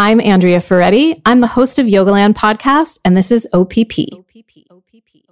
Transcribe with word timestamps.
I'm 0.00 0.20
Andrea 0.20 0.60
Ferretti. 0.60 1.20
I'm 1.26 1.40
the 1.40 1.48
host 1.48 1.80
of 1.80 1.86
Yogaland 1.86 2.34
podcast, 2.34 3.00
and 3.04 3.16
this 3.16 3.32
is 3.32 3.48
OPP. 3.52 4.12
OPP. 4.12 4.62
OPP. 4.70 5.24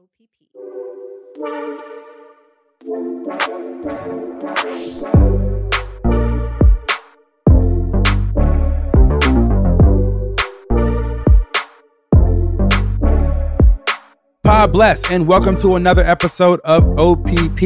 God 14.45 14.73
bless, 14.73 15.09
and 15.13 15.29
welcome 15.29 15.55
to 15.59 15.77
another 15.77 16.03
episode 16.03 16.59
of 16.65 16.99
OPP, 16.99 17.63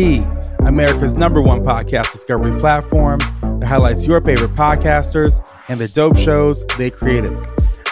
America's 0.67 1.15
number 1.15 1.41
one 1.41 1.65
podcast 1.65 2.13
discovery 2.13 2.61
platform 2.61 3.21
that 3.41 3.65
highlights 3.67 4.07
your 4.07 4.21
favorite 4.21 4.51
podcasters 4.51 5.43
and 5.71 5.81
the 5.81 5.87
dope 5.87 6.19
shows 6.19 6.67
they 6.77 6.91
created. 6.91 7.33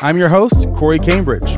I'm 0.03 0.19
your 0.19 0.29
host, 0.29 0.69
Corey 0.75 0.98
Cambridge. 0.98 1.57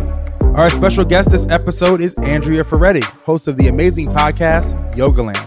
Our 0.55 0.69
special 0.69 1.03
guest 1.03 1.31
this 1.31 1.47
episode 1.49 2.03
is 2.03 2.15
Andrea 2.17 2.63
Ferretti, 2.63 3.01
host 3.25 3.49
of 3.49 3.57
the 3.57 3.69
amazing 3.69 4.09
podcast 4.09 4.77
Yogaland. 4.95 5.47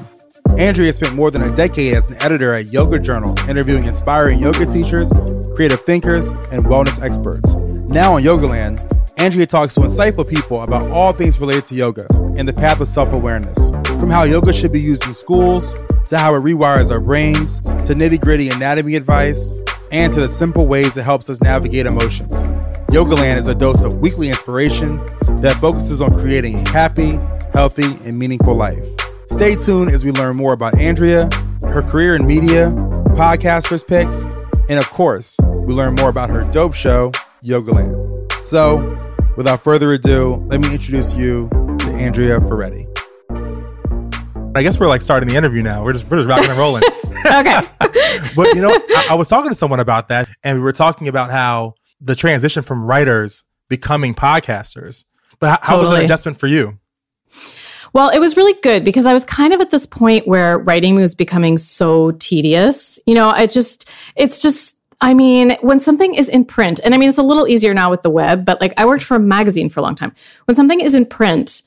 Andrea 0.58 0.92
spent 0.92 1.14
more 1.14 1.30
than 1.30 1.44
a 1.44 1.56
decade 1.56 1.94
as 1.94 2.10
an 2.10 2.18
editor 2.24 2.56
at 2.56 2.74
Yoga 2.74 2.98
Journal, 2.98 3.36
interviewing 3.48 3.84
inspiring 3.84 4.40
yoga 4.40 4.66
teachers, 4.66 5.12
creative 5.54 5.82
thinkers, 5.82 6.32
and 6.52 6.66
wellness 6.66 7.02
experts. 7.04 7.54
Now 7.54 8.16
on 8.16 8.24
Yogaland, 8.24 8.82
Andrea 9.20 9.46
talks 9.46 9.76
to 9.76 9.82
insightful 9.82 10.28
people 10.28 10.64
about 10.64 10.90
all 10.90 11.14
things 11.14 11.40
related 11.40 11.68
to 11.68 11.76
yoga 11.76 12.08
and 12.36 12.48
the 12.48 12.54
path 12.54 12.82
of 12.82 12.88
self 12.88 13.14
awareness. 13.14 13.70
From 14.00 14.10
how 14.10 14.24
yoga 14.24 14.52
should 14.52 14.72
be 14.72 14.82
used 14.82 15.06
in 15.06 15.14
schools, 15.14 15.76
to 16.08 16.18
how 16.18 16.34
it 16.34 16.40
rewires 16.40 16.90
our 16.90 17.00
brains, 17.00 17.62
to 17.62 17.94
nitty 17.94 18.20
gritty 18.20 18.50
anatomy 18.50 18.96
advice, 18.96 19.54
and 19.94 20.12
to 20.12 20.20
the 20.20 20.28
simple 20.28 20.68
ways 20.68 20.98
it 20.98 21.04
helps 21.04 21.30
us 21.30 21.42
navigate 21.42 21.86
emotions. 21.86 22.48
Yogaland 22.88 23.38
is 23.38 23.48
a 23.48 23.56
dose 23.56 23.84
of 23.84 24.00
weekly 24.00 24.28
inspiration 24.28 24.98
that 25.42 25.56
focuses 25.62 26.02
on 26.02 26.12
creating 26.20 26.56
a 26.56 26.70
happy, 26.70 27.20
healthy, 27.54 27.96
and 28.04 28.18
meaningful 28.18 28.56
life. 28.56 28.84
Stay 29.30 29.56
tuned 29.56 29.92
as 29.92 30.04
we 30.04 30.12
learn 30.12 30.36
more 30.36 30.54
about 30.54 30.78
Andrea, 30.78 31.30
her 31.62 31.84
career 31.84 32.16
in 32.16 32.26
media, 32.26 32.72
podcasters' 33.16 33.86
picks, 33.88 34.26
and 34.70 34.80
of 34.80 34.90
course, 34.90 35.40
we 35.44 35.74
learn 35.74 35.96
more 35.96 36.10
about 36.10 36.30
her 36.30 36.44
dope 36.52 36.74
show, 36.74 37.12
Yogaland. 37.44 38.32
So, 38.42 38.98
without 39.38 39.64
further 39.64 39.94
ado, 39.94 40.36
let 40.48 40.60
me 40.60 40.72
introduce 40.74 41.16
you 41.16 41.50
to 41.80 41.88
Andrea 41.94 42.42
Ferretti. 42.42 42.88
I 44.56 44.62
guess 44.62 44.80
we're 44.80 44.88
like 44.88 45.02
starting 45.02 45.28
the 45.28 45.36
interview 45.36 45.64
now. 45.64 45.84
We're 45.84 45.94
just 45.94 46.09
we're 46.09 46.18
just 46.18 46.30
rocking 46.30 46.50
and 46.50 46.59
rolling. 46.59 46.84
okay. 47.26 47.59
but 48.36 48.56
you 48.56 48.62
know, 48.62 48.70
I, 48.72 49.08
I 49.12 49.14
was 49.16 49.28
talking 49.28 49.50
to 49.50 49.56
someone 49.56 49.80
about 49.80 50.09
that, 50.09 50.28
and 50.44 50.59
we 50.59 50.64
were 50.64 50.72
talking 50.72 51.08
about 51.08 51.32
how 51.32 51.73
the 52.00 52.16
transition 52.16 52.62
from 52.62 52.86
writers 52.86 53.46
becoming 53.68 54.14
podcasters. 54.14 55.06
But 55.40 55.59
how, 55.64 55.75
how 55.75 55.80
was 55.80 55.90
that 55.90 56.03
adjustment 56.03 56.38
for 56.38 56.47
you? 56.47 56.80
Well, 57.94 58.09
it 58.09 58.19
was 58.19 58.38
really 58.38 58.53
good 58.62 58.84
because 58.84 59.06
I 59.06 59.14
was 59.14 59.24
kind 59.24 59.53
of 59.53 59.62
at 59.62 59.69
this 59.69 59.86
point 59.86 60.28
where 60.28 60.58
writing 60.58 60.96
was 60.96 61.16
becoming 61.16 61.58
so 61.58 62.12
tedious. 62.12 63.00
You 63.06 63.14
know, 63.14 63.30
I 63.30 63.46
just, 63.46 63.90
it's 64.16 64.41
just, 64.41 64.78
I 65.00 65.14
mean, 65.14 65.58
when 65.62 65.80
something 65.80 66.16
is 66.16 66.28
in 66.28 66.44
print, 66.46 66.80
and 66.84 66.96
I 66.96 66.97
mean, 66.97 67.09
it's 67.09 67.20
a 67.20 67.24
little 67.24 67.47
easier 67.47 67.74
now 67.74 67.91
with 67.91 68.02
the 68.02 68.09
web, 68.09 68.46
but 68.46 68.59
like 68.62 68.74
I 68.78 68.85
worked 68.85 69.03
for 69.03 69.16
a 69.16 69.20
magazine 69.20 69.70
for 69.70 69.80
a 69.80 69.84
long 69.84 69.94
time. 69.94 70.14
When 70.46 70.56
something 70.56 70.80
is 70.80 70.96
in 70.96 71.06
print, 71.06 71.62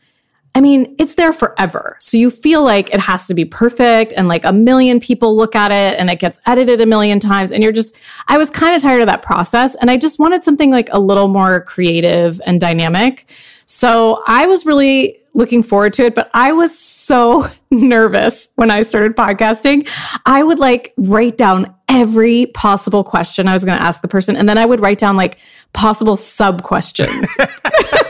I 0.56 0.62
mean, 0.62 0.96
it's 0.98 1.16
there 1.16 1.34
forever. 1.34 1.98
So 2.00 2.16
you 2.16 2.30
feel 2.30 2.64
like 2.64 2.88
it 2.94 3.00
has 3.00 3.26
to 3.26 3.34
be 3.34 3.44
perfect 3.44 4.14
and 4.16 4.26
like 4.26 4.42
a 4.46 4.54
million 4.54 5.00
people 5.00 5.36
look 5.36 5.54
at 5.54 5.70
it 5.70 6.00
and 6.00 6.08
it 6.08 6.18
gets 6.18 6.40
edited 6.46 6.80
a 6.80 6.86
million 6.86 7.20
times. 7.20 7.52
And 7.52 7.62
you're 7.62 7.72
just, 7.72 7.94
I 8.26 8.38
was 8.38 8.48
kind 8.48 8.74
of 8.74 8.80
tired 8.80 9.02
of 9.02 9.06
that 9.06 9.20
process. 9.20 9.74
And 9.74 9.90
I 9.90 9.98
just 9.98 10.18
wanted 10.18 10.44
something 10.44 10.70
like 10.70 10.88
a 10.92 10.98
little 10.98 11.28
more 11.28 11.60
creative 11.60 12.40
and 12.46 12.58
dynamic. 12.58 13.26
So 13.66 14.22
I 14.26 14.46
was 14.46 14.64
really 14.64 15.18
looking 15.34 15.62
forward 15.62 15.92
to 15.92 16.06
it, 16.06 16.14
but 16.14 16.30
I 16.32 16.52
was 16.52 16.76
so 16.78 17.50
nervous 17.70 18.48
when 18.54 18.70
I 18.70 18.80
started 18.80 19.14
podcasting. 19.14 19.86
I 20.24 20.42
would 20.42 20.58
like 20.58 20.94
write 20.96 21.36
down 21.36 21.74
every 21.86 22.46
possible 22.46 23.04
question 23.04 23.46
I 23.46 23.52
was 23.52 23.66
going 23.66 23.76
to 23.76 23.84
ask 23.84 24.00
the 24.00 24.08
person, 24.08 24.36
and 24.36 24.48
then 24.48 24.56
I 24.56 24.64
would 24.64 24.80
write 24.80 24.98
down 24.98 25.16
like 25.16 25.38
possible 25.74 26.16
sub 26.16 26.62
questions. 26.62 27.28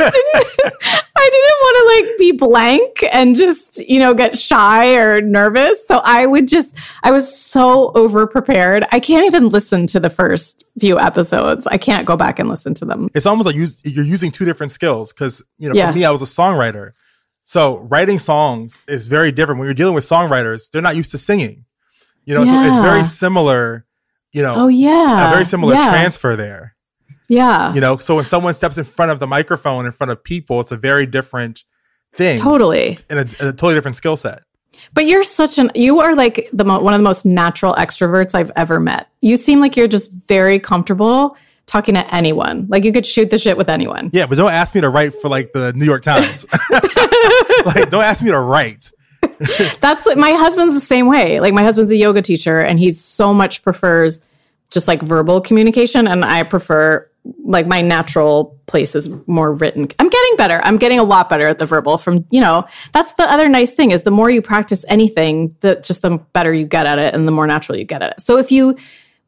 just 0.00 0.14
didn't 0.14 0.72
I 1.16 1.30
didn't 1.32 1.60
want 1.60 1.76
to 1.76 2.08
like 2.08 2.18
be 2.18 2.32
blank 2.32 3.04
and 3.12 3.36
just, 3.36 3.86
you 3.88 3.98
know, 3.98 4.14
get 4.14 4.38
shy 4.38 4.94
or 4.96 5.20
nervous. 5.20 5.86
So 5.86 6.00
I 6.02 6.26
would 6.26 6.48
just 6.48 6.76
I 7.02 7.10
was 7.10 7.34
so 7.34 7.92
over 7.92 8.26
prepared. 8.26 8.86
I 8.90 9.00
can't 9.00 9.26
even 9.26 9.48
listen 9.48 9.86
to 9.88 10.00
the 10.00 10.10
first 10.10 10.64
few 10.78 10.98
episodes. 10.98 11.66
I 11.66 11.76
can't 11.76 12.06
go 12.06 12.16
back 12.16 12.38
and 12.38 12.48
listen 12.48 12.74
to 12.74 12.84
them. 12.84 13.08
It's 13.14 13.26
almost 13.26 13.46
like 13.46 13.54
you, 13.54 13.66
you're 13.84 14.04
using 14.04 14.30
two 14.30 14.44
different 14.44 14.72
skills 14.72 15.12
cuz 15.12 15.42
you 15.58 15.68
know, 15.68 15.74
yeah. 15.74 15.90
for 15.90 15.98
me 15.98 16.04
I 16.04 16.10
was 16.10 16.22
a 16.22 16.26
songwriter. 16.26 16.92
So 17.44 17.78
writing 17.78 18.18
songs 18.18 18.82
is 18.86 19.08
very 19.08 19.32
different. 19.32 19.58
When 19.58 19.66
you're 19.66 19.74
dealing 19.74 19.94
with 19.94 20.04
songwriters, 20.04 20.70
they're 20.70 20.82
not 20.82 20.96
used 20.96 21.10
to 21.10 21.18
singing. 21.18 21.64
You 22.24 22.34
know, 22.34 22.44
yeah. 22.44 22.64
so 22.64 22.68
it's 22.68 22.78
very 22.78 23.04
similar, 23.04 23.86
you 24.32 24.42
know. 24.42 24.54
Oh 24.56 24.68
yeah. 24.68 25.28
A 25.28 25.32
very 25.32 25.44
similar 25.44 25.74
yeah. 25.74 25.90
transfer 25.90 26.36
there. 26.36 26.76
Yeah. 27.30 27.72
You 27.72 27.80
know, 27.80 27.96
so 27.96 28.16
when 28.16 28.24
someone 28.24 28.54
steps 28.54 28.76
in 28.76 28.84
front 28.84 29.12
of 29.12 29.20
the 29.20 29.26
microphone 29.26 29.86
in 29.86 29.92
front 29.92 30.10
of 30.10 30.22
people, 30.22 30.60
it's 30.60 30.72
a 30.72 30.76
very 30.76 31.06
different 31.06 31.62
thing. 32.12 32.40
Totally. 32.40 32.98
And 33.08 33.20
a, 33.20 33.22
a 33.22 33.52
totally 33.52 33.74
different 33.74 33.94
skill 33.94 34.16
set. 34.16 34.40
But 34.92 35.06
you're 35.06 35.22
such 35.22 35.56
an 35.58 35.70
you 35.76 36.00
are 36.00 36.16
like 36.16 36.48
the 36.52 36.64
mo- 36.64 36.80
one 36.80 36.92
of 36.92 36.98
the 36.98 37.04
most 37.04 37.24
natural 37.24 37.74
extroverts 37.74 38.34
I've 38.34 38.50
ever 38.56 38.80
met. 38.80 39.08
You 39.20 39.36
seem 39.36 39.60
like 39.60 39.76
you're 39.76 39.88
just 39.88 40.10
very 40.26 40.58
comfortable 40.58 41.36
talking 41.66 41.94
to 41.94 42.14
anyone. 42.14 42.66
Like 42.68 42.82
you 42.82 42.92
could 42.92 43.06
shoot 43.06 43.30
the 43.30 43.38
shit 43.38 43.56
with 43.56 43.68
anyone. 43.68 44.10
Yeah, 44.12 44.26
but 44.26 44.36
don't 44.36 44.50
ask 44.50 44.74
me 44.74 44.80
to 44.80 44.88
write 44.88 45.14
for 45.14 45.28
like 45.28 45.52
the 45.52 45.72
New 45.74 45.84
York 45.84 46.02
Times. 46.02 46.46
like 47.64 47.90
don't 47.90 48.02
ask 48.02 48.24
me 48.24 48.30
to 48.30 48.40
write. 48.40 48.90
That's 49.80 50.04
like 50.04 50.16
my 50.16 50.32
husband's 50.32 50.74
the 50.74 50.80
same 50.80 51.06
way. 51.06 51.38
Like 51.38 51.54
my 51.54 51.62
husband's 51.62 51.92
a 51.92 51.96
yoga 51.96 52.22
teacher 52.22 52.60
and 52.60 52.80
he 52.80 52.90
so 52.90 53.32
much 53.32 53.62
prefers 53.62 54.26
just 54.72 54.88
like 54.88 55.00
verbal 55.02 55.40
communication 55.40 56.08
and 56.08 56.24
I 56.24 56.42
prefer 56.42 57.09
like 57.44 57.66
my 57.66 57.80
natural 57.80 58.58
place 58.66 58.94
is 58.94 59.08
more 59.26 59.52
written. 59.52 59.88
I'm 59.98 60.08
getting 60.08 60.36
better. 60.36 60.60
I'm 60.64 60.78
getting 60.78 60.98
a 60.98 61.02
lot 61.04 61.28
better 61.28 61.48
at 61.48 61.58
the 61.58 61.66
verbal 61.66 61.98
from, 61.98 62.24
you 62.30 62.40
know, 62.40 62.66
that's 62.92 63.14
the 63.14 63.24
other 63.24 63.48
nice 63.48 63.74
thing 63.74 63.90
is 63.90 64.04
the 64.04 64.10
more 64.10 64.30
you 64.30 64.40
practice 64.40 64.84
anything, 64.88 65.54
the 65.60 65.76
just 65.76 66.02
the 66.02 66.18
better 66.32 66.52
you 66.52 66.66
get 66.66 66.86
at 66.86 66.98
it 66.98 67.14
and 67.14 67.26
the 67.26 67.32
more 67.32 67.46
natural 67.46 67.76
you 67.76 67.84
get 67.84 68.02
at 68.02 68.12
it. 68.12 68.20
So 68.20 68.38
if 68.38 68.50
you 68.50 68.76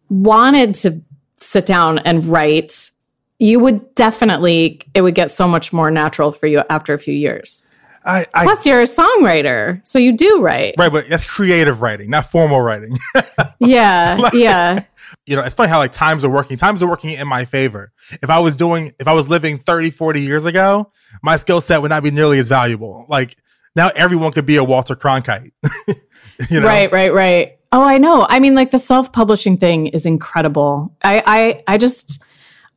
wanted 0.08 0.74
to 0.76 1.02
sit 1.36 1.66
down 1.66 1.98
and 2.00 2.24
write, 2.24 2.90
you 3.38 3.60
would 3.60 3.94
definitely 3.94 4.80
it 4.94 5.02
would 5.02 5.14
get 5.14 5.30
so 5.30 5.46
much 5.46 5.72
more 5.72 5.90
natural 5.90 6.32
for 6.32 6.46
you 6.46 6.62
after 6.70 6.94
a 6.94 6.98
few 6.98 7.14
years. 7.14 7.62
I, 8.04 8.26
I, 8.34 8.44
Plus, 8.44 8.66
you're 8.66 8.80
a 8.80 8.84
songwriter, 8.84 9.80
so 9.86 9.98
you 9.98 10.16
do 10.16 10.40
write. 10.40 10.74
Right, 10.78 10.90
but 10.90 11.06
that's 11.06 11.24
creative 11.24 11.82
writing, 11.82 12.10
not 12.10 12.26
formal 12.26 12.60
writing. 12.60 12.96
yeah, 13.60 14.16
like, 14.18 14.32
yeah. 14.32 14.84
You 15.26 15.36
know, 15.36 15.42
it's 15.42 15.54
funny 15.54 15.68
how 15.68 15.78
like 15.78 15.92
times 15.92 16.24
are 16.24 16.30
working. 16.30 16.56
Times 16.56 16.82
are 16.82 16.88
working 16.88 17.10
in 17.10 17.28
my 17.28 17.44
favor. 17.44 17.92
If 18.22 18.28
I 18.28 18.40
was 18.40 18.56
doing, 18.56 18.92
if 18.98 19.06
I 19.06 19.12
was 19.12 19.28
living 19.28 19.58
30, 19.58 19.90
40 19.90 20.20
years 20.20 20.46
ago, 20.46 20.90
my 21.22 21.36
skill 21.36 21.60
set 21.60 21.80
would 21.80 21.90
not 21.90 22.02
be 22.02 22.10
nearly 22.10 22.38
as 22.38 22.48
valuable. 22.48 23.06
Like 23.08 23.36
now 23.76 23.90
everyone 23.94 24.32
could 24.32 24.46
be 24.46 24.56
a 24.56 24.64
Walter 24.64 24.96
Cronkite. 24.96 25.50
you 26.50 26.60
know? 26.60 26.66
Right, 26.66 26.90
right, 26.90 27.12
right. 27.12 27.58
Oh, 27.70 27.82
I 27.82 27.98
know. 27.98 28.26
I 28.28 28.40
mean, 28.40 28.54
like 28.54 28.70
the 28.70 28.78
self-publishing 28.78 29.58
thing 29.58 29.86
is 29.86 30.04
incredible. 30.06 30.94
I, 31.02 31.22
I, 31.24 31.74
I 31.74 31.78
just, 31.78 32.22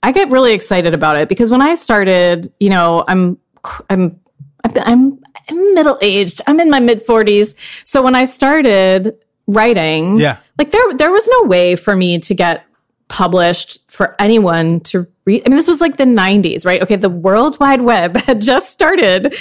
I 0.03 0.11
get 0.11 0.29
really 0.29 0.53
excited 0.53 0.93
about 0.93 1.17
it 1.17 1.27
because 1.27 1.49
when 1.49 1.61
I 1.61 1.75
started, 1.75 2.53
you 2.59 2.69
know, 2.69 3.03
I'm, 3.07 3.37
I'm 3.89 4.19
I'm, 4.75 5.19
I'm 5.49 5.73
middle 5.73 5.97
aged. 6.01 6.41
I'm 6.47 6.59
in 6.59 6.69
my 6.69 6.79
mid 6.79 7.05
40s. 7.05 7.55
So 7.85 8.01
when 8.01 8.15
I 8.15 8.25
started 8.25 9.17
writing, 9.47 10.17
yeah, 10.17 10.37
like 10.57 10.71
there 10.71 10.93
there 10.93 11.11
was 11.11 11.27
no 11.27 11.43
way 11.47 11.75
for 11.75 11.95
me 11.95 12.19
to 12.19 12.33
get 12.33 12.65
published 13.07 13.91
for 13.91 14.15
anyone 14.19 14.79
to 14.79 15.07
read. 15.25 15.43
I 15.45 15.49
mean, 15.49 15.57
this 15.57 15.67
was 15.67 15.79
like 15.79 15.97
the 15.97 16.05
90s, 16.05 16.65
right? 16.65 16.81
Okay, 16.81 16.95
the 16.95 17.09
World 17.09 17.59
Wide 17.59 17.81
Web 17.81 18.17
had 18.21 18.41
just 18.41 18.71
started. 18.71 19.35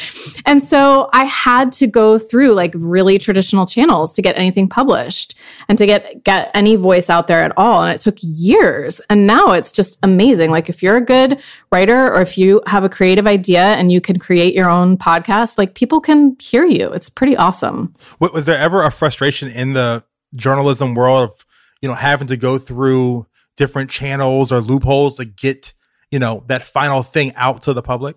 And 0.44 0.62
so 0.62 1.08
I 1.12 1.24
had 1.24 1.72
to 1.72 1.86
go 1.86 2.18
through 2.18 2.52
like 2.52 2.72
really 2.76 3.18
traditional 3.18 3.66
channels 3.66 4.12
to 4.14 4.22
get 4.22 4.36
anything 4.36 4.68
published 4.68 5.34
and 5.68 5.78
to 5.78 5.86
get 5.86 6.24
get 6.24 6.50
any 6.54 6.76
voice 6.76 7.08
out 7.08 7.26
there 7.26 7.42
at 7.42 7.52
all. 7.56 7.82
And 7.82 7.94
it 7.94 8.00
took 8.00 8.16
years. 8.20 9.00
And 9.08 9.26
now 9.26 9.52
it's 9.52 9.72
just 9.72 9.98
amazing. 10.02 10.50
Like 10.50 10.68
if 10.68 10.82
you're 10.82 10.96
a 10.96 11.04
good 11.04 11.40
writer 11.72 12.12
or 12.12 12.20
if 12.20 12.36
you 12.36 12.62
have 12.66 12.84
a 12.84 12.88
creative 12.88 13.26
idea 13.26 13.62
and 13.62 13.90
you 13.90 14.00
can 14.00 14.18
create 14.18 14.54
your 14.54 14.68
own 14.68 14.98
podcast, 14.98 15.56
like 15.58 15.74
people 15.74 16.00
can 16.00 16.36
hear 16.40 16.64
you. 16.64 16.92
It's 16.92 17.08
pretty 17.10 17.36
awesome. 17.36 17.94
Was 18.20 18.46
there 18.46 18.58
ever 18.58 18.82
a 18.82 18.90
frustration 18.90 19.48
in 19.48 19.72
the 19.72 20.04
journalism 20.34 20.94
world 20.94 21.30
of, 21.30 21.46
you 21.80 21.88
know, 21.88 21.94
having 21.94 22.26
to 22.28 22.36
go 22.36 22.58
through 22.58 23.26
different 23.56 23.90
channels 23.90 24.52
or 24.52 24.60
loopholes 24.60 25.16
to 25.16 25.24
get, 25.24 25.74
you 26.10 26.18
know, 26.18 26.44
that 26.46 26.62
final 26.62 27.02
thing 27.02 27.32
out 27.34 27.62
to 27.62 27.72
the 27.72 27.82
public? 27.82 28.16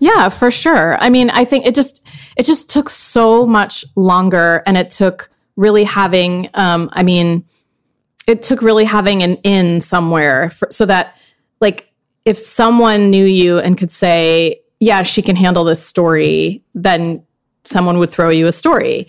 Yeah, 0.00 0.28
for 0.28 0.50
sure. 0.50 0.96
I 1.00 1.08
mean, 1.08 1.30
I 1.30 1.44
think 1.44 1.66
it 1.66 1.74
just 1.74 2.06
it 2.36 2.44
just 2.44 2.70
took 2.70 2.90
so 2.90 3.46
much 3.46 3.84
longer 3.96 4.62
and 4.66 4.76
it 4.76 4.90
took 4.90 5.28
really 5.56 5.84
having 5.84 6.50
um 6.54 6.90
I 6.92 7.02
mean, 7.02 7.44
it 8.26 8.42
took 8.42 8.62
really 8.62 8.84
having 8.84 9.22
an 9.22 9.36
in 9.38 9.80
somewhere 9.80 10.50
for, 10.50 10.68
so 10.70 10.86
that 10.86 11.20
like 11.60 11.92
if 12.24 12.36
someone 12.36 13.10
knew 13.10 13.24
you 13.24 13.58
and 13.58 13.78
could 13.78 13.92
say, 13.92 14.60
"Yeah, 14.80 15.02
she 15.02 15.22
can 15.22 15.36
handle 15.36 15.64
this 15.64 15.84
story," 15.84 16.62
then 16.74 17.22
someone 17.64 17.98
would 17.98 18.10
throw 18.10 18.30
you 18.30 18.46
a 18.46 18.52
story. 18.52 19.08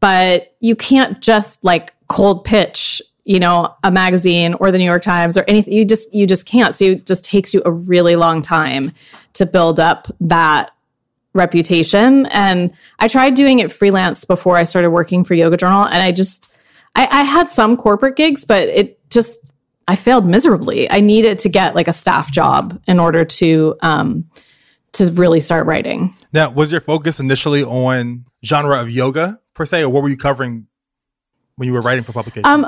But 0.00 0.54
you 0.60 0.76
can't 0.76 1.20
just 1.20 1.64
like 1.64 1.92
cold 2.08 2.44
pitch 2.44 3.02
you 3.26 3.40
know, 3.40 3.74
a 3.82 3.90
magazine 3.90 4.54
or 4.54 4.70
the 4.70 4.78
New 4.78 4.84
York 4.84 5.02
Times 5.02 5.36
or 5.36 5.44
anything. 5.48 5.72
You 5.72 5.84
just 5.84 6.14
you 6.14 6.26
just 6.28 6.46
can't. 6.46 6.72
So 6.72 6.84
it 6.84 7.06
just 7.06 7.24
takes 7.24 7.52
you 7.52 7.60
a 7.66 7.72
really 7.72 8.14
long 8.14 8.40
time 8.40 8.92
to 9.34 9.44
build 9.44 9.80
up 9.80 10.06
that 10.20 10.70
reputation. 11.34 12.26
And 12.26 12.72
I 13.00 13.08
tried 13.08 13.34
doing 13.34 13.58
it 13.58 13.72
freelance 13.72 14.24
before 14.24 14.56
I 14.56 14.62
started 14.62 14.90
working 14.90 15.24
for 15.24 15.34
Yoga 15.34 15.56
Journal, 15.56 15.84
and 15.84 16.02
I 16.02 16.12
just 16.12 16.56
I, 16.94 17.08
I 17.10 17.22
had 17.24 17.50
some 17.50 17.76
corporate 17.76 18.14
gigs, 18.14 18.44
but 18.44 18.68
it 18.68 18.98
just 19.10 19.52
I 19.88 19.96
failed 19.96 20.24
miserably. 20.24 20.88
I 20.88 21.00
needed 21.00 21.40
to 21.40 21.48
get 21.48 21.74
like 21.74 21.88
a 21.88 21.92
staff 21.92 22.30
job 22.30 22.80
in 22.86 23.00
order 23.00 23.24
to 23.24 23.74
um 23.82 24.30
to 24.92 25.10
really 25.12 25.40
start 25.40 25.66
writing. 25.66 26.14
Now, 26.32 26.52
was 26.52 26.70
your 26.70 26.80
focus 26.80 27.18
initially 27.18 27.64
on 27.64 28.24
genre 28.44 28.80
of 28.80 28.88
yoga 28.88 29.40
per 29.52 29.66
se, 29.66 29.82
or 29.82 29.88
what 29.88 30.04
were 30.04 30.08
you 30.08 30.16
covering 30.16 30.68
when 31.56 31.66
you 31.66 31.72
were 31.72 31.80
writing 31.80 32.04
for 32.04 32.12
publications? 32.12 32.46
Um, 32.46 32.66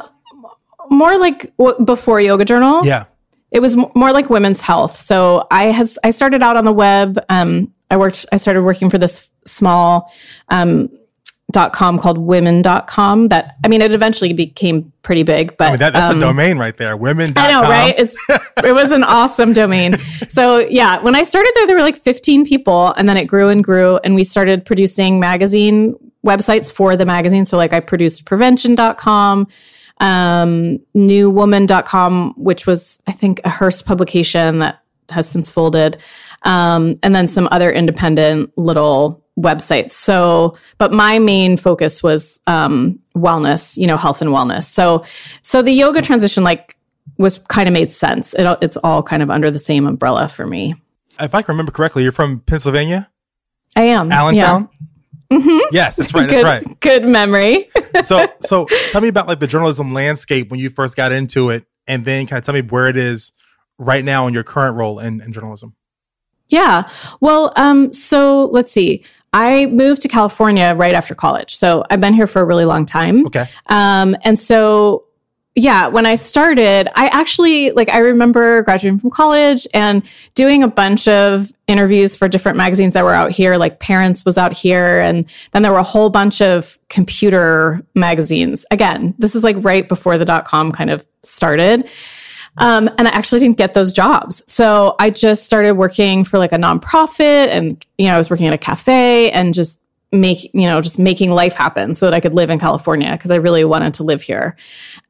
more 0.90 1.18
like 1.18 1.56
w- 1.56 1.84
before 1.84 2.20
Yoga 2.20 2.44
Journal. 2.44 2.84
Yeah. 2.84 3.04
It 3.50 3.60
was 3.60 3.76
m- 3.76 3.90
more 3.94 4.12
like 4.12 4.28
women's 4.30 4.60
health. 4.60 5.00
So 5.00 5.46
I 5.50 5.64
has 5.66 5.98
I 6.04 6.10
started 6.10 6.42
out 6.42 6.56
on 6.56 6.64
the 6.64 6.72
web. 6.72 7.18
Um, 7.28 7.72
I 7.90 7.96
worked. 7.96 8.26
I 8.30 8.36
started 8.36 8.62
working 8.62 8.90
for 8.90 8.98
this 8.98 9.30
small 9.46 10.12
um, 10.50 10.90
dot 11.50 11.72
com 11.72 11.98
called 11.98 12.18
women.com 12.18 13.28
that 13.28 13.56
I 13.64 13.68
mean 13.68 13.80
it 13.80 13.92
eventually 13.92 14.34
became 14.34 14.92
pretty 15.00 15.22
big 15.22 15.56
but 15.56 15.68
I 15.68 15.70
mean, 15.70 15.78
that, 15.78 15.92
that's 15.94 16.12
um, 16.12 16.18
a 16.18 16.20
domain 16.20 16.58
right 16.58 16.76
there 16.76 16.94
women 16.94 17.32
I 17.36 17.50
know 17.50 17.62
right 17.62 17.94
it's 17.96 18.22
it 18.62 18.74
was 18.74 18.92
an 18.92 19.02
awesome 19.02 19.54
domain 19.54 19.92
so 20.28 20.58
yeah 20.58 21.00
when 21.02 21.14
I 21.14 21.22
started 21.22 21.50
there 21.54 21.66
there 21.66 21.76
were 21.76 21.82
like 21.82 21.96
15 21.96 22.44
people 22.44 22.92
and 22.92 23.08
then 23.08 23.16
it 23.16 23.24
grew 23.24 23.48
and 23.48 23.64
grew 23.64 23.96
and 24.04 24.14
we 24.14 24.24
started 24.24 24.66
producing 24.66 25.20
magazine 25.20 25.94
websites 26.22 26.70
for 26.70 26.96
the 26.96 27.06
magazine 27.06 27.46
so 27.46 27.56
like 27.56 27.72
I 27.72 27.80
produced 27.80 28.26
prevention.com 28.26 29.48
um, 30.00 30.78
newwoman.com, 30.94 32.34
which 32.36 32.66
was, 32.66 33.02
I 33.06 33.12
think, 33.12 33.40
a 33.44 33.50
Hearst 33.50 33.86
publication 33.86 34.58
that 34.60 34.82
has 35.10 35.28
since 35.28 35.50
folded, 35.50 35.98
um, 36.42 36.98
and 37.02 37.14
then 37.14 37.28
some 37.28 37.48
other 37.50 37.70
independent 37.70 38.56
little 38.56 39.24
websites. 39.38 39.92
So, 39.92 40.56
but 40.78 40.92
my 40.92 41.18
main 41.18 41.56
focus 41.56 42.02
was 42.02 42.40
um, 42.46 42.98
wellness, 43.14 43.76
you 43.76 43.86
know, 43.86 43.96
health 43.96 44.20
and 44.20 44.30
wellness. 44.30 44.64
So, 44.64 45.04
so 45.42 45.62
the 45.62 45.72
yoga 45.72 46.02
transition, 46.02 46.44
like, 46.44 46.76
was 47.16 47.38
kind 47.38 47.68
of 47.68 47.72
made 47.72 47.90
sense. 47.90 48.34
It, 48.34 48.58
it's 48.60 48.76
all 48.76 49.02
kind 49.02 49.22
of 49.22 49.30
under 49.30 49.50
the 49.50 49.58
same 49.58 49.86
umbrella 49.86 50.28
for 50.28 50.46
me. 50.46 50.74
If 51.20 51.34
I 51.34 51.42
can 51.42 51.52
remember 51.52 51.72
correctly, 51.72 52.02
you're 52.02 52.12
from 52.12 52.40
Pennsylvania. 52.40 53.10
I 53.74 53.82
am. 53.82 54.12
Allentown. 54.12 54.68
Mm-hmm. 55.32 55.58
Yes, 55.72 55.96
that's 55.96 56.14
right. 56.14 56.28
That's 56.28 56.40
good, 56.40 56.46
right. 56.46 56.80
Good 56.80 57.04
memory. 57.04 57.68
so, 58.02 58.26
so 58.40 58.66
tell 58.90 59.00
me 59.00 59.08
about 59.08 59.26
like 59.26 59.40
the 59.40 59.46
journalism 59.46 59.92
landscape 59.92 60.50
when 60.50 60.58
you 60.58 60.70
first 60.70 60.96
got 60.96 61.12
into 61.12 61.50
it, 61.50 61.66
and 61.86 62.04
then 62.04 62.26
kind 62.26 62.38
of 62.38 62.44
tell 62.44 62.54
me 62.54 62.62
where 62.62 62.88
it 62.88 62.96
is 62.96 63.32
right 63.78 64.04
now 64.04 64.26
in 64.26 64.34
your 64.34 64.42
current 64.42 64.76
role 64.76 64.98
in, 64.98 65.20
in 65.20 65.32
journalism. 65.32 65.74
Yeah. 66.48 66.88
Well, 67.20 67.52
um, 67.56 67.92
so 67.92 68.46
let's 68.46 68.72
see. 68.72 69.04
I 69.32 69.66
moved 69.66 70.02
to 70.02 70.08
California 70.08 70.74
right 70.74 70.94
after 70.94 71.14
college. 71.14 71.54
So 71.54 71.84
I've 71.90 72.00
been 72.00 72.14
here 72.14 72.26
for 72.26 72.40
a 72.40 72.44
really 72.44 72.64
long 72.64 72.86
time. 72.86 73.26
Okay. 73.26 73.44
Um, 73.66 74.16
and 74.24 74.40
so 74.40 75.04
yeah, 75.58 75.88
when 75.88 76.06
I 76.06 76.14
started, 76.14 76.88
I 76.94 77.08
actually 77.08 77.72
like 77.72 77.88
I 77.88 77.98
remember 77.98 78.62
graduating 78.62 79.00
from 79.00 79.10
college 79.10 79.66
and 79.74 80.02
doing 80.34 80.62
a 80.62 80.68
bunch 80.68 81.08
of 81.08 81.52
interviews 81.66 82.14
for 82.14 82.28
different 82.28 82.56
magazines 82.56 82.94
that 82.94 83.04
were 83.04 83.12
out 83.12 83.32
here. 83.32 83.56
Like 83.56 83.80
Parents 83.80 84.24
was 84.24 84.38
out 84.38 84.52
here, 84.52 85.00
and 85.00 85.28
then 85.50 85.62
there 85.62 85.72
were 85.72 85.78
a 85.78 85.82
whole 85.82 86.10
bunch 86.10 86.40
of 86.40 86.78
computer 86.88 87.82
magazines. 87.94 88.64
Again, 88.70 89.14
this 89.18 89.34
is 89.34 89.42
like 89.42 89.56
right 89.58 89.88
before 89.88 90.16
the 90.16 90.24
dot 90.24 90.46
com 90.46 90.70
kind 90.70 90.90
of 90.90 91.06
started. 91.22 91.90
Um, 92.58 92.88
and 92.98 93.06
I 93.06 93.12
actually 93.12 93.40
didn't 93.40 93.56
get 93.56 93.74
those 93.74 93.92
jobs. 93.92 94.42
So 94.52 94.96
I 94.98 95.10
just 95.10 95.44
started 95.46 95.74
working 95.74 96.24
for 96.24 96.38
like 96.38 96.50
a 96.50 96.56
nonprofit 96.56 97.48
and, 97.48 97.84
you 97.98 98.06
know, 98.06 98.14
I 98.14 98.18
was 98.18 98.30
working 98.30 98.48
at 98.48 98.52
a 98.52 98.58
cafe 98.58 99.30
and 99.30 99.54
just 99.54 99.80
make 100.10 100.44
you 100.54 100.66
know 100.66 100.80
just 100.80 100.98
making 100.98 101.30
life 101.32 101.54
happen 101.54 101.94
so 101.94 102.06
that 102.06 102.14
I 102.14 102.20
could 102.20 102.34
live 102.34 102.50
in 102.50 102.58
California 102.58 103.12
because 103.12 103.30
I 103.30 103.36
really 103.36 103.64
wanted 103.64 103.94
to 103.94 104.04
live 104.04 104.22
here. 104.22 104.56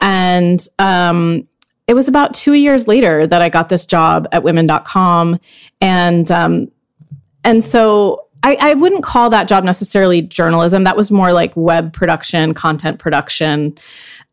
And 0.00 0.64
um, 0.78 1.46
it 1.86 1.94
was 1.94 2.08
about 2.08 2.34
two 2.34 2.52
years 2.52 2.86
later 2.86 3.26
that 3.26 3.40
I 3.40 3.48
got 3.48 3.68
this 3.68 3.86
job 3.86 4.28
at 4.32 4.42
women.com. 4.42 5.40
And 5.80 6.30
um, 6.30 6.70
and 7.44 7.64
so 7.64 8.26
I, 8.42 8.56
I 8.60 8.74
wouldn't 8.74 9.02
call 9.02 9.30
that 9.30 9.48
job 9.48 9.64
necessarily 9.64 10.22
journalism. 10.22 10.84
That 10.84 10.96
was 10.96 11.10
more 11.10 11.32
like 11.32 11.52
web 11.56 11.92
production, 11.92 12.54
content 12.54 12.98
production. 12.98 13.76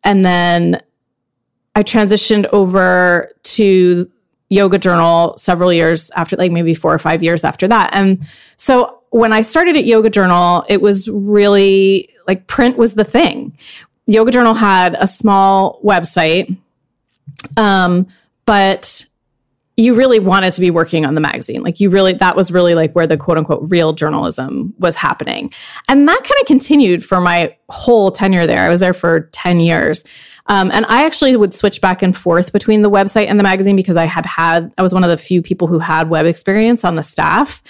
And 0.03 0.25
then 0.25 0.81
I 1.75 1.83
transitioned 1.83 2.45
over 2.47 3.31
to 3.43 4.11
Yoga 4.49 4.77
Journal 4.77 5.35
several 5.37 5.73
years 5.73 6.11
after, 6.11 6.35
like 6.35 6.51
maybe 6.51 6.73
four 6.73 6.93
or 6.93 6.99
five 6.99 7.23
years 7.23 7.43
after 7.43 7.67
that. 7.67 7.89
And 7.93 8.27
so 8.57 9.01
when 9.15 9.31
I 9.31 9.43
started 9.43 9.77
at 9.77 9.85
Yoga 9.85 10.09
Journal, 10.09 10.65
it 10.67 10.81
was 10.81 11.07
really 11.07 12.09
like 12.27 12.47
print 12.47 12.75
was 12.75 12.95
the 12.95 13.05
thing. 13.05 13.57
Yoga 14.07 14.29
Journal 14.29 14.53
had 14.53 14.97
a 14.99 15.07
small 15.07 15.79
website, 15.85 16.57
um, 17.55 18.07
but 18.43 19.05
you 19.77 19.95
really 19.95 20.19
wanted 20.19 20.51
to 20.51 20.59
be 20.59 20.69
working 20.69 21.05
on 21.05 21.15
the 21.15 21.21
magazine. 21.21 21.63
Like 21.63 21.79
you 21.79 21.89
really, 21.89 22.11
that 22.11 22.35
was 22.35 22.51
really 22.51 22.75
like 22.75 22.91
where 22.91 23.07
the 23.07 23.15
quote 23.15 23.37
unquote 23.37 23.61
real 23.71 23.93
journalism 23.93 24.73
was 24.79 24.97
happening. 24.97 25.53
And 25.87 26.09
that 26.09 26.21
kind 26.21 26.41
of 26.41 26.45
continued 26.45 27.05
for 27.05 27.21
my 27.21 27.55
whole 27.69 28.11
tenure 28.11 28.45
there. 28.45 28.63
I 28.63 28.69
was 28.69 28.81
there 28.81 28.93
for 28.93 29.29
10 29.31 29.61
years. 29.61 30.03
Um, 30.47 30.69
and 30.73 30.85
I 30.89 31.05
actually 31.05 31.37
would 31.37 31.53
switch 31.53 31.79
back 31.79 32.01
and 32.01 32.15
forth 32.15 32.51
between 32.51 32.81
the 32.81 32.91
website 32.91 33.27
and 33.27 33.39
the 33.39 33.43
magazine 33.43 33.77
because 33.77 33.95
I 33.95 34.05
had 34.05 34.25
had, 34.25 34.73
I 34.77 34.81
was 34.81 34.93
one 34.93 35.05
of 35.05 35.09
the 35.09 35.17
few 35.17 35.41
people 35.41 35.67
who 35.67 35.79
had 35.79 36.09
web 36.09 36.25
experience 36.25 36.83
on 36.83 36.95
the 36.95 37.01
staff. 37.01 37.63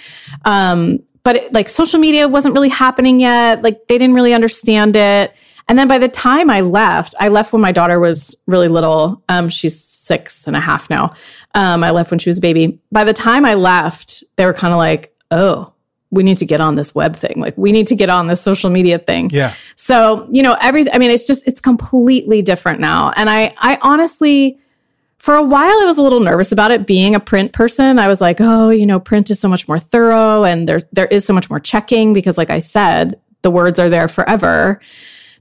Um, 0.44 0.98
but 1.26 1.34
it, 1.34 1.52
like 1.52 1.68
social 1.68 1.98
media 1.98 2.28
wasn't 2.28 2.54
really 2.54 2.68
happening 2.68 3.18
yet. 3.18 3.60
Like 3.60 3.88
they 3.88 3.98
didn't 3.98 4.14
really 4.14 4.32
understand 4.32 4.94
it. 4.94 5.34
And 5.68 5.76
then 5.76 5.88
by 5.88 5.98
the 5.98 6.08
time 6.08 6.48
I 6.48 6.60
left, 6.60 7.16
I 7.18 7.26
left 7.26 7.52
when 7.52 7.60
my 7.60 7.72
daughter 7.72 7.98
was 7.98 8.40
really 8.46 8.68
little. 8.68 9.24
Um, 9.28 9.48
she's 9.48 9.76
six 9.82 10.46
and 10.46 10.54
a 10.54 10.60
half 10.60 10.88
now. 10.88 11.14
Um, 11.52 11.82
I 11.82 11.90
left 11.90 12.12
when 12.12 12.20
she 12.20 12.30
was 12.30 12.38
a 12.38 12.40
baby. 12.40 12.78
By 12.92 13.02
the 13.02 13.12
time 13.12 13.44
I 13.44 13.54
left, 13.54 14.22
they 14.36 14.46
were 14.46 14.52
kind 14.52 14.72
of 14.72 14.78
like, 14.78 15.16
oh, 15.32 15.72
we 16.12 16.22
need 16.22 16.36
to 16.36 16.46
get 16.46 16.60
on 16.60 16.76
this 16.76 16.94
web 16.94 17.16
thing. 17.16 17.40
Like 17.40 17.58
we 17.58 17.72
need 17.72 17.88
to 17.88 17.96
get 17.96 18.08
on 18.08 18.28
this 18.28 18.40
social 18.40 18.70
media 18.70 19.00
thing. 19.00 19.28
Yeah. 19.32 19.52
So, 19.74 20.28
you 20.30 20.44
know, 20.44 20.56
every 20.60 20.88
I 20.92 20.98
mean, 20.98 21.10
it's 21.10 21.26
just 21.26 21.48
it's 21.48 21.58
completely 21.58 22.40
different 22.40 22.78
now. 22.78 23.10
And 23.16 23.28
I 23.28 23.52
I 23.58 23.80
honestly 23.82 24.60
for 25.26 25.34
a 25.34 25.42
while 25.42 25.76
I 25.80 25.84
was 25.84 25.98
a 25.98 26.04
little 26.04 26.20
nervous 26.20 26.52
about 26.52 26.70
it 26.70 26.86
being 26.86 27.16
a 27.16 27.18
print 27.18 27.52
person. 27.52 27.98
I 27.98 28.06
was 28.06 28.20
like, 28.20 28.36
oh, 28.38 28.70
you 28.70 28.86
know, 28.86 29.00
print 29.00 29.28
is 29.28 29.40
so 29.40 29.48
much 29.48 29.66
more 29.66 29.76
thorough 29.76 30.44
and 30.44 30.68
there 30.68 30.82
there 30.92 31.06
is 31.06 31.24
so 31.24 31.32
much 31.32 31.50
more 31.50 31.58
checking 31.58 32.12
because 32.12 32.38
like 32.38 32.48
I 32.48 32.60
said, 32.60 33.20
the 33.42 33.50
words 33.50 33.80
are 33.80 33.90
there 33.90 34.06
forever. 34.06 34.80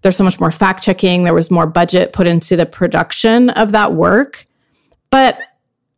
There's 0.01 0.17
so 0.17 0.23
much 0.23 0.39
more 0.39 0.49
fact 0.49 0.83
checking. 0.83 1.23
There 1.23 1.35
was 1.35 1.51
more 1.51 1.67
budget 1.67 2.13
put 2.13 2.25
into 2.25 2.55
the 2.55 2.65
production 2.65 3.51
of 3.51 3.73
that 3.73 3.93
work. 3.93 4.47
But 5.11 5.37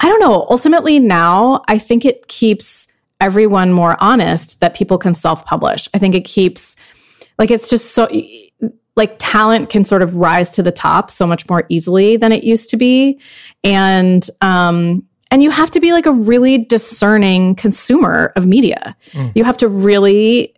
I 0.01 0.10
don't 0.10 0.20
know, 0.20 0.46
ultimately 0.50 1.00
now 1.00 1.63
I 1.70 1.77
think 1.77 2.03
it 2.03 2.27
keeps 2.27 2.89
everyone 3.22 3.72
more 3.72 3.96
honest 4.03 4.60
that 4.60 4.75
people 4.75 4.98
can 4.98 5.13
self-publish. 5.13 5.88
I 5.94 5.98
think 5.98 6.13
it 6.13 6.25
keeps 6.25 6.75
like 7.39 7.51
it's 7.51 7.70
just 7.70 7.94
so 7.94 8.10
like 8.98 9.16
talent 9.20 9.70
can 9.70 9.86
sort 9.86 10.01
of 10.01 10.16
rise 10.16 10.50
to 10.50 10.63
the 10.63 10.72
top 10.72 11.10
so 11.10 11.25
much 11.25 11.48
more 11.48 11.63
easily 11.70 12.18
than 12.18 12.32
it 12.32 12.44
used 12.44 12.70
to 12.72 12.77
be. 12.77 13.22
And, 13.63 14.27
um, 14.42 15.04
and 15.30 15.44
you 15.44 15.51
have 15.51 15.72
to 15.72 15.80
be 15.80 15.94
like 15.94 16.08
a 16.08 16.12
really 16.12 16.58
discerning 16.58 17.56
consumer 17.56 18.34
of 18.36 18.46
media. 18.46 18.98
Mm. 19.12 19.34
You 19.36 19.44
have 19.44 19.58
to 19.58 19.68
really, 19.68 20.56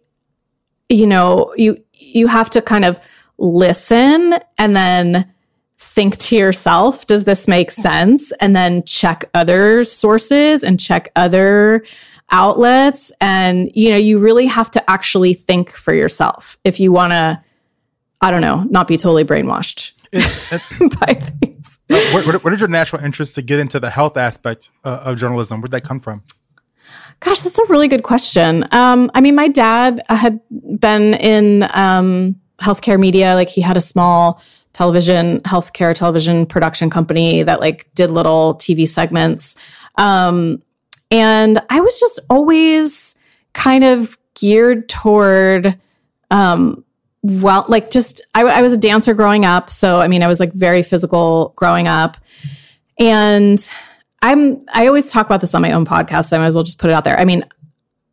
you 0.87 1.05
know, 1.05 1.53
you, 1.57 1.83
you 1.93 2.27
have 2.27 2.49
to 2.51 2.61
kind 2.61 2.85
of 2.85 2.99
listen 3.37 4.39
and 4.57 4.75
then 4.75 5.31
think 5.77 6.17
to 6.17 6.37
yourself, 6.37 7.07
does 7.07 7.25
this 7.25 7.47
make 7.47 7.71
sense? 7.71 8.31
And 8.39 8.55
then 8.55 8.83
check 8.83 9.25
other 9.33 9.83
sources 9.83 10.63
and 10.63 10.79
check 10.79 11.11
other 11.15 11.83
outlets. 12.31 13.11
And, 13.19 13.71
you 13.73 13.89
know, 13.89 13.97
you 13.97 14.19
really 14.19 14.45
have 14.45 14.71
to 14.71 14.89
actually 14.89 15.33
think 15.33 15.71
for 15.71 15.93
yourself 15.93 16.57
if 16.63 16.79
you 16.79 16.91
want 16.91 17.11
to, 17.11 17.41
I 18.21 18.31
don't 18.31 18.41
know, 18.41 18.65
not 18.69 18.87
be 18.87 18.97
totally 18.97 19.23
brainwashed 19.23 19.91
it, 20.11 20.61
it, 20.79 20.99
by 20.99 21.13
things. 21.13 21.79
Uh, 21.89 21.95
where, 22.11 22.39
where, 22.39 22.51
did 22.51 22.59
your 22.59 22.69
natural 22.69 23.03
interest 23.03 23.35
to 23.35 23.41
get 23.41 23.59
into 23.59 23.79
the 23.79 23.89
health 23.89 24.17
aspect 24.17 24.69
uh, 24.83 25.03
of 25.05 25.17
journalism? 25.17 25.61
Where'd 25.61 25.71
that 25.71 25.83
come 25.83 25.99
from? 25.99 26.23
Gosh, 27.21 27.41
that's 27.41 27.57
a 27.57 27.65
really 27.65 27.87
good 27.87 28.03
question. 28.03 28.65
Um, 28.71 29.11
I 29.13 29.21
mean, 29.21 29.35
my 29.35 29.47
dad 29.47 30.01
had 30.07 30.39
been 30.79 31.15
in 31.15 31.67
um, 31.73 32.35
healthcare 32.61 32.99
media. 32.99 33.35
Like 33.35 33.49
he 33.49 33.61
had 33.61 33.77
a 33.77 33.81
small 33.81 34.41
television, 34.73 35.41
healthcare 35.41 35.93
television 35.93 36.45
production 36.45 36.89
company 36.89 37.43
that 37.43 37.59
like 37.59 37.89
did 37.95 38.09
little 38.09 38.55
TV 38.55 38.87
segments. 38.87 39.55
Um, 39.95 40.61
and 41.11 41.61
I 41.69 41.81
was 41.81 41.99
just 41.99 42.19
always 42.29 43.15
kind 43.53 43.83
of 43.83 44.17
geared 44.35 44.87
toward, 44.87 45.77
um, 46.31 46.85
well, 47.21 47.65
like 47.67 47.91
just, 47.91 48.21
I, 48.33 48.43
I 48.43 48.61
was 48.61 48.73
a 48.73 48.77
dancer 48.77 49.13
growing 49.13 49.45
up. 49.45 49.69
So, 49.69 49.99
I 49.99 50.07
mean, 50.07 50.23
I 50.23 50.27
was 50.27 50.39
like 50.39 50.53
very 50.53 50.83
physical 50.83 51.53
growing 51.55 51.87
up. 51.87 52.17
And 52.97 53.69
I'm, 54.21 54.65
I 54.73 54.87
always 54.87 55.11
talk 55.11 55.25
about 55.25 55.41
this 55.41 55.53
on 55.53 55.61
my 55.61 55.71
own 55.71 55.85
podcast. 55.85 56.25
So 56.25 56.37
I 56.37 56.39
might 56.39 56.47
as 56.47 56.55
well 56.55 56.63
just 56.63 56.79
put 56.79 56.89
it 56.89 56.93
out 56.93 57.03
there. 57.03 57.19
I 57.19 57.25
mean, 57.25 57.45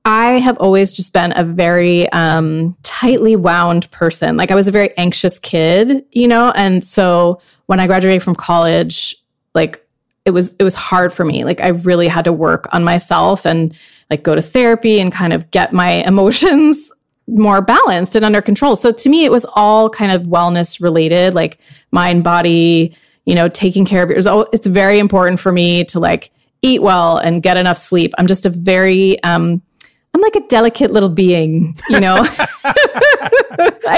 I 0.07 0.39
have 0.39 0.57
always 0.59 0.93
just 0.93 1.13
been 1.13 1.33
a 1.35 1.43
very 1.43 2.09
um, 2.13 2.77
tightly 2.85 3.35
wound 3.35 3.91
person. 3.91 4.37
Like 4.37 4.53
I 4.53 4.55
was 4.55 4.69
a 4.69 4.73
very 4.73 4.97
anxious 4.97 5.41
kid, 5.41 6.05
you 6.13 6.29
know, 6.29 6.53
and 6.55 6.85
so 6.85 7.41
when 7.67 7.81
I 7.81 7.89
graduated 7.89 8.23
from 8.23 8.37
college, 8.37 9.17
like 9.53 9.85
it 10.25 10.31
was 10.31 10.55
it 10.61 10.63
was 10.63 10.77
hard 10.77 11.13
for 11.13 11.25
me. 11.25 11.45
Like 11.45 11.61
I 11.61 11.69
really 11.69 12.07
had 12.07 12.25
to 12.27 12.33
work 12.33 12.69
on 12.73 12.85
myself 12.85 13.45
and 13.45 13.77
like 14.09 14.23
go 14.23 14.37
to 14.37 14.43
therapy 14.43 15.01
and 15.01 15.11
kind 15.13 15.33
of 15.33 15.51
get 15.51 15.73
my 15.73 15.91
emotions 16.07 16.93
more 17.28 17.61
balanced 17.61 18.16
and 18.16 18.25
under 18.25 18.40
control. 18.40 18.76
So 18.76 18.92
to 18.92 19.09
me, 19.09 19.25
it 19.25 19.33
was 19.33 19.45
all 19.54 19.90
kind 19.90 20.12
of 20.12 20.23
wellness 20.23 20.80
related, 20.80 21.35
like 21.35 21.59
mind, 21.90 22.25
body, 22.25 22.97
you 23.25 23.35
know, 23.35 23.49
taking 23.49 23.85
care 23.85 24.02
of 24.02 24.11
yours. 24.11 24.28
It's 24.52 24.66
very 24.66 24.99
important 24.99 25.40
for 25.40 25.50
me 25.50 25.85
to 25.87 25.99
like 26.00 26.30
eat 26.62 26.83
well 26.83 27.18
and 27.18 27.42
get 27.42 27.56
enough 27.56 27.78
sleep. 27.78 28.12
I'm 28.18 28.26
just 28.26 28.47
a 28.47 28.50
very 28.50 29.23
um, 29.23 29.62
I'm 30.14 30.23
like 30.23 30.37
a 30.37 30.47
delicate 30.49 30.90
little 30.90 31.11
being, 31.11 31.76
you 31.90 32.00
know. 32.00 32.25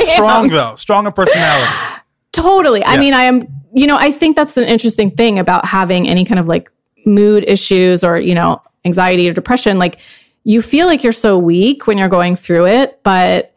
Strong 0.02 0.49
though, 0.49 0.75
strong 0.76 1.11
personality. 1.12 1.73
Totally. 2.32 2.80
Yeah. 2.80 2.90
I 2.90 2.97
mean, 2.99 3.14
I 3.14 3.23
am, 3.23 3.47
you 3.73 3.87
know, 3.87 3.97
I 3.97 4.11
think 4.11 4.37
that's 4.37 4.56
an 4.56 4.64
interesting 4.64 5.11
thing 5.11 5.38
about 5.38 5.64
having 5.64 6.08
any 6.08 6.25
kind 6.25 6.38
of 6.38 6.47
like 6.47 6.70
mood 7.04 7.44
issues 7.47 8.04
or, 8.04 8.16
you 8.16 8.35
know, 8.35 8.62
anxiety 8.85 9.28
or 9.28 9.32
depression. 9.32 9.78
Like 9.78 10.00
you 10.45 10.62
feel 10.62 10.87
like 10.87 11.02
you're 11.02 11.12
so 11.12 11.38
weak 11.38 11.87
when 11.87 11.99
you're 11.99 12.09
going 12.09 12.37
through 12.37 12.66
it, 12.66 13.00
but 13.02 13.54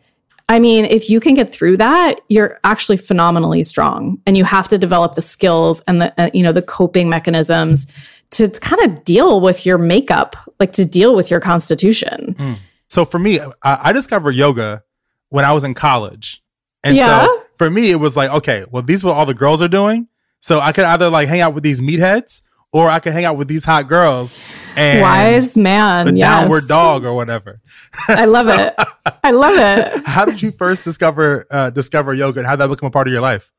I 0.49 0.59
mean, 0.59 0.83
if 0.83 1.09
you 1.09 1.21
can 1.21 1.33
get 1.33 1.49
through 1.49 1.77
that, 1.77 2.19
you're 2.27 2.59
actually 2.65 2.97
phenomenally 2.97 3.63
strong 3.63 4.21
and 4.25 4.35
you 4.35 4.43
have 4.43 4.67
to 4.67 4.77
develop 4.77 5.15
the 5.15 5.21
skills 5.21 5.81
and 5.87 6.01
the, 6.01 6.21
uh, 6.21 6.29
you 6.33 6.43
know, 6.43 6.51
the 6.51 6.61
coping 6.61 7.07
mechanisms 7.07 7.87
to 8.31 8.49
kind 8.49 8.83
of 8.83 9.05
deal 9.05 9.39
with 9.39 9.65
your 9.65 9.77
makeup, 9.77 10.35
like 10.59 10.73
to 10.73 10.83
deal 10.83 11.15
with 11.15 11.31
your 11.31 11.39
constitution. 11.39 12.35
Mm. 12.37 12.57
So 12.89 13.05
for 13.05 13.17
me, 13.17 13.39
I, 13.63 13.79
I, 13.85 13.93
discovered 13.93 14.31
yoga 14.31 14.83
when 15.29 15.45
I 15.45 15.53
was 15.53 15.63
in 15.63 15.73
college. 15.73 16.43
And 16.83 16.97
yeah. 16.97 17.23
so 17.23 17.41
for 17.57 17.69
me, 17.69 17.91
it 17.91 18.01
was 18.01 18.17
like, 18.17 18.29
okay, 18.31 18.65
well, 18.69 18.83
these 18.83 19.05
are 19.05 19.07
what 19.07 19.15
all 19.15 19.25
the 19.25 19.33
girls 19.33 19.61
are 19.61 19.69
doing. 19.69 20.09
So 20.41 20.59
I 20.59 20.73
could 20.73 20.83
either 20.83 21.09
like 21.09 21.29
hang 21.29 21.39
out 21.39 21.53
with 21.53 21.63
these 21.63 21.79
meatheads 21.79 22.41
or 22.73 22.89
I 22.89 22.99
can 22.99 23.13
hang 23.13 23.25
out 23.25 23.37
with 23.37 23.47
these 23.47 23.65
hot 23.65 23.87
girls 23.87 24.39
and 24.75 25.01
wise 25.01 25.57
man, 25.57 26.07
the 26.07 26.15
yes. 26.15 26.27
downward 26.27 26.67
dog 26.67 27.05
or 27.05 27.13
whatever. 27.13 27.61
I 28.07 28.25
love 28.25 28.45
so, 28.55 28.63
it. 28.63 28.75
I 29.23 29.31
love 29.31 29.55
it. 29.57 30.05
how 30.05 30.25
did 30.25 30.41
you 30.41 30.51
first 30.51 30.85
discover 30.85 31.45
uh, 31.51 31.69
discover 31.69 32.13
yoga 32.13 32.39
and 32.39 32.47
how 32.47 32.55
did 32.55 32.61
that 32.61 32.69
become 32.69 32.87
a 32.87 32.91
part 32.91 33.07
of 33.07 33.13
your 33.13 33.21
life? 33.21 33.51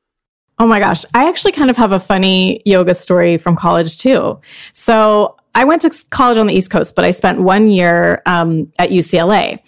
Oh 0.59 0.67
my 0.67 0.79
gosh. 0.79 1.03
I 1.13 1.27
actually 1.27 1.51
kind 1.51 1.69
of 1.69 1.77
have 1.77 1.91
a 1.91 1.99
funny 1.99 2.61
yoga 2.65 2.93
story 2.93 3.37
from 3.37 3.55
college 3.55 3.97
too. 3.97 4.39
So 4.71 5.37
I 5.55 5.63
went 5.63 5.81
to 5.83 6.05
college 6.09 6.37
on 6.37 6.47
the 6.47 6.53
East 6.53 6.71
Coast, 6.71 6.95
but 6.95 7.05
I 7.05 7.11
spent 7.11 7.41
one 7.41 7.69
year 7.69 8.21
um, 8.25 8.71
at 8.79 8.89
UCLA. 8.89 9.59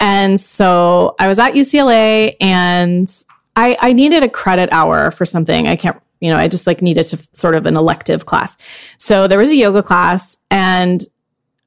And 0.00 0.40
so 0.40 1.14
I 1.18 1.28
was 1.28 1.38
at 1.38 1.54
UCLA 1.54 2.36
and 2.40 3.08
I, 3.56 3.76
I 3.80 3.92
needed 3.92 4.22
a 4.22 4.28
credit 4.28 4.68
hour 4.72 5.10
for 5.10 5.24
something. 5.24 5.68
I 5.68 5.76
can't, 5.76 6.00
you 6.24 6.30
know, 6.30 6.38
I 6.38 6.48
just 6.48 6.66
like 6.66 6.80
needed 6.82 7.06
to 7.08 7.18
sort 7.32 7.54
of 7.54 7.66
an 7.66 7.76
elective 7.76 8.26
class. 8.26 8.56
So 8.98 9.28
there 9.28 9.38
was 9.38 9.50
a 9.50 9.56
yoga 9.56 9.82
class 9.82 10.38
and 10.50 11.04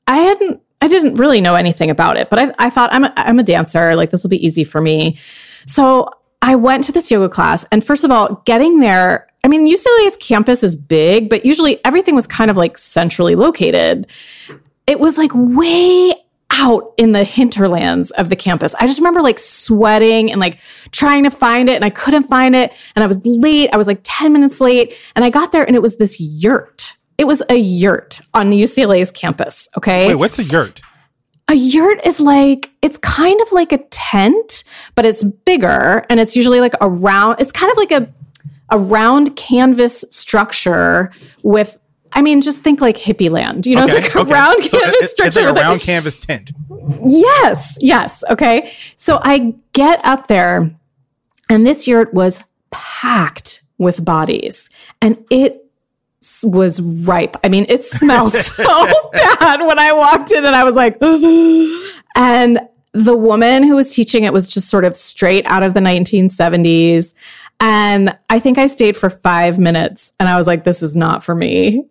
I 0.08 0.18
hadn't, 0.18 0.62
I 0.82 0.88
didn't 0.88 1.16
really 1.16 1.42
know 1.42 1.56
anything 1.56 1.90
about 1.90 2.18
it, 2.18 2.30
but 2.30 2.40
I, 2.40 2.54
I 2.60 2.70
thought 2.70 2.94
I'm 2.94 3.04
a, 3.04 3.14
I'm 3.16 3.40
a 3.40 3.44
dancer. 3.44 3.96
Like 3.96 4.10
this 4.10 4.24
will 4.24 4.30
be 4.30 4.46
easy 4.46 4.64
for 4.64 4.82
me. 4.82 5.18
So 5.66 6.10
I 6.42 6.56
went 6.56 6.84
to 6.86 6.92
this 6.92 7.10
yoga 7.10 7.30
class, 7.30 7.66
and 7.72 7.84
first 7.84 8.06
of 8.06 8.12
all, 8.12 8.42
getting 8.46 8.80
there, 8.80 9.28
I 9.44 9.48
mean, 9.48 9.68
UCLA's 9.68 10.18
campus 10.18 10.64
is 10.64 10.78
big, 10.78 11.30
but 11.30 11.46
usually 11.46 11.84
everything 11.84 12.16
was 12.16 12.28
kind 12.28 12.52
of 12.52 12.58
like 12.58 12.78
centrally 12.78 13.36
located. 13.36 14.08
It 14.86 15.00
was 15.00 15.18
like 15.18 15.32
way 15.34 16.14
out 16.52 16.94
in 16.98 17.12
the 17.12 17.24
hinterlands 17.24 18.12
of 18.12 18.30
the 18.30 18.36
campus. 18.36 18.74
I 18.76 18.86
just 18.86 19.00
remember 19.00 19.22
like 19.22 19.40
sweating 19.40 20.32
and 20.32 20.40
like 20.40 20.60
trying 20.92 21.24
to 21.24 21.30
find 21.30 21.70
it 21.70 21.76
and 21.76 21.86
I 21.86 21.90
couldn't 21.90 22.24
find 22.24 22.56
it. 22.56 22.74
And 22.96 23.04
I 23.04 23.08
was 23.08 23.24
late. 23.26 23.70
I 23.74 23.78
was 23.78 23.88
like 23.88 24.00
10 24.04 24.34
minutes 24.34 24.62
late. 24.62 24.98
And 25.16 25.26
I 25.26 25.30
got 25.30 25.52
there 25.52 25.66
and 25.66 25.76
it 25.76 25.82
was 25.82 25.98
this 25.98 26.20
yurt. 26.20 26.94
It 27.18 27.28
was 27.28 27.44
a 27.50 27.56
yurt 27.56 28.22
on 28.34 28.52
UCLA's 28.52 29.12
campus. 29.12 29.70
Okay. 29.78 30.08
Wait, 30.08 30.16
what's 30.16 30.40
a 30.40 30.44
yurt? 30.44 30.82
a 31.50 31.54
yurt 31.54 32.06
is 32.06 32.20
like 32.20 32.72
it's 32.82 32.98
kind 32.98 33.40
of 33.40 33.52
like 33.54 33.72
a 33.72 33.78
tent 33.90 34.66
but 34.96 35.06
it's 35.06 35.24
bigger 35.24 36.06
and 36.10 36.20
it's 36.20 36.36
usually 36.36 36.60
like 36.60 36.74
a 36.82 36.90
round 36.90 37.40
it's 37.40 37.54
kind 37.54 37.72
of 37.72 37.78
like 37.78 37.92
a 37.92 38.14
a 38.70 38.78
round 38.78 39.36
canvas 39.36 40.04
structure 40.12 41.12
with 41.44 41.78
I 42.18 42.22
mean, 42.24 42.42
just 42.42 42.64
think 42.64 42.82
like 42.82 42.98
hippie 42.98 43.30
land. 43.30 43.68
You 43.68 43.76
know, 43.76 43.84
okay, 43.84 44.00
it's 44.00 44.08
like 44.08 44.16
a 44.16 44.20
okay. 44.22 44.34
round 44.34 44.66
so 44.66 44.80
canvas 44.80 45.04
it, 45.04 45.10
structure. 45.10 45.28
It's 45.28 45.38
like 45.38 45.56
a 45.56 45.62
round 45.62 45.82
canvas 45.82 46.20
tent. 46.20 46.52
Yes, 47.08 47.78
yes. 47.80 48.24
Okay. 48.32 48.72
So 48.96 49.20
I 49.22 49.54
get 49.74 50.04
up 50.04 50.26
there, 50.26 50.76
and 51.48 51.68
this 51.68 51.88
yurt 51.88 52.16
was 52.16 52.44
packed 52.72 53.62
with 53.78 54.04
bodies, 54.04 54.68
and 55.00 55.24
it 55.30 55.64
was 56.42 56.82
ripe. 56.82 57.38
I 57.44 57.50
mean, 57.50 57.68
it 57.70 57.86
smelled 57.86 58.34
so 58.36 58.64
bad 59.14 59.60
when 59.62 59.78
I 59.78 59.92
walked 59.94 60.32
in 60.32 60.44
and 60.44 60.56
I 60.56 60.64
was 60.64 60.76
like, 60.76 60.98
and 62.16 62.60
the 62.94 63.16
woman 63.16 63.62
who 63.62 63.76
was 63.76 63.94
teaching 63.94 64.24
it 64.24 64.34
was 64.34 64.50
just 64.50 64.70
sort 64.70 64.86
of 64.86 64.98
straight 64.98 65.46
out 65.46 65.62
of 65.62 65.76
the 65.76 65.82
1970s. 65.82 67.14
And 67.60 68.16
I 68.30 68.40
think 68.40 68.60
I 68.60 68.68
stayed 68.68 68.96
for 68.96 69.10
five 69.10 69.58
minutes 69.58 70.14
and 70.20 70.30
I 70.30 70.38
was 70.38 70.46
like, 70.46 70.64
this 70.64 70.84
is 70.84 70.96
not 70.96 71.24
for 71.24 71.34
me. 71.34 71.86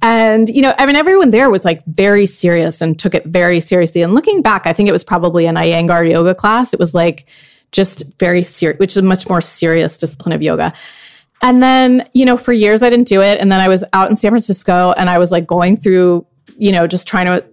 And, 0.00 0.48
you 0.48 0.62
know, 0.62 0.72
I 0.78 0.86
mean, 0.86 0.94
everyone 0.94 1.32
there 1.32 1.50
was 1.50 1.64
like 1.64 1.84
very 1.86 2.24
serious 2.24 2.80
and 2.80 2.96
took 2.96 3.14
it 3.14 3.26
very 3.26 3.58
seriously. 3.58 4.02
And 4.02 4.14
looking 4.14 4.42
back, 4.42 4.66
I 4.66 4.72
think 4.72 4.88
it 4.88 4.92
was 4.92 5.02
probably 5.02 5.46
an 5.46 5.56
Iyengar 5.56 6.08
yoga 6.08 6.36
class. 6.36 6.72
It 6.72 6.78
was 6.78 6.94
like 6.94 7.28
just 7.72 8.04
very 8.18 8.44
serious, 8.44 8.78
which 8.78 8.92
is 8.92 8.98
a 8.98 9.02
much 9.02 9.28
more 9.28 9.40
serious 9.40 9.98
discipline 9.98 10.32
of 10.32 10.40
yoga. 10.40 10.72
And 11.42 11.60
then, 11.60 12.08
you 12.14 12.24
know, 12.24 12.36
for 12.36 12.52
years 12.52 12.84
I 12.84 12.90
didn't 12.90 13.08
do 13.08 13.20
it. 13.20 13.40
And 13.40 13.50
then 13.50 13.60
I 13.60 13.66
was 13.66 13.84
out 13.92 14.10
in 14.10 14.16
San 14.16 14.30
Francisco 14.30 14.92
and 14.96 15.10
I 15.10 15.18
was 15.18 15.32
like 15.32 15.48
going 15.48 15.76
through, 15.76 16.26
you 16.56 16.70
know, 16.70 16.86
just 16.86 17.08
trying 17.08 17.26
to 17.26 17.44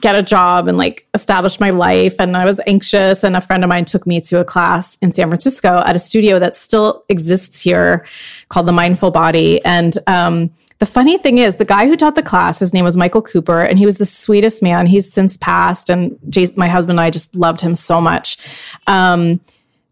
get 0.00 0.14
a 0.14 0.22
job 0.22 0.68
and 0.68 0.78
like 0.78 1.06
establish 1.14 1.60
my 1.60 1.70
life. 1.70 2.16
And 2.18 2.36
I 2.36 2.44
was 2.44 2.60
anxious. 2.66 3.24
And 3.24 3.36
a 3.36 3.40
friend 3.40 3.62
of 3.62 3.68
mine 3.68 3.84
took 3.84 4.06
me 4.06 4.20
to 4.22 4.40
a 4.40 4.44
class 4.44 4.96
in 4.96 5.12
San 5.12 5.28
Francisco 5.28 5.82
at 5.84 5.94
a 5.94 5.98
studio 5.98 6.38
that 6.38 6.56
still 6.56 7.04
exists 7.08 7.60
here 7.60 8.06
called 8.48 8.66
The 8.66 8.72
Mindful 8.72 9.10
Body. 9.10 9.62
And 9.64 9.96
um, 10.06 10.50
the 10.78 10.86
funny 10.86 11.18
thing 11.18 11.38
is, 11.38 11.56
the 11.56 11.64
guy 11.64 11.86
who 11.86 11.96
taught 11.96 12.14
the 12.14 12.22
class, 12.22 12.58
his 12.58 12.72
name 12.72 12.84
was 12.84 12.96
Michael 12.96 13.22
Cooper, 13.22 13.62
and 13.62 13.78
he 13.78 13.84
was 13.84 13.98
the 13.98 14.06
sweetest 14.06 14.62
man. 14.62 14.86
He's 14.86 15.12
since 15.12 15.36
passed. 15.36 15.90
And 15.90 16.18
Jason, 16.28 16.58
my 16.58 16.68
husband 16.68 16.98
and 16.98 17.06
I 17.06 17.10
just 17.10 17.36
loved 17.36 17.60
him 17.60 17.74
so 17.74 18.00
much. 18.00 18.38
Um, 18.86 19.40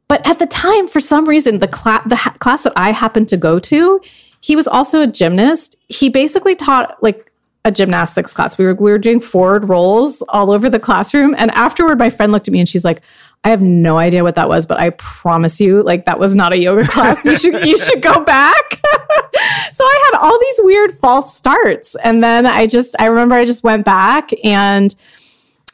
but 0.09 0.27
at 0.27 0.41
the 0.41 0.47
time, 0.47 0.89
for 0.89 0.99
some 0.99 1.29
reason, 1.29 1.61
the, 1.61 1.69
cla- 1.69 2.03
the 2.07 2.17
ha- 2.17 2.35
class 2.41 2.65
that 2.65 2.73
I 2.75 2.91
happened 2.91 3.29
to 3.29 3.37
go 3.37 3.61
to, 3.61 4.01
he 4.41 4.57
was 4.57 4.67
also 4.67 5.03
a 5.03 5.07
gymnast. 5.07 5.77
He 5.89 6.09
basically 6.09 6.57
taught 6.57 7.01
like 7.03 7.30
a 7.65 7.71
gymnastics 7.71 8.33
class. 8.33 8.57
We 8.57 8.65
were 8.65 8.75
we 8.75 8.91
were 8.91 8.99
doing 8.99 9.21
forward 9.21 9.69
rolls 9.69 10.23
all 10.29 10.51
over 10.51 10.71
the 10.71 10.81
classroom. 10.81 11.35
And 11.37 11.51
afterward, 11.51 11.99
my 11.99 12.11
friend 12.11 12.33
looked 12.33 12.49
at 12.49 12.53
me 12.53 12.61
and 12.61 12.69
she's 12.69 12.85
like, 12.85 13.03
I 13.45 13.51
have 13.51 13.63
no 13.63 13.97
idea 13.97 14.23
what 14.23 14.35
that 14.35 14.49
was, 14.49 14.67
but 14.67 14.79
I 14.79 14.91
promise 14.91 15.61
you, 15.61 15.83
like 15.83 16.05
that 16.05 16.19
was 16.19 16.35
not 16.37 16.53
a 16.53 16.59
yoga 16.59 16.87
class. 16.87 17.25
You 17.25 17.37
should 17.37 17.67
you 17.67 17.79
should 17.79 18.03
go 18.03 18.21
back. 18.25 18.73
so 19.73 19.85
I 19.85 20.11
had 20.13 20.21
all 20.21 20.39
these 20.39 20.61
weird 20.63 20.93
false 20.93 21.35
starts, 21.35 21.97
and 22.03 22.23
then 22.23 22.47
I 22.47 22.67
just 22.67 22.97
I 22.99 23.07
remember 23.07 23.35
I 23.35 23.45
just 23.45 23.65
went 23.65 23.85
back 23.85 24.31
and 24.45 24.95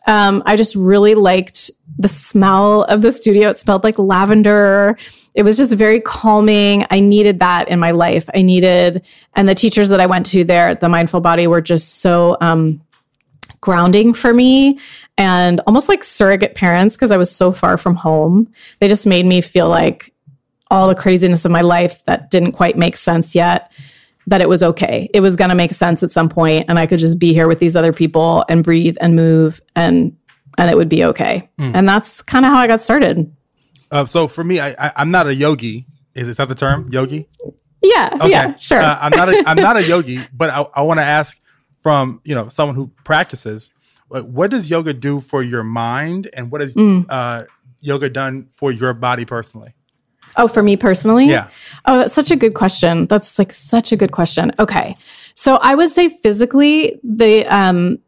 um, 0.06 0.42
I 0.46 0.56
just 0.56 0.76
really 0.76 1.14
liked 1.14 1.70
the 1.98 2.08
smell 2.08 2.84
of 2.84 3.02
the 3.02 3.10
studio. 3.10 3.48
It 3.50 3.58
smelled 3.58 3.84
like 3.84 3.98
lavender. 3.98 4.96
It 5.36 5.44
was 5.44 5.56
just 5.56 5.74
very 5.74 6.00
calming. 6.00 6.84
I 6.90 7.00
needed 7.00 7.38
that 7.40 7.68
in 7.68 7.78
my 7.78 7.90
life. 7.90 8.28
I 8.34 8.42
needed, 8.42 9.06
and 9.34 9.48
the 9.48 9.54
teachers 9.54 9.90
that 9.90 10.00
I 10.00 10.06
went 10.06 10.26
to 10.26 10.44
there 10.44 10.68
at 10.68 10.80
the 10.80 10.88
Mindful 10.88 11.20
Body 11.20 11.46
were 11.46 11.60
just 11.60 12.00
so 12.00 12.36
um, 12.40 12.80
grounding 13.60 14.14
for 14.14 14.32
me 14.32 14.78
and 15.18 15.60
almost 15.66 15.88
like 15.88 16.04
surrogate 16.04 16.54
parents 16.54 16.96
because 16.96 17.10
I 17.10 17.16
was 17.16 17.34
so 17.34 17.52
far 17.52 17.76
from 17.76 17.96
home. 17.96 18.52
They 18.80 18.88
just 18.88 19.06
made 19.06 19.26
me 19.26 19.40
feel 19.40 19.68
like 19.68 20.12
all 20.70 20.88
the 20.88 20.94
craziness 20.94 21.44
of 21.44 21.50
my 21.50 21.60
life 21.60 22.04
that 22.06 22.30
didn't 22.30 22.52
quite 22.52 22.76
make 22.76 22.96
sense 22.96 23.34
yet 23.34 23.70
that 24.26 24.40
it 24.40 24.48
was 24.48 24.62
okay. 24.62 25.08
It 25.14 25.20
was 25.20 25.36
going 25.36 25.50
to 25.50 25.54
make 25.54 25.72
sense 25.72 26.02
at 26.02 26.12
some 26.12 26.28
point 26.28 26.66
and 26.68 26.78
I 26.78 26.86
could 26.86 26.98
just 26.98 27.18
be 27.18 27.32
here 27.32 27.46
with 27.46 27.60
these 27.60 27.76
other 27.76 27.92
people 27.92 28.44
and 28.48 28.64
breathe 28.64 28.96
and 29.00 29.14
move 29.14 29.60
and 29.74 30.16
and 30.58 30.70
it 30.70 30.76
would 30.76 30.88
be 30.88 31.04
okay. 31.04 31.48
Mm. 31.58 31.72
And 31.74 31.88
that's 31.88 32.22
kind 32.22 32.46
of 32.46 32.52
how 32.52 32.58
I 32.58 32.66
got 32.66 32.80
started. 32.80 33.30
Uh, 33.90 34.04
so 34.04 34.28
for 34.28 34.44
me, 34.44 34.60
I, 34.60 34.74
I, 34.78 35.02
am 35.02 35.10
not 35.10 35.26
a 35.26 35.34
yogi. 35.34 35.86
Is, 36.14 36.28
is 36.28 36.36
that 36.38 36.48
the 36.48 36.54
term, 36.54 36.88
yogi? 36.90 37.28
Yeah, 37.82 38.10
okay. 38.14 38.30
yeah, 38.30 38.56
sure. 38.56 38.80
Uh, 38.80 38.98
I'm 39.00 39.10
not 39.10 39.28
a, 39.28 39.44
I'm 39.46 39.56
not 39.56 39.76
a 39.76 39.82
yogi, 39.88 40.18
but 40.32 40.50
I, 40.50 40.64
I 40.74 40.82
want 40.82 40.98
to 40.98 41.04
ask 41.04 41.40
from 41.76 42.20
you 42.24 42.34
know 42.34 42.48
someone 42.48 42.74
who 42.74 42.90
practices, 43.04 43.70
what 44.08 44.50
does 44.50 44.70
yoga 44.70 44.92
do 44.92 45.20
for 45.20 45.42
your 45.42 45.62
mind, 45.62 46.28
and 46.34 46.50
what 46.50 46.60
has 46.60 46.74
mm. 46.74 47.06
uh, 47.08 47.44
yoga 47.80 48.08
done 48.08 48.46
for 48.46 48.72
your 48.72 48.92
body 48.92 49.24
personally? 49.24 49.72
Oh, 50.36 50.48
for 50.48 50.62
me 50.62 50.76
personally? 50.76 51.26
Yeah. 51.26 51.48
Oh, 51.86 51.98
that's 51.98 52.14
such 52.14 52.30
a 52.30 52.36
good 52.36 52.54
question. 52.54 53.06
That's 53.06 53.38
like 53.38 53.52
such 53.52 53.92
a 53.92 53.96
good 53.96 54.12
question. 54.12 54.52
Okay. 54.58 54.96
So 55.34 55.56
I 55.56 55.74
would 55.74 55.90
say 55.90 56.08
physically, 56.08 56.98
the 57.02 57.46
um 57.46 57.98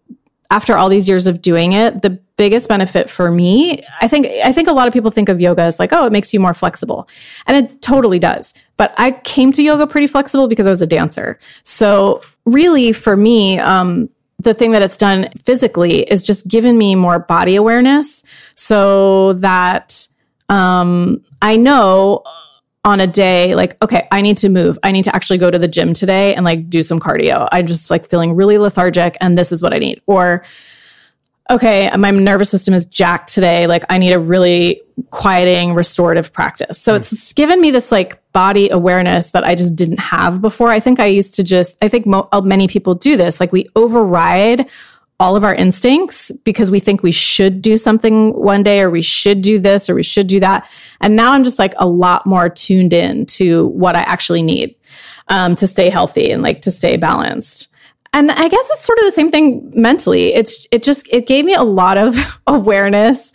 after 0.51 0.77
all 0.77 0.89
these 0.89 1.09
years 1.09 1.27
of 1.27 1.43
doing 1.43 1.73
it, 1.73 2.01
the 2.03 2.11
biggest 2.39 2.69
benefit 2.69 3.11
for 3.11 3.31
me, 3.31 3.83
I 4.01 4.09
think 4.09 4.27
I 4.27 4.53
think 4.53 4.69
a 4.69 4.73
lot 4.73 4.89
of 4.89 4.95
people 4.95 5.11
think 5.11 5.29
of 5.29 5.41
yoga 5.41 5.63
as 5.63 5.79
like, 5.79 5.93
oh, 5.93 6.07
it 6.07 6.13
makes 6.13 6.33
you 6.33 6.41
more 6.41 6.55
flexible. 6.55 7.09
And 7.47 7.57
it 7.57 7.83
totally 7.83 8.19
does. 8.19 8.55
But 8.77 8.95
I 8.97 9.13
came 9.13 9.53
to 9.53 9.63
yoga 9.63 9.87
pretty 9.87 10.07
flexible 10.07 10.49
because 10.49 10.67
I 10.67 10.71
was 10.71 10.81
a 10.81 10.87
dancer. 10.87 11.39
So 11.65 12.23
really 12.47 12.93
for 12.93 13.17
me, 13.17 13.59
um, 13.59 14.09
the 14.39 14.55
thing 14.55 14.71
that 14.71 14.83
it's 14.83 14.97
done 14.97 15.29
physically 15.45 16.03
is 16.03 16.23
just 16.23 16.49
given 16.49 16.79
me 16.79 16.95
more 16.95 17.19
body 17.19 17.57
awareness 17.57 18.25
so 18.55 19.35
that 19.35 20.07
um, 20.49 21.25
I 21.43 21.57
know 21.57 22.23
on 22.89 23.01
a 23.01 23.07
day 23.07 23.55
like 23.55 23.77
okay 23.83 24.03
i 24.13 24.23
need 24.23 24.39
to 24.39 24.49
move. 24.49 24.79
I 24.83 24.93
need 24.93 25.05
to 25.05 25.15
actually 25.15 25.37
go 25.37 25.51
to 25.51 25.59
the 25.59 25.69
gym 25.69 25.93
today 25.93 26.35
and 26.35 26.43
like 26.43 26.71
do 26.71 26.83
some 26.83 26.99
cardio. 26.99 27.47
I'm 27.53 27.67
just 27.67 27.91
like 27.91 28.07
feeling 28.07 28.35
really 28.35 28.57
lethargic 28.57 29.15
and 29.21 29.37
this 29.37 29.53
is 29.53 29.63
what 29.63 29.75
i 29.75 29.79
need. 29.79 30.01
Or 30.07 30.43
okay 31.51 31.91
my 31.99 32.11
nervous 32.11 32.49
system 32.51 32.73
is 32.73 32.87
jacked 32.87 33.33
today. 33.33 33.67
Like 33.67 33.85
i 33.91 33.99
need 33.99 34.13
a 34.13 34.19
really 34.19 34.81
quieting 35.11 35.75
restorative 35.75 36.33
practice. 36.33 36.81
So 36.81 36.95
mm. 36.95 36.97
it's 36.97 37.35
given 37.35 37.61
me 37.61 37.71
this 37.71 37.93
like 37.93 38.23
body 38.33 38.71
awareness 38.71 39.33
that 39.33 39.45
i 39.45 39.55
just 39.55 39.77
didn't 39.77 40.01
have 40.01 40.41
before. 40.41 40.69
I 40.69 40.81
think 40.81 40.99
i 40.99 41.07
used 41.07 41.35
to 41.35 41.45
just 41.45 41.77
i 41.83 41.89
think 41.89 42.07
mo- 42.07 42.31
many 42.43 42.69
people 42.69 42.95
do 42.95 43.19
this. 43.19 43.39
Like 43.39 43.53
we 43.53 43.69
override 43.77 44.67
all 45.21 45.35
of 45.35 45.43
our 45.43 45.55
instincts 45.55 46.31
because 46.45 46.71
we 46.71 46.79
think 46.79 47.03
we 47.03 47.11
should 47.11 47.61
do 47.61 47.77
something 47.77 48.33
one 48.33 48.63
day 48.63 48.81
or 48.81 48.89
we 48.89 49.03
should 49.03 49.43
do 49.43 49.59
this 49.59 49.91
or 49.91 49.95
we 49.95 50.03
should 50.03 50.29
do 50.29 50.39
that. 50.39 50.71
And 51.01 51.17
now 51.17 51.33
I'm 51.33 51.43
just 51.43 51.59
like 51.59 51.75
a 51.79 51.87
lot 51.87 52.25
more 52.25 52.49
tuned 52.49 52.93
in 52.93 53.27
to 53.27 53.67
what 53.69 53.97
I 53.97 54.01
actually 54.01 54.43
need 54.43 54.77
um, 55.27 55.57
to 55.57 55.67
stay 55.67 55.91
healthy 55.91 56.31
and 56.31 56.43
like 56.43 56.63
to 56.63 56.71
stay 56.71 56.97
balanced. 56.97 57.75
And 58.13 58.31
I 58.31 58.49
guess 58.49 58.71
it's 58.73 58.85
sort 58.85 58.99
of 58.99 59.05
the 59.05 59.13
same 59.13 59.31
thing 59.31 59.73
mentally. 59.75 60.35
It's 60.35 60.67
it 60.71 60.83
just 60.83 61.07
it 61.13 61.27
gave 61.27 61.45
me 61.45 61.55
a 61.55 61.63
lot 61.63 61.99
of 61.99 62.17
awareness 62.47 63.33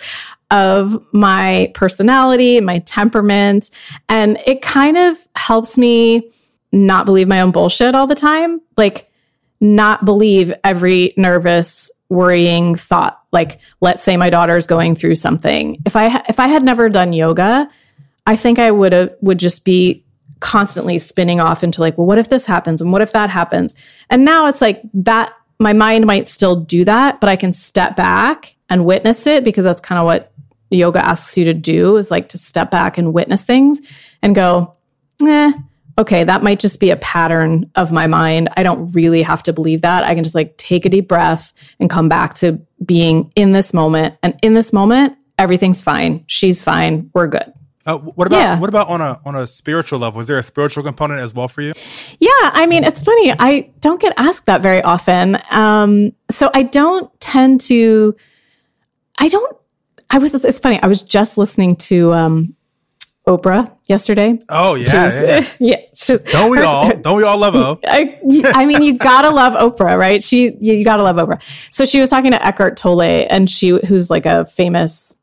of 0.50 1.06
my 1.14 1.72
personality, 1.74 2.62
my 2.62 2.80
temperament, 2.80 3.70
and 4.08 4.40
it 4.46 4.62
kind 4.62 4.98
of 4.98 5.18
helps 5.36 5.78
me 5.78 6.30
not 6.72 7.06
believe 7.06 7.28
my 7.28 7.42
own 7.42 7.52
bullshit 7.52 7.94
all 7.94 8.08
the 8.08 8.16
time. 8.16 8.62
Like 8.78 9.10
not 9.64 10.04
believe 10.04 10.54
every 10.66 11.14
nervous 11.16 11.90
worrying 12.10 12.76
thought. 12.76 13.20
Like 13.32 13.60
let's 13.80 14.04
say 14.04 14.18
my 14.18 14.30
daughter's 14.30 14.68
going 14.68 14.94
through 14.94 15.16
something. 15.16 15.82
If 15.86 15.96
i 15.96 16.22
if 16.28 16.40
i 16.40 16.48
had 16.48 16.64
never 16.64 16.90
done 16.90 17.14
yoga 17.14 17.70
i 18.28 18.36
think 18.36 18.60
i 18.60 18.70
would 18.70 19.16
would 19.22 19.40
just 19.40 19.64
be 19.66 20.04
constantly 20.42 20.98
spinning 20.98 21.40
off 21.40 21.64
into 21.64 21.80
like 21.80 21.98
well 21.98 22.06
what 22.06 22.18
if 22.18 22.28
this 22.28 22.46
happens 22.46 22.82
and 22.82 22.92
what 22.92 23.02
if 23.02 23.14
that 23.14 23.30
happens? 23.30 23.76
And 24.10 24.26
now 24.26 24.48
it's 24.48 24.62
like 24.62 24.82
that 24.94 25.34
my 25.60 25.72
mind 25.72 26.06
might 26.06 26.28
still 26.28 26.58
do 26.58 26.84
that 26.84 27.22
but 27.22 27.30
i 27.30 27.38
can 27.38 27.54
step 27.54 27.96
back 27.96 28.56
and 28.70 28.86
witness 28.86 29.26
it 29.26 29.46
because 29.46 29.64
that's 29.64 29.80
kind 29.80 29.98
of 29.98 30.06
what 30.06 30.34
yoga 30.72 31.04
asks 31.04 31.38
you 31.38 31.46
to 31.46 31.54
do 31.54 31.96
is 31.96 32.12
like 32.12 32.28
to 32.30 32.38
step 32.38 32.70
back 32.70 32.98
and 32.98 33.14
witness 33.14 33.44
things 33.44 33.80
and 34.22 34.36
go 34.36 34.74
eh 35.26 35.54
okay, 35.98 36.24
that 36.24 36.44
might 36.44 36.60
just 36.60 36.80
be 36.80 36.90
a 36.90 36.96
pattern 36.98 37.70
of 37.76 37.92
my 37.92 38.08
mind. 38.08 38.50
I 38.58 38.64
don't 38.64 38.92
really 38.94 39.22
have 39.22 39.44
to 39.44 39.54
believe 39.54 39.82
that. 39.82 40.04
I 40.04 40.16
can 40.16 40.24
just 40.24 40.36
like 40.36 40.58
take 40.58 40.86
a 40.86 40.90
deep 40.90 41.08
breath 41.08 41.54
and 41.80 41.90
come 41.90 42.10
back 42.10 42.34
to 42.36 42.62
being 42.84 43.32
in 43.36 43.52
this 43.52 43.74
moment. 43.74 44.16
And 44.24 44.38
in 44.42 44.54
this 44.54 44.74
moment, 44.74 45.18
everything's 45.38 45.82
fine. 45.82 46.24
She's 46.28 46.64
fine. 46.64 47.12
We're 47.14 47.28
good. 47.28 47.54
Uh, 47.86 47.98
what 47.98 48.28
about 48.28 48.38
yeah. 48.38 48.60
what 48.60 48.70
about 48.70 48.88
on 48.88 49.02
a 49.02 49.20
on 49.26 49.36
a 49.36 49.46
spiritual 49.46 50.00
level? 50.00 50.22
Is 50.22 50.28
there 50.28 50.38
a 50.38 50.44
spiritual 50.44 50.84
component 50.84 51.20
as 51.20 51.34
well 51.34 51.50
for 51.50 51.62
you? 51.62 51.74
Yeah, 52.18 52.30
I 52.40 52.66
mean, 52.66 52.86
it's 52.86 53.04
funny. 53.04 53.34
I 53.38 53.72
don't 53.82 54.00
get 54.00 54.14
asked 54.16 54.46
that 54.46 54.62
very 54.62 54.82
often. 54.82 55.38
Um, 55.52 56.14
so 56.32 56.50
I 56.54 56.64
don't 56.64 57.12
tend 57.20 57.60
to. 57.62 58.16
I 59.18 59.28
don't. 59.28 59.58
I 60.10 60.18
was. 60.18 60.34
It's 60.46 60.60
funny. 60.60 60.82
I 60.82 60.88
was 60.88 61.02
just 61.02 61.38
listening 61.38 61.76
to 61.76 62.14
um, 62.14 62.56
Oprah 63.28 63.70
yesterday. 63.88 64.40
Oh 64.50 64.76
yeah, 64.76 65.04
was, 65.04 65.58
yeah. 65.60 65.78
yeah 66.08 66.18
don't 66.32 66.50
we 66.50 66.60
all? 66.60 66.96
Don't 66.96 67.18
we 67.18 67.24
all 67.24 67.38
love 67.38 67.56
O? 67.56 67.80
I, 67.86 68.20
I 68.54 68.66
mean, 68.66 68.82
you 68.82 68.98
gotta 68.98 69.30
love 69.36 69.54
Oprah, 69.54 69.98
right? 69.98 70.24
She, 70.24 70.54
you, 70.56 70.74
you 70.74 70.84
gotta 70.84 71.04
love 71.04 71.16
Oprah. 71.18 71.42
So 71.72 71.86
she 71.86 72.00
was 72.00 72.10
talking 72.10 72.32
to 72.32 72.46
Eckhart 72.46 72.78
Tolle, 72.78 73.02
and 73.30 73.50
she, 73.50 73.80
who's 73.88 74.10
like 74.10 74.26
a 74.26 74.46
famous 74.46 75.16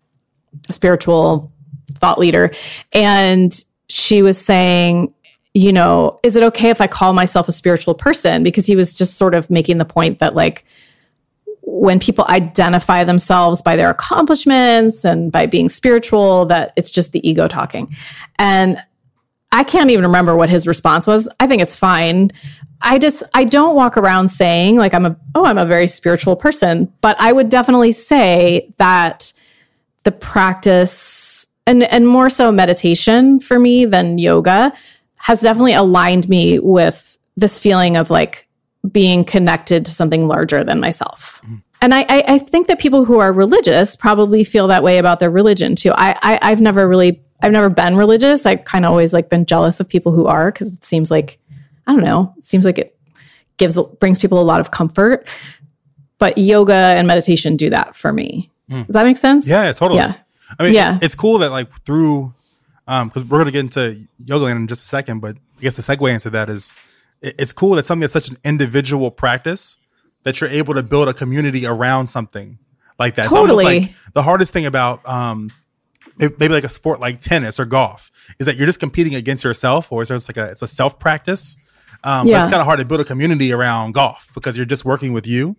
spiritual 0.71 1.53
thought 1.93 2.19
leader, 2.19 2.53
and 2.93 3.53
she 3.89 4.23
was 4.23 4.39
saying, 4.39 5.13
you 5.53 5.73
know, 5.73 6.21
is 6.23 6.37
it 6.37 6.43
okay 6.45 6.71
if 6.71 6.81
I 6.81 6.87
call 6.87 7.13
myself 7.13 7.49
a 7.49 7.53
spiritual 7.53 7.95
person? 7.95 8.43
Because 8.43 8.67
he 8.67 8.77
was 8.77 8.95
just 8.95 9.17
sort 9.17 9.35
of 9.35 9.51
making 9.51 9.79
the 9.79 9.85
point 9.85 10.21
that 10.21 10.35
like 10.35 10.65
when 11.73 12.01
people 12.01 12.25
identify 12.29 13.05
themselves 13.05 13.63
by 13.63 13.77
their 13.77 13.91
accomplishments 13.91 15.05
and 15.05 15.31
by 15.31 15.47
being 15.47 15.69
spiritual, 15.69 16.45
that 16.47 16.73
it's 16.77 16.91
just 16.91 17.13
the 17.13 17.27
ego 17.27 17.47
talking. 17.47 17.95
And 18.39 18.83
I 19.53 19.65
can't 19.65 19.91
even 19.91 20.05
remember 20.05 20.37
what 20.37 20.51
his 20.51 20.67
response 20.67 21.07
was. 21.07 21.29
I 21.39 21.47
think 21.47 21.63
it's 21.63 21.77
fine. 21.77 22.33
I 22.83 22.99
just 22.99 23.23
I 23.35 23.45
don't 23.45 23.77
walk 23.77 23.97
around 23.97 24.29
saying 24.29 24.77
like 24.77 24.95
I'm 24.95 25.07
a 25.07 25.17
oh 25.35 25.45
I'm 25.45 25.59
a 25.59 25.67
very 25.67 25.87
spiritual 25.87 26.37
person, 26.37 26.93
but 27.01 27.17
I 27.21 27.33
would 27.33 27.49
definitely 27.49 27.93
say 27.93 28.73
that 28.79 29.33
the 30.05 30.13
practice 30.13 31.47
and 31.67 31.83
and 31.85 32.09
more 32.09 32.31
so 32.31 32.51
meditation 32.51 33.39
for 33.39 33.59
me 33.59 33.85
than 33.85 34.19
yoga 34.19 34.73
has 35.17 35.41
definitely 35.41 35.75
aligned 35.75 36.29
me 36.29 36.59
with 36.59 37.19
this 37.37 37.59
feeling 37.59 37.97
of 37.97 38.11
like 38.11 38.49
being 38.91 39.25
connected 39.25 39.85
to 39.85 39.91
something 39.91 40.27
larger 40.27 40.65
than 40.65 40.81
myself. 40.81 41.41
Mm. 41.45 41.63
And 41.83 41.95
I, 41.95 42.01
I, 42.03 42.25
I, 42.29 42.39
think 42.39 42.67
that 42.67 42.79
people 42.79 43.05
who 43.05 43.19
are 43.21 43.33
religious 43.33 43.97
probably 43.97 44.45
feel 44.45 44.69
that 44.69 44.83
way 44.83 44.99
about 44.99 45.19
their 45.19 45.31
religion 45.31 45.77
too. 45.77 45.93
I, 45.93 46.17
I 46.23 46.39
I've 46.43 46.61
never 46.61 46.87
really 46.87 47.23
I've 47.43 47.53
never 47.53 47.71
been 47.71 47.97
religious. 47.97 48.45
I 48.45 48.57
kind 48.57 48.85
of 48.85 48.91
always 48.91 49.13
like 49.13 49.31
been 49.31 49.47
jealous 49.47 49.81
of 49.81 49.89
people 49.89 50.13
who 50.13 50.27
are 50.27 50.51
because 50.53 50.77
it 50.77 50.85
seems 50.85 51.11
like 51.11 51.39
I 51.87 51.93
don't 51.93 52.05
know. 52.05 52.35
It 52.37 52.45
seems 52.45 52.65
like 52.65 52.79
it 52.79 52.99
gives 53.57 53.79
brings 53.99 54.19
people 54.19 54.41
a 54.41 54.45
lot 54.45 54.61
of 54.61 54.71
comfort. 54.71 55.27
But 56.19 56.37
yoga 56.37 56.75
and 56.75 57.07
meditation 57.07 57.57
do 57.57 57.71
that 57.71 57.97
for 57.97 58.13
me. 58.13 58.51
Mm. 58.71 58.87
Does 58.87 58.95
that 58.95 59.05
make 59.05 59.17
sense? 59.17 59.49
Yeah, 59.49 59.73
totally. 59.73 60.01
Yeah. 60.01 60.17
I 60.59 60.65
mean, 60.65 60.75
yeah. 60.75 60.99
it's 61.01 61.15
cool 61.15 61.39
that 61.39 61.51
like 61.51 61.71
through, 61.81 62.35
um, 62.87 63.09
because 63.09 63.25
we're 63.25 63.39
gonna 63.39 63.53
get 63.53 63.61
into 63.61 64.07
Yogaland 64.23 64.57
in 64.57 64.67
just 64.67 64.85
a 64.85 64.89
second, 64.89 65.21
but 65.21 65.37
I 65.37 65.61
guess 65.61 65.77
the 65.77 65.83
segue 65.83 66.13
into 66.13 66.29
that 66.31 66.51
is 66.51 66.73
it's 67.23 67.53
cool 67.53 67.75
that 67.77 67.85
something 67.85 68.01
that's 68.01 68.13
such 68.13 68.29
an 68.29 68.37
individual 68.45 69.11
practice 69.11 69.79
that 70.25 70.41
you're 70.41 70.51
able 70.51 70.75
to 70.75 70.83
build 70.83 71.09
a 71.09 71.15
community 71.15 71.67
around 71.67 72.07
something 72.07 72.59
like 72.99 73.15
that. 73.17 73.29
Totally. 73.29 73.77
It's 73.77 73.87
like 73.87 74.13
the 74.15 74.23
hardest 74.23 74.53
thing 74.53 74.67
about 74.67 75.07
um, 75.09 75.51
maybe 76.19 76.49
like 76.49 76.65
a 76.65 76.69
sport 76.69 77.01
like 77.01 77.21
tennis 77.21 77.59
or 77.59 77.65
golf 77.65 78.11
is 78.39 78.47
that 78.47 78.57
you're 78.57 78.67
just 78.67 78.81
competing 78.81 79.15
against 79.15 79.45
yourself, 79.45 79.91
or 79.91 80.03
it's 80.03 80.11
like 80.11 80.37
a 80.37 80.51
it's 80.51 80.63
a 80.63 80.69
self 80.69 80.99
practice. 80.99 81.57
Um, 82.03 82.27
yeah. 82.27 82.43
it's 82.43 82.51
kind 82.51 82.61
of 82.61 82.67
hard 82.67 82.79
to 82.79 82.85
build 82.85 83.01
a 83.01 83.05
community 83.05 83.53
around 83.53 83.93
golf 83.93 84.29
because 84.35 84.57
you're 84.57 84.67
just 84.67 84.85
working 84.85 85.13
with 85.13 85.27
you. 85.27 85.57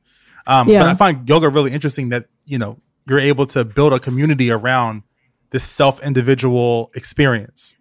Um, 0.47 0.67
yeah. 0.67 0.79
But 0.79 0.89
I 0.89 0.95
find 0.95 1.29
yoga 1.29 1.49
really 1.49 1.71
interesting 1.71 2.09
that 2.09 2.25
you 2.45 2.57
know 2.57 2.79
you're 3.07 3.19
able 3.19 3.45
to 3.47 3.65
build 3.65 3.93
a 3.93 3.99
community 3.99 4.49
around 4.51 5.03
this 5.51 5.63
self 5.63 6.03
individual 6.03 6.91
experience. 6.95 7.75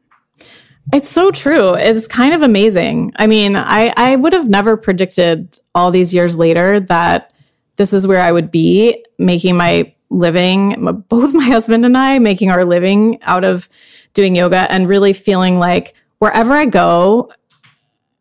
It's 0.92 1.08
so 1.08 1.30
true. 1.30 1.74
It's 1.74 2.08
kind 2.08 2.34
of 2.34 2.42
amazing. 2.42 3.12
I 3.16 3.26
mean, 3.26 3.56
I, 3.56 3.92
I 3.96 4.16
would 4.16 4.32
have 4.32 4.48
never 4.48 4.76
predicted 4.76 5.58
all 5.74 5.90
these 5.90 6.12
years 6.12 6.36
later 6.36 6.80
that 6.80 7.32
this 7.76 7.92
is 7.92 8.06
where 8.06 8.20
I 8.20 8.32
would 8.32 8.50
be 8.50 9.04
making 9.18 9.56
my 9.56 9.94
living, 10.10 11.02
both 11.08 11.32
my 11.34 11.44
husband 11.44 11.84
and 11.84 11.96
I 11.96 12.18
making 12.18 12.50
our 12.50 12.64
living 12.64 13.22
out 13.22 13.44
of 13.44 13.68
doing 14.14 14.34
yoga 14.34 14.70
and 14.70 14.88
really 14.88 15.12
feeling 15.12 15.58
like 15.58 15.94
wherever 16.18 16.52
I 16.52 16.66
go, 16.66 17.32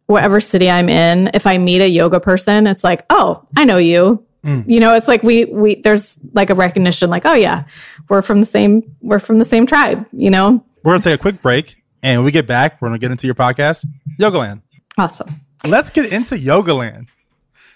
whatever 0.05 0.39
city 0.39 0.69
I'm 0.69 0.89
in, 0.89 1.31
if 1.33 1.45
I 1.45 1.57
meet 1.57 1.81
a 1.81 1.89
yoga 1.89 2.19
person, 2.19 2.67
it's 2.67 2.83
like, 2.83 3.05
oh, 3.09 3.45
I 3.57 3.63
know 3.65 3.77
you. 3.77 4.25
Mm. 4.43 4.63
You 4.67 4.79
know, 4.79 4.95
it's 4.95 5.07
like 5.07 5.21
we 5.21 5.45
we 5.45 5.75
there's 5.81 6.17
like 6.33 6.49
a 6.49 6.55
recognition, 6.55 7.09
like, 7.09 7.25
oh 7.25 7.33
yeah, 7.33 7.65
we're 8.07 8.21
from 8.21 8.39
the 8.39 8.45
same 8.45 8.95
we're 9.01 9.19
from 9.19 9.37
the 9.37 9.45
same 9.45 9.65
tribe. 9.65 10.05
You 10.13 10.29
know. 10.29 10.63
We're 10.83 10.93
gonna 10.93 11.03
take 11.03 11.19
a 11.19 11.21
quick 11.21 11.41
break, 11.41 11.78
and 12.03 12.19
when 12.19 12.25
we 12.25 12.31
get 12.31 12.47
back, 12.47 12.81
we're 12.81 12.89
gonna 12.89 12.99
get 12.99 13.11
into 13.11 13.27
your 13.27 13.35
podcast, 13.35 13.85
Yogaland. 14.19 14.61
Awesome. 14.97 15.41
Let's 15.67 15.89
get 15.89 16.11
into 16.11 16.35
Yogaland. 16.35 17.07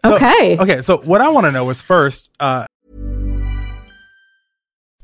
So, 0.05 0.15
okay. 0.15 0.57
Okay. 0.57 0.81
So 0.81 0.97
what 0.97 1.21
I 1.21 1.29
want 1.29 1.45
to 1.45 1.51
know 1.51 1.69
is 1.69 1.81
first, 1.81 2.31
uh, 2.39 2.65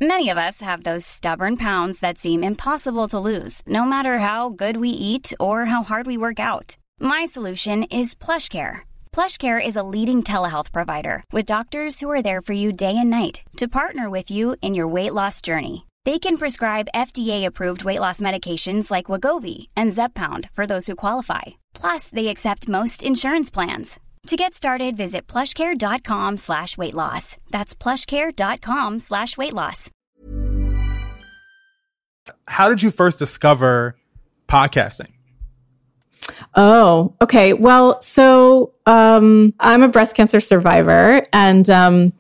Many 0.02 0.30
of 0.30 0.38
us 0.38 0.62
have 0.62 0.84
those 0.84 1.06
stubborn 1.06 1.58
pounds 1.58 2.00
that 2.00 2.18
seem 2.18 2.42
impossible 2.42 3.10
to 3.10 3.20
lose, 3.20 3.62
no 3.68 3.84
matter 3.84 4.20
how 4.20 4.48
good 4.48 4.78
we 4.78 4.90
eat 4.90 5.34
or 5.42 5.66
how 5.66 5.84
hard 5.84 6.08
we 6.08 6.18
work 6.18 6.40
out. 6.40 6.78
My 7.02 7.26
solution 7.26 7.84
is 7.84 8.16
PlushCare. 8.16 8.88
PlushCare 9.12 9.60
is 9.60 9.76
a 9.76 9.84
leading 9.84 10.24
telehealth 10.24 10.72
provider 10.72 11.22
with 11.34 11.46
doctors 11.46 12.00
who 12.00 12.10
are 12.10 12.22
there 12.22 12.42
for 12.42 12.54
you 12.54 12.72
day 12.72 12.96
and 12.96 13.10
night 13.10 13.42
to 13.58 13.68
partner 13.68 14.10
with 14.10 14.32
you 14.32 14.56
in 14.62 14.74
your 14.74 14.88
weight 14.88 15.14
loss 15.14 15.42
journey. 15.42 15.86
They 16.06 16.18
can 16.18 16.38
prescribe 16.38 16.88
FDA-approved 16.96 17.84
weight 17.84 18.00
loss 18.00 18.22
medications 18.22 18.90
like 18.90 19.06
Wegovy 19.06 19.68
and 19.76 19.92
Zepbound 19.92 20.50
for 20.52 20.66
those 20.66 20.88
who 20.88 20.96
qualify. 20.96 21.42
Plus, 21.74 22.10
they 22.10 22.30
accept 22.30 22.70
most 22.70 23.04
insurance 23.04 23.50
plans. 23.50 24.00
To 24.28 24.36
get 24.38 24.54
started, 24.54 24.96
visit 24.96 25.28
plushcare.com 25.28 26.38
slash 26.38 26.78
weight 26.78 26.94
loss. 26.94 27.38
That's 27.50 27.76
plushcare.com 27.76 29.00
slash 29.00 29.38
weight 29.38 29.54
loss. 29.54 29.90
How 32.48 32.70
did 32.70 32.84
you 32.84 32.92
first 32.92 33.18
discover 33.20 33.98
podcasting? 34.48 35.12
Oh, 36.56 37.16
okay. 37.22 37.54
Well, 37.54 38.00
so 38.02 38.74
um, 38.86 39.54
I'm 39.60 39.84
a 39.84 39.88
breast 39.90 40.16
cancer 40.16 40.40
survivor 40.40 41.24
and 41.34 41.70
um, 41.70 42.14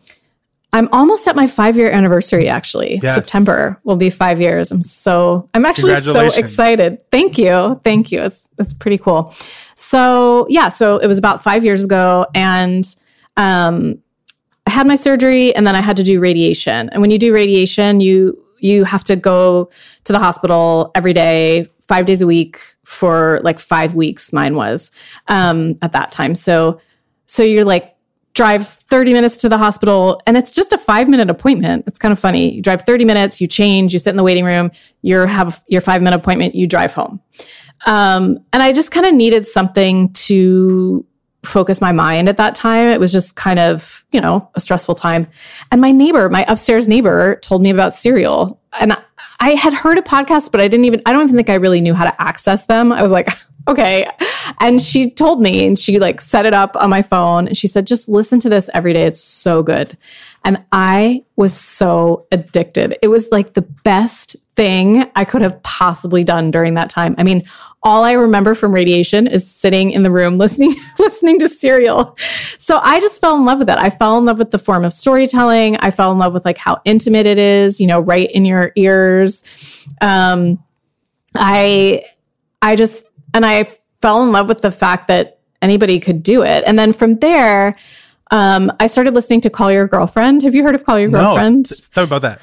I'm 0.72 0.88
almost 0.92 1.28
at 1.28 1.36
my 1.36 1.48
five 1.48 1.78
year 1.78 1.90
anniversary, 1.90 2.48
actually. 2.48 3.00
Yes. 3.02 3.16
September 3.16 3.80
will 3.84 3.96
be 3.96 4.10
five 4.10 4.40
years. 4.40 4.72
I'm 4.72 4.84
so, 4.84 5.50
I'm 5.54 5.66
actually 5.66 6.00
so 6.02 6.32
excited. 6.34 7.00
Thank 7.12 7.38
you. 7.38 7.82
Thank 7.84 8.12
you. 8.12 8.22
It's, 8.22 8.48
it's 8.60 8.74
pretty 8.74 9.00
cool. 9.00 9.34
So, 9.76 10.46
yeah, 10.50 10.70
so 10.70 10.98
it 10.98 11.08
was 11.08 11.18
about 11.18 11.42
five 11.42 11.66
years 11.66 11.84
ago. 11.84 12.28
And 12.36 12.86
um, 13.36 14.00
I 14.68 14.72
had 14.72 14.86
my 14.86 14.96
surgery 14.96 15.56
and 15.56 15.66
then 15.66 15.76
I 15.76 15.82
had 15.82 15.98
to 15.98 16.04
do 16.04 16.20
radiation. 16.20 16.90
And 16.90 17.02
when 17.02 17.10
you 17.10 17.18
do 17.18 17.34
radiation, 17.34 18.00
you, 18.00 18.40
you 18.60 18.84
have 18.84 19.04
to 19.06 19.16
go 19.16 19.72
to 20.04 20.14
the 20.14 20.20
hospital 20.20 20.92
every 20.94 21.14
day, 21.14 21.66
five 21.88 22.06
days 22.06 22.22
a 22.22 22.28
week 22.28 22.60
for 22.86 23.40
like 23.42 23.58
five 23.58 23.96
weeks. 23.96 24.32
Mine 24.32 24.56
was 24.56 24.92
um, 25.28 25.78
at 25.82 25.94
that 25.94 26.12
time. 26.12 26.36
So, 26.36 26.80
so 27.26 27.42
you're 27.42 27.66
like 27.66 27.96
drive 28.34 28.79
30 28.90 29.14
minutes 29.14 29.38
to 29.38 29.50
the 29.50 29.58
hospital 29.58 30.22
and 30.26 30.36
it's 30.36 30.52
just 30.52 30.74
a 30.74 30.78
five 30.78 31.08
minute 31.08 31.30
appointment. 31.30 31.86
It's 31.88 32.00
kind 32.00 32.12
of 32.12 32.20
funny. 32.20 32.56
You 32.56 32.62
drive 32.62 32.82
30 32.84 33.06
minutes, 33.06 33.40
you 33.40 33.48
change, 33.48 33.94
you 33.94 34.00
sit 34.00 34.10
in 34.10 34.18
the 34.18 34.24
waiting 34.24 34.46
room, 34.46 34.72
you 35.02 35.18
have 35.20 35.64
your 35.68 35.82
five 35.82 36.02
minute 36.02 36.18
appointment, 36.18 36.56
you 36.56 36.68
drive 36.68 36.94
home. 36.94 37.22
Um, 37.86 38.40
and 38.52 38.62
I 38.62 38.74
just 38.74 38.92
kind 38.92 39.06
of 39.06 39.14
needed 39.14 39.46
something 39.46 40.12
to 40.14 41.06
focus 41.44 41.82
my 41.82 41.92
mind 41.92 42.28
at 42.28 42.38
that 42.38 42.56
time. 42.56 42.88
It 42.90 43.00
was 43.00 43.12
just 43.12 43.36
kind 43.36 43.60
of, 43.60 44.06
you 44.12 44.20
know, 44.20 44.50
a 44.56 44.60
stressful 44.60 44.96
time. 44.96 45.28
And 45.72 45.80
my 45.80 45.92
neighbor, 45.92 46.30
my 46.30 46.46
upstairs 46.48 46.88
neighbor, 46.88 47.38
told 47.38 47.62
me 47.62 47.70
about 47.70 47.94
Serial. 47.94 48.60
And 48.80 48.98
I 49.40 49.52
had 49.52 49.74
heard 49.74 49.98
a 49.98 50.02
podcast, 50.02 50.52
but 50.52 50.60
I 50.60 50.68
didn't 50.68 50.86
even, 50.86 51.02
I 51.06 51.14
don't 51.14 51.24
even 51.24 51.36
think 51.36 51.50
I 51.50 51.56
really 51.56 51.82
knew 51.82 51.94
how 51.94 52.04
to 52.04 52.22
access 52.22 52.66
them. 52.66 52.92
I 52.92 53.02
was 53.02 53.12
like, 53.12 53.30
okay. 53.68 54.10
And 54.60 54.82
she 54.82 55.12
told 55.12 55.42
me 55.42 55.66
and 55.66 55.80
she 55.80 56.00
like 56.00 56.20
set 56.20 56.46
it 56.46 56.54
up 56.54 56.76
on 56.76 56.90
my 56.90 57.02
phone 57.02 57.48
and 57.48 57.58
she 57.58 57.68
said, 57.68 57.88
just 57.88 58.10
listen 58.10 58.40
to 58.42 58.50
this 58.50 58.70
every 58.74 58.94
day. 58.94 59.06
It's 59.06 59.22
so 59.22 59.64
good. 59.64 59.98
And 60.44 60.64
I 60.72 61.24
was 61.36 61.54
so 61.54 62.28
addicted. 62.32 62.98
It 63.02 63.10
was 63.10 63.28
like 63.32 63.54
the 63.54 63.62
best 63.62 64.36
thing 64.56 65.10
I 65.16 65.26
could 65.26 65.42
have 65.42 65.62
possibly 65.64 66.24
done 66.24 66.52
during 66.52 66.74
that 66.76 66.90
time. 66.90 67.16
I 67.18 67.24
mean, 67.24 67.48
all 67.82 68.04
I 68.04 68.14
remember 68.14 68.56
from 68.56 68.74
radiation 68.74 69.28
is 69.28 69.50
sitting 69.50 69.92
in 69.92 70.04
the 70.04 70.12
room 70.12 70.38
listening 70.40 70.76
listening 70.98 71.40
to 71.40 71.48
Serial. 71.48 72.18
So 72.58 72.80
I 72.82 73.00
just 73.00 73.22
fell 73.22 73.36
in 73.36 73.46
love 73.46 73.60
with 73.60 73.70
it. 73.70 73.78
I 73.78 73.90
fell 73.90 74.18
in 74.18 74.26
love 74.26 74.38
with 74.38 74.52
the 74.52 74.60
form 74.60 74.84
of 74.86 74.94
storytelling. 74.94 75.78
I 75.78 75.92
fell 75.92 76.12
in 76.12 76.18
love 76.18 76.34
with 76.34 76.46
like 76.46 76.58
how 76.58 76.82
intimate 76.86 77.26
it 77.26 77.38
is, 77.38 77.80
you 77.80 77.88
know, 77.88 78.00
right 78.00 78.30
in 78.30 78.46
your 78.46 78.72
ears. 78.76 79.44
Um 80.02 80.64
I 81.36 82.06
I 82.62 82.76
just 82.76 83.06
and 83.34 83.46
I 83.46 83.70
fell 84.02 84.24
in 84.24 84.32
love 84.32 84.48
with 84.48 84.62
the 84.62 84.72
fact 84.72 85.08
that 85.08 85.40
anybody 85.62 86.00
could 86.00 86.24
do 86.24 86.44
it. 86.44 86.64
And 86.66 86.78
then 86.80 86.94
from 86.94 87.20
there, 87.20 87.76
um, 88.32 88.72
I 88.80 88.88
started 88.88 89.14
listening 89.14 89.42
to 89.42 89.50
Call 89.50 89.72
Your 89.72 89.88
Girlfriend. 89.88 90.44
Have 90.44 90.56
you 90.56 90.64
heard 90.64 90.76
of 90.76 90.84
Call 90.84 91.00
Your 91.00 91.10
Girlfriend? 91.10 91.70
No, 91.70 91.76
tell 91.92 92.04
me 92.04 92.08
about 92.08 92.22
that. 92.22 92.42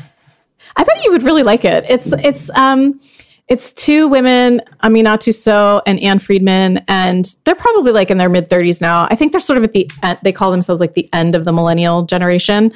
I 0.76 0.84
bet 0.84 1.04
you 1.04 1.12
would 1.12 1.22
really 1.22 1.42
like 1.42 1.64
it. 1.64 1.86
It's 1.88 2.12
it's 2.12 2.50
um 2.50 3.00
it's 3.48 3.72
two 3.72 4.08
women, 4.08 4.60
Aminatou 4.82 5.32
Sow 5.32 5.80
and 5.86 6.00
Ann 6.00 6.18
Friedman, 6.18 6.84
and 6.88 7.32
they're 7.44 7.54
probably 7.54 7.92
like 7.92 8.10
in 8.10 8.18
their 8.18 8.28
mid 8.28 8.48
30s 8.48 8.80
now. 8.80 9.06
I 9.08 9.14
think 9.14 9.30
they're 9.30 9.40
sort 9.40 9.56
of 9.56 9.64
at 9.64 9.72
the 9.72 9.88
end, 10.02 10.18
they 10.24 10.32
call 10.32 10.50
themselves 10.50 10.80
like 10.80 10.94
the 10.94 11.08
end 11.12 11.34
of 11.36 11.44
the 11.44 11.52
millennial 11.52 12.02
generation. 12.02 12.72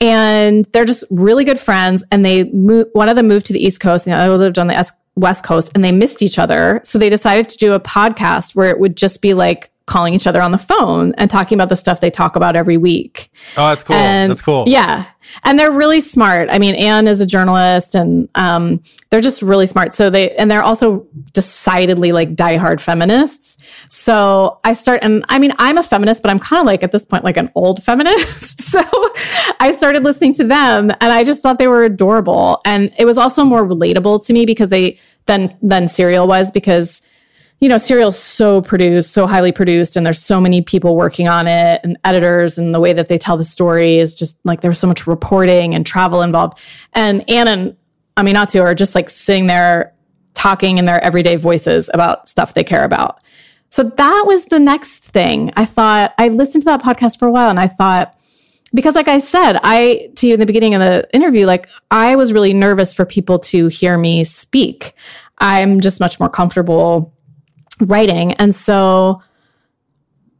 And 0.00 0.64
they're 0.66 0.86
just 0.86 1.04
really 1.10 1.44
good 1.44 1.58
friends. 1.58 2.02
And 2.10 2.24
they 2.24 2.44
moved, 2.44 2.90
one 2.94 3.08
of 3.08 3.16
them 3.16 3.28
moved 3.28 3.46
to 3.46 3.52
the 3.52 3.64
East 3.64 3.80
Coast 3.80 4.06
and 4.06 4.14
the 4.14 4.18
other 4.18 4.36
lived 4.36 4.58
on 4.58 4.66
the 4.68 4.92
West 5.16 5.44
Coast 5.44 5.72
and 5.74 5.84
they 5.84 5.92
missed 5.92 6.22
each 6.22 6.38
other. 6.38 6.80
So 6.82 6.98
they 6.98 7.10
decided 7.10 7.48
to 7.50 7.56
do 7.58 7.74
a 7.74 7.80
podcast 7.80 8.54
where 8.54 8.70
it 8.70 8.78
would 8.78 8.96
just 8.96 9.22
be 9.22 9.34
like 9.34 9.70
calling 9.86 10.14
each 10.14 10.26
other 10.26 10.40
on 10.40 10.50
the 10.50 10.58
phone 10.58 11.14
and 11.18 11.30
talking 11.30 11.56
about 11.56 11.68
the 11.68 11.76
stuff 11.76 12.00
they 12.00 12.10
talk 12.10 12.36
about 12.36 12.56
every 12.56 12.78
week. 12.78 13.30
Oh, 13.56 13.68
that's 13.68 13.84
cool. 13.84 13.96
And 13.96 14.30
that's 14.30 14.40
cool. 14.40 14.64
Yeah. 14.66 15.06
And 15.42 15.58
they're 15.58 15.72
really 15.72 16.00
smart. 16.00 16.48
I 16.50 16.58
mean, 16.58 16.74
Ann 16.74 17.06
is 17.06 17.20
a 17.20 17.26
journalist 17.26 17.94
and 17.94 18.28
um, 18.34 18.82
they're 19.10 19.20
just 19.20 19.42
really 19.42 19.66
smart. 19.66 19.92
So 19.92 20.08
they, 20.08 20.34
and 20.36 20.50
they're 20.50 20.62
also 20.62 21.06
decidedly 21.32 22.12
like 22.12 22.34
diehard 22.34 22.80
feminists. 22.80 23.58
So 23.88 24.58
I 24.64 24.72
start, 24.72 25.00
and 25.02 25.22
I 25.28 25.38
mean, 25.38 25.52
I'm 25.58 25.76
a 25.76 25.82
feminist, 25.82 26.22
but 26.22 26.30
I'm 26.30 26.38
kind 26.38 26.60
of 26.60 26.66
like 26.66 26.82
at 26.82 26.90
this 26.90 27.04
point, 27.04 27.24
like 27.24 27.36
an 27.36 27.50
old 27.54 27.82
feminist. 27.82 28.62
so 28.70 28.80
I 29.60 29.72
started 29.76 30.02
listening 30.02 30.32
to 30.34 30.44
them 30.44 30.90
and 30.90 31.12
I 31.12 31.24
just 31.24 31.42
thought 31.42 31.58
they 31.58 31.68
were 31.68 31.84
adorable. 31.84 32.62
And 32.64 32.92
it 32.98 33.04
was 33.04 33.18
also 33.18 33.44
more 33.44 33.66
relatable 33.66 34.24
to 34.26 34.32
me 34.32 34.46
because 34.46 34.70
they, 34.70 34.98
than, 35.26 35.56
than 35.62 35.88
Serial 35.88 36.26
was 36.26 36.50
because 36.50 37.02
you 37.64 37.70
know, 37.70 37.78
Serial's 37.78 38.18
so 38.18 38.60
produced, 38.60 39.14
so 39.14 39.26
highly 39.26 39.50
produced, 39.50 39.96
and 39.96 40.04
there's 40.04 40.20
so 40.20 40.38
many 40.38 40.60
people 40.60 40.96
working 40.96 41.28
on 41.28 41.46
it 41.46 41.80
and 41.82 41.96
editors, 42.04 42.58
and 42.58 42.74
the 42.74 42.78
way 42.78 42.92
that 42.92 43.08
they 43.08 43.16
tell 43.16 43.38
the 43.38 43.42
story 43.42 43.96
is 43.96 44.14
just 44.14 44.38
like 44.44 44.60
there's 44.60 44.78
so 44.78 44.86
much 44.86 45.06
reporting 45.06 45.74
and 45.74 45.86
travel 45.86 46.20
involved. 46.20 46.58
And 46.92 47.26
Ann 47.26 47.48
and 47.48 47.74
Aminatou 48.18 48.60
are 48.60 48.74
just 48.74 48.94
like 48.94 49.08
sitting 49.08 49.46
there 49.46 49.94
talking 50.34 50.76
in 50.76 50.84
their 50.84 51.02
everyday 51.02 51.36
voices 51.36 51.88
about 51.94 52.28
stuff 52.28 52.52
they 52.52 52.64
care 52.64 52.84
about. 52.84 53.22
So 53.70 53.82
that 53.82 54.24
was 54.26 54.44
the 54.44 54.60
next 54.60 55.04
thing. 55.04 55.50
I 55.56 55.64
thought 55.64 56.12
I 56.18 56.28
listened 56.28 56.64
to 56.64 56.66
that 56.66 56.82
podcast 56.82 57.18
for 57.18 57.26
a 57.26 57.32
while 57.32 57.48
and 57.48 57.58
I 57.58 57.68
thought, 57.68 58.14
because 58.74 58.94
like 58.94 59.08
I 59.08 59.16
said, 59.16 59.58
I 59.62 60.10
to 60.16 60.26
you 60.28 60.34
in 60.34 60.40
the 60.40 60.44
beginning 60.44 60.74
of 60.74 60.80
the 60.80 61.08
interview, 61.14 61.46
like 61.46 61.70
I 61.90 62.14
was 62.14 62.30
really 62.30 62.52
nervous 62.52 62.92
for 62.92 63.06
people 63.06 63.38
to 63.38 63.68
hear 63.68 63.96
me 63.96 64.22
speak. 64.22 64.92
I'm 65.38 65.80
just 65.80 65.98
much 65.98 66.20
more 66.20 66.28
comfortable 66.28 67.13
writing. 67.80 68.32
And 68.34 68.54
so 68.54 69.22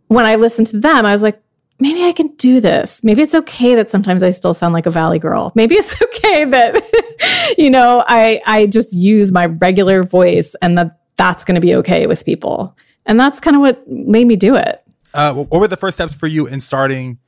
when 0.09 0.27
I 0.27 0.37
listened 0.37 0.68
to 0.68 0.81
them, 0.81 1.07
I 1.07 1.12
was 1.12 1.23
like, 1.23 1.40
maybe 1.81 2.05
I 2.05 2.12
can 2.12 2.29
do 2.37 2.61
this. 2.61 3.03
Maybe 3.03 3.23
it's 3.23 3.35
okay 3.35 3.75
that 3.75 3.90
sometimes 3.90 4.23
I 4.23 4.31
still 4.31 4.55
sound 4.55 4.75
like 4.75 4.87
a 4.87 4.90
valley 4.90 5.18
girl. 5.18 5.53
Maybe 5.55 5.75
it's 5.75 6.01
okay 6.03 6.44
that 6.44 7.55
you 7.59 7.70
know, 7.70 8.05
I 8.07 8.40
I 8.47 8.66
just 8.66 8.94
use 8.94 9.33
my 9.33 9.47
regular 9.47 10.03
voice 10.03 10.55
and 10.62 10.79
that 10.79 10.99
that's 11.16 11.44
going 11.44 11.55
to 11.55 11.61
be 11.61 11.75
okay 11.77 12.07
with 12.07 12.25
people. 12.25 12.77
And 13.07 13.20
that's 13.20 13.40
kind 13.40 13.57
of 13.57 13.61
what 13.61 13.88
made 13.88 14.27
me 14.27 14.37
do 14.37 14.57
it. 14.57 14.83
Uh, 15.12 15.33
what 15.35 15.61
were 15.61 15.68
the 15.68 15.77
first 15.77 15.97
steps 15.97 16.14
for 16.14 16.27
you 16.27 16.47
in 16.47 16.61
starting 16.61 17.18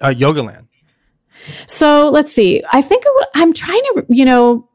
uh, 0.00 0.14
Yogaland? 0.16 0.68
So 1.66 2.08
let's 2.10 2.32
see. 2.32 2.62
I 2.72 2.82
think 2.82 3.04
I'm 3.34 3.52
trying 3.52 3.82
to, 3.94 4.06
you 4.08 4.24
know, 4.24 4.68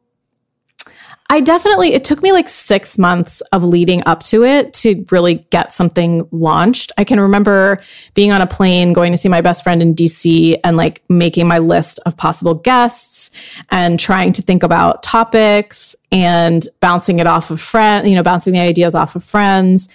I 1.30 1.42
definitely, 1.42 1.94
it 1.94 2.06
took 2.06 2.24
me 2.24 2.32
like 2.32 2.48
six 2.48 2.98
months 2.98 3.42
of 3.52 3.62
leading 3.62 4.02
up 4.06 4.24
to 4.24 4.46
it 4.46 4.74
to 4.76 5.06
really 5.12 5.46
get 5.50 5.74
something 5.74 6.26
launched. 6.32 6.94
I 6.98 7.04
can 7.04 7.20
remember 7.20 7.82
being 8.14 8.32
on 8.32 8.42
a 8.42 8.48
plane, 8.48 8.94
going 8.94 9.12
to 9.12 9.18
see 9.18 9.28
my 9.28 9.42
best 9.42 9.62
friend 9.62 9.82
in 9.82 9.94
DC 9.94 10.58
and 10.64 10.78
like 10.78 11.04
making 11.10 11.46
my 11.46 11.60
list 11.60 12.00
of 12.06 12.16
possible 12.16 12.54
guests 12.54 13.30
and 13.70 14.00
trying 14.00 14.32
to 14.34 14.42
think 14.42 14.64
about 14.64 15.04
topics 15.04 15.98
and 16.14 16.66
bouncing 16.80 17.20
it 17.20 17.28
off 17.28 17.52
of 17.52 17.60
friends, 17.60 18.08
you 18.08 18.16
know, 18.16 18.24
bouncing 18.24 18.54
the 18.54 18.60
ideas 18.60 18.96
off 18.96 19.18
of 19.18 19.24
friends. 19.24 19.90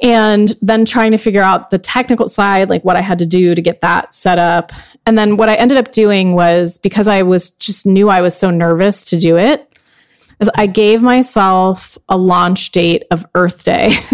And 0.00 0.54
then 0.62 0.84
trying 0.84 1.10
to 1.10 1.18
figure 1.18 1.42
out 1.42 1.70
the 1.70 1.78
technical 1.78 2.28
side, 2.28 2.68
like 2.68 2.84
what 2.84 2.96
I 2.96 3.00
had 3.00 3.18
to 3.18 3.26
do 3.26 3.56
to 3.56 3.60
get 3.60 3.80
that 3.80 4.14
set 4.14 4.38
up. 4.38 4.70
And 5.06 5.18
then 5.18 5.36
what 5.36 5.48
I 5.48 5.54
ended 5.54 5.76
up 5.76 5.90
doing 5.90 6.34
was 6.34 6.78
because 6.78 7.08
I 7.08 7.22
was 7.22 7.50
just 7.50 7.84
knew 7.84 8.08
I 8.08 8.20
was 8.20 8.36
so 8.36 8.50
nervous 8.50 9.04
to 9.06 9.18
do 9.18 9.36
it, 9.36 9.67
I 10.54 10.66
gave 10.66 11.02
myself 11.02 11.98
a 12.08 12.16
launch 12.16 12.70
date 12.70 13.04
of 13.10 13.26
Earth 13.34 13.64
Day. 13.64 13.88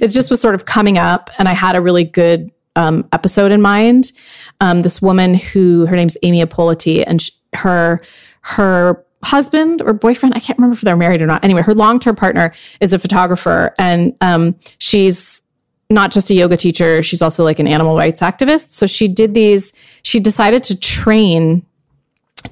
it 0.00 0.08
just 0.08 0.30
was 0.30 0.40
sort 0.40 0.54
of 0.54 0.64
coming 0.64 0.98
up, 0.98 1.30
and 1.38 1.48
I 1.48 1.52
had 1.52 1.76
a 1.76 1.80
really 1.80 2.04
good 2.04 2.50
um, 2.76 3.06
episode 3.12 3.52
in 3.52 3.60
mind. 3.60 4.12
Um, 4.60 4.82
this 4.82 5.02
woman 5.02 5.34
who 5.34 5.86
her 5.86 5.96
name's 5.96 6.16
Amy 6.22 6.44
Apoliti, 6.44 7.04
and 7.06 7.22
her 7.54 8.00
her 8.42 9.04
husband 9.24 9.82
or 9.82 9.92
boyfriend 9.92 10.34
i 10.36 10.38
can't 10.38 10.56
remember 10.58 10.74
if 10.74 10.82
they're 10.82 10.96
married 10.96 11.20
or 11.20 11.26
not 11.26 11.42
anyway 11.42 11.62
her 11.62 11.74
long-term 11.74 12.14
partner 12.14 12.52
is 12.80 12.92
a 12.92 12.98
photographer 12.98 13.74
and 13.78 14.14
um, 14.20 14.54
she's 14.78 15.42
not 15.90 16.12
just 16.12 16.30
a 16.30 16.34
yoga 16.34 16.56
teacher 16.56 17.02
she's 17.02 17.22
also 17.22 17.42
like 17.42 17.58
an 17.58 17.66
animal 17.66 17.96
rights 17.96 18.20
activist 18.20 18.72
so 18.72 18.86
she 18.86 19.08
did 19.08 19.34
these 19.34 19.72
she 20.02 20.20
decided 20.20 20.62
to 20.62 20.78
train 20.78 21.64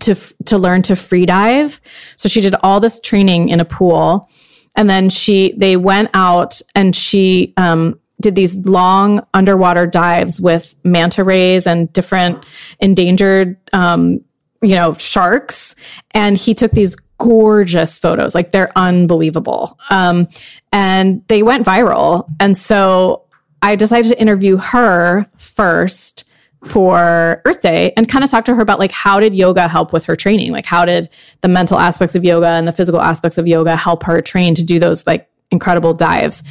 to 0.00 0.14
to 0.46 0.59
learn 0.59 0.83
to 0.83 0.96
free 0.96 1.26
dive. 1.26 1.80
So 2.16 2.28
she 2.28 2.40
did 2.40 2.54
all 2.62 2.80
this 2.80 3.00
training 3.00 3.48
in 3.48 3.61
a 3.61 3.64
pool, 3.64 4.30
and 4.76 4.88
then 4.88 5.11
she 5.11 5.54
they 5.57 5.76
went 5.76 6.11
out 6.14 6.61
and 6.74 6.94
she 6.94 7.52
um, 7.57 7.98
did 8.20 8.35
these 8.35 8.57
long 8.57 9.26
underwater 9.35 9.87
dives 9.87 10.40
with 10.40 10.74
manta 10.85 11.24
rays 11.24 11.66
and 11.66 11.92
different 11.92 12.44
endangered 12.80 13.57
um, 13.72 14.20
you 14.62 14.74
know 14.74 14.94
sharks, 14.94 15.74
and 16.12 16.37
he 16.37 16.54
took 16.54 16.72
these 16.72 16.96
gorgeous 17.18 17.96
photos. 17.96 18.35
Like 18.35 18.52
they're 18.52 18.72
unbelievable. 18.76 19.78
Um, 19.90 20.28
and 20.72 21.26
they 21.28 21.42
went 21.42 21.64
viral. 21.64 22.28
And 22.40 22.57
so 22.57 23.22
i 23.62 23.76
decided 23.76 24.09
to 24.09 24.20
interview 24.20 24.59
her 24.59 25.26
first 25.37 26.24
for 26.66 27.42
Earth 27.44 27.61
Day 27.61 27.92
and 27.96 28.09
kind 28.09 28.24
of 28.24 28.31
talk 28.31 28.44
to 28.46 28.55
her 28.55 28.62
about 28.62 28.79
like 28.79 28.90
how 28.90 29.20
did 29.20 29.35
yoga 29.35 29.68
help 29.68 29.92
with 29.92 30.05
her 30.05 30.16
training? 30.16 30.53
Like 30.53 30.66
how 30.66 30.85
did 30.85 31.09
the 31.40 31.48
mental 31.48 31.79
aspects 31.79 32.14
of 32.14 32.24
yoga 32.24 32.48
and 32.48 32.66
the 32.66 32.72
physical 32.72 33.00
aspects 33.00 33.38
of 33.38 33.46
yoga 33.46 33.77
help 33.77 34.03
her 34.05 34.20
train 34.22 34.55
to 34.55 34.64
do 34.64 34.79
those 34.79 35.07
like 35.07 35.29
incredible 35.50 35.94
dives? 35.94 36.42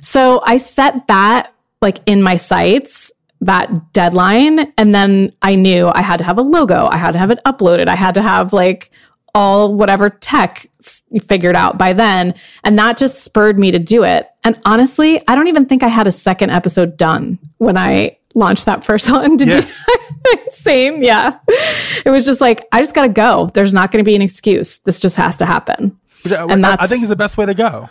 So 0.00 0.42
I 0.44 0.58
set 0.58 1.06
that 1.08 1.52
like 1.80 1.98
in 2.06 2.22
my 2.22 2.36
sights 2.36 3.10
that 3.40 3.92
deadline 3.92 4.72
and 4.78 4.94
then 4.94 5.32
I 5.42 5.54
knew 5.54 5.90
I 5.94 6.00
had 6.00 6.18
to 6.18 6.24
have 6.24 6.38
a 6.38 6.42
logo, 6.42 6.86
I 6.86 6.96
had 6.96 7.12
to 7.12 7.18
have 7.18 7.30
it 7.30 7.40
uploaded, 7.44 7.88
I 7.88 7.96
had 7.96 8.14
to 8.14 8.22
have 8.22 8.52
like 8.52 8.90
all 9.34 9.74
whatever 9.74 10.08
tech 10.08 10.66
figured 11.26 11.56
out 11.56 11.76
by 11.76 11.92
then 11.92 12.34
and 12.62 12.78
that 12.78 12.96
just 12.96 13.22
spurred 13.24 13.58
me 13.58 13.70
to 13.70 13.78
do 13.78 14.04
it. 14.04 14.28
And 14.44 14.58
honestly, 14.64 15.20
I 15.26 15.34
don't 15.34 15.48
even 15.48 15.66
think 15.66 15.82
I 15.82 15.88
had 15.88 16.06
a 16.06 16.12
second 16.12 16.50
episode 16.50 16.96
done 16.96 17.38
when 17.58 17.76
I 17.76 18.18
launch 18.34 18.64
that 18.64 18.84
first 18.84 19.10
one. 19.10 19.36
Did 19.36 19.48
yeah. 19.48 19.66
you? 20.26 20.38
Same. 20.50 21.02
Yeah. 21.02 21.38
It 22.04 22.10
was 22.10 22.24
just 22.26 22.40
like, 22.40 22.66
I 22.72 22.80
just 22.80 22.94
got 22.94 23.02
to 23.02 23.08
go. 23.08 23.50
There's 23.54 23.74
not 23.74 23.92
going 23.92 24.04
to 24.04 24.08
be 24.08 24.14
an 24.14 24.22
excuse. 24.22 24.78
This 24.80 24.98
just 24.98 25.16
has 25.16 25.36
to 25.38 25.46
happen. 25.46 25.98
And 26.30 26.64
that's, 26.64 26.82
I 26.82 26.86
think 26.86 27.02
is 27.02 27.08
the 27.08 27.16
best 27.16 27.36
way 27.36 27.46
to 27.46 27.54
go. 27.54 27.88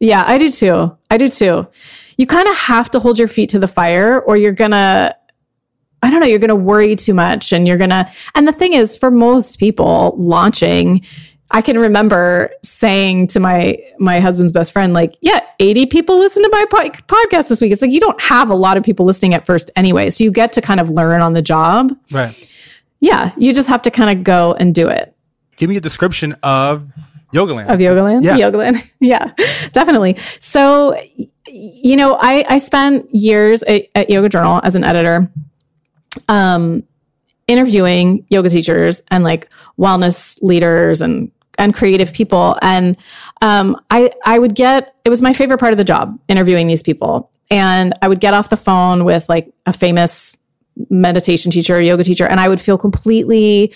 Yeah, 0.00 0.24
I 0.26 0.38
do 0.38 0.50
too. 0.50 0.96
I 1.10 1.16
do 1.16 1.28
too. 1.28 1.68
You 2.16 2.26
kind 2.26 2.48
of 2.48 2.56
have 2.56 2.90
to 2.90 3.00
hold 3.00 3.18
your 3.18 3.28
feet 3.28 3.50
to 3.50 3.58
the 3.58 3.68
fire 3.68 4.20
or 4.20 4.36
you're 4.36 4.52
going 4.52 4.72
to, 4.72 5.16
I 6.02 6.10
don't 6.10 6.20
know, 6.20 6.26
you're 6.26 6.38
going 6.38 6.48
to 6.48 6.56
worry 6.56 6.96
too 6.96 7.14
much 7.14 7.52
and 7.52 7.66
you're 7.66 7.78
going 7.78 7.90
to, 7.90 8.10
and 8.34 8.46
the 8.46 8.52
thing 8.52 8.72
is, 8.72 8.96
for 8.96 9.10
most 9.10 9.58
people 9.58 10.14
launching, 10.18 11.04
I 11.50 11.60
can 11.60 11.78
remember 11.78 12.50
saying 12.62 13.28
to 13.28 13.40
my 13.40 13.78
my 13.98 14.20
husband's 14.20 14.52
best 14.52 14.72
friend, 14.72 14.92
like, 14.92 15.16
"Yeah, 15.20 15.40
eighty 15.60 15.86
people 15.86 16.18
listen 16.18 16.42
to 16.42 16.48
my 16.50 16.64
po- 16.70 16.90
podcast 17.06 17.48
this 17.48 17.60
week." 17.60 17.72
It's 17.72 17.82
like 17.82 17.92
you 17.92 18.00
don't 18.00 18.20
have 18.20 18.50
a 18.50 18.54
lot 18.54 18.76
of 18.76 18.82
people 18.82 19.06
listening 19.06 19.34
at 19.34 19.46
first 19.46 19.70
anyway, 19.76 20.10
so 20.10 20.24
you 20.24 20.32
get 20.32 20.52
to 20.54 20.60
kind 20.60 20.80
of 20.80 20.90
learn 20.90 21.20
on 21.20 21.34
the 21.34 21.42
job. 21.42 21.96
Right. 22.12 22.52
Yeah, 23.00 23.32
you 23.36 23.54
just 23.54 23.68
have 23.68 23.82
to 23.82 23.90
kind 23.90 24.18
of 24.18 24.24
go 24.24 24.54
and 24.54 24.74
do 24.74 24.88
it. 24.88 25.14
Give 25.56 25.70
me 25.70 25.76
a 25.76 25.80
description 25.80 26.34
of 26.42 26.90
Yogaland. 27.32 27.68
Of 27.68 27.78
Yogaland. 27.78 28.22
Yeah. 28.22 28.38
Yogaland. 28.38 28.90
yeah, 29.00 29.32
definitely. 29.72 30.16
So, 30.40 31.00
you 31.46 31.96
know, 31.96 32.18
I 32.20 32.44
I 32.48 32.58
spent 32.58 33.14
years 33.14 33.62
at, 33.62 33.86
at 33.94 34.10
Yoga 34.10 34.28
Journal 34.28 34.60
as 34.64 34.74
an 34.74 34.84
editor. 34.84 35.30
Um, 36.28 36.82
interviewing 37.46 38.26
yoga 38.28 38.50
teachers 38.50 39.02
and 39.10 39.22
like 39.22 39.48
wellness 39.78 40.36
leaders 40.42 41.00
and 41.00 41.30
and 41.58 41.74
creative 41.74 42.12
people. 42.12 42.58
And 42.62 42.98
um, 43.42 43.80
I 43.90 44.10
I 44.24 44.38
would 44.38 44.54
get 44.54 44.94
it 45.04 45.10
was 45.10 45.22
my 45.22 45.32
favorite 45.32 45.58
part 45.58 45.72
of 45.72 45.78
the 45.78 45.84
job 45.84 46.18
interviewing 46.28 46.66
these 46.66 46.82
people. 46.82 47.30
And 47.50 47.94
I 48.02 48.08
would 48.08 48.20
get 48.20 48.34
off 48.34 48.50
the 48.50 48.56
phone 48.56 49.04
with 49.04 49.28
like 49.28 49.52
a 49.66 49.72
famous 49.72 50.36
meditation 50.90 51.50
teacher, 51.50 51.80
yoga 51.80 52.04
teacher, 52.04 52.26
and 52.26 52.40
I 52.40 52.48
would 52.48 52.60
feel 52.60 52.76
completely 52.76 53.72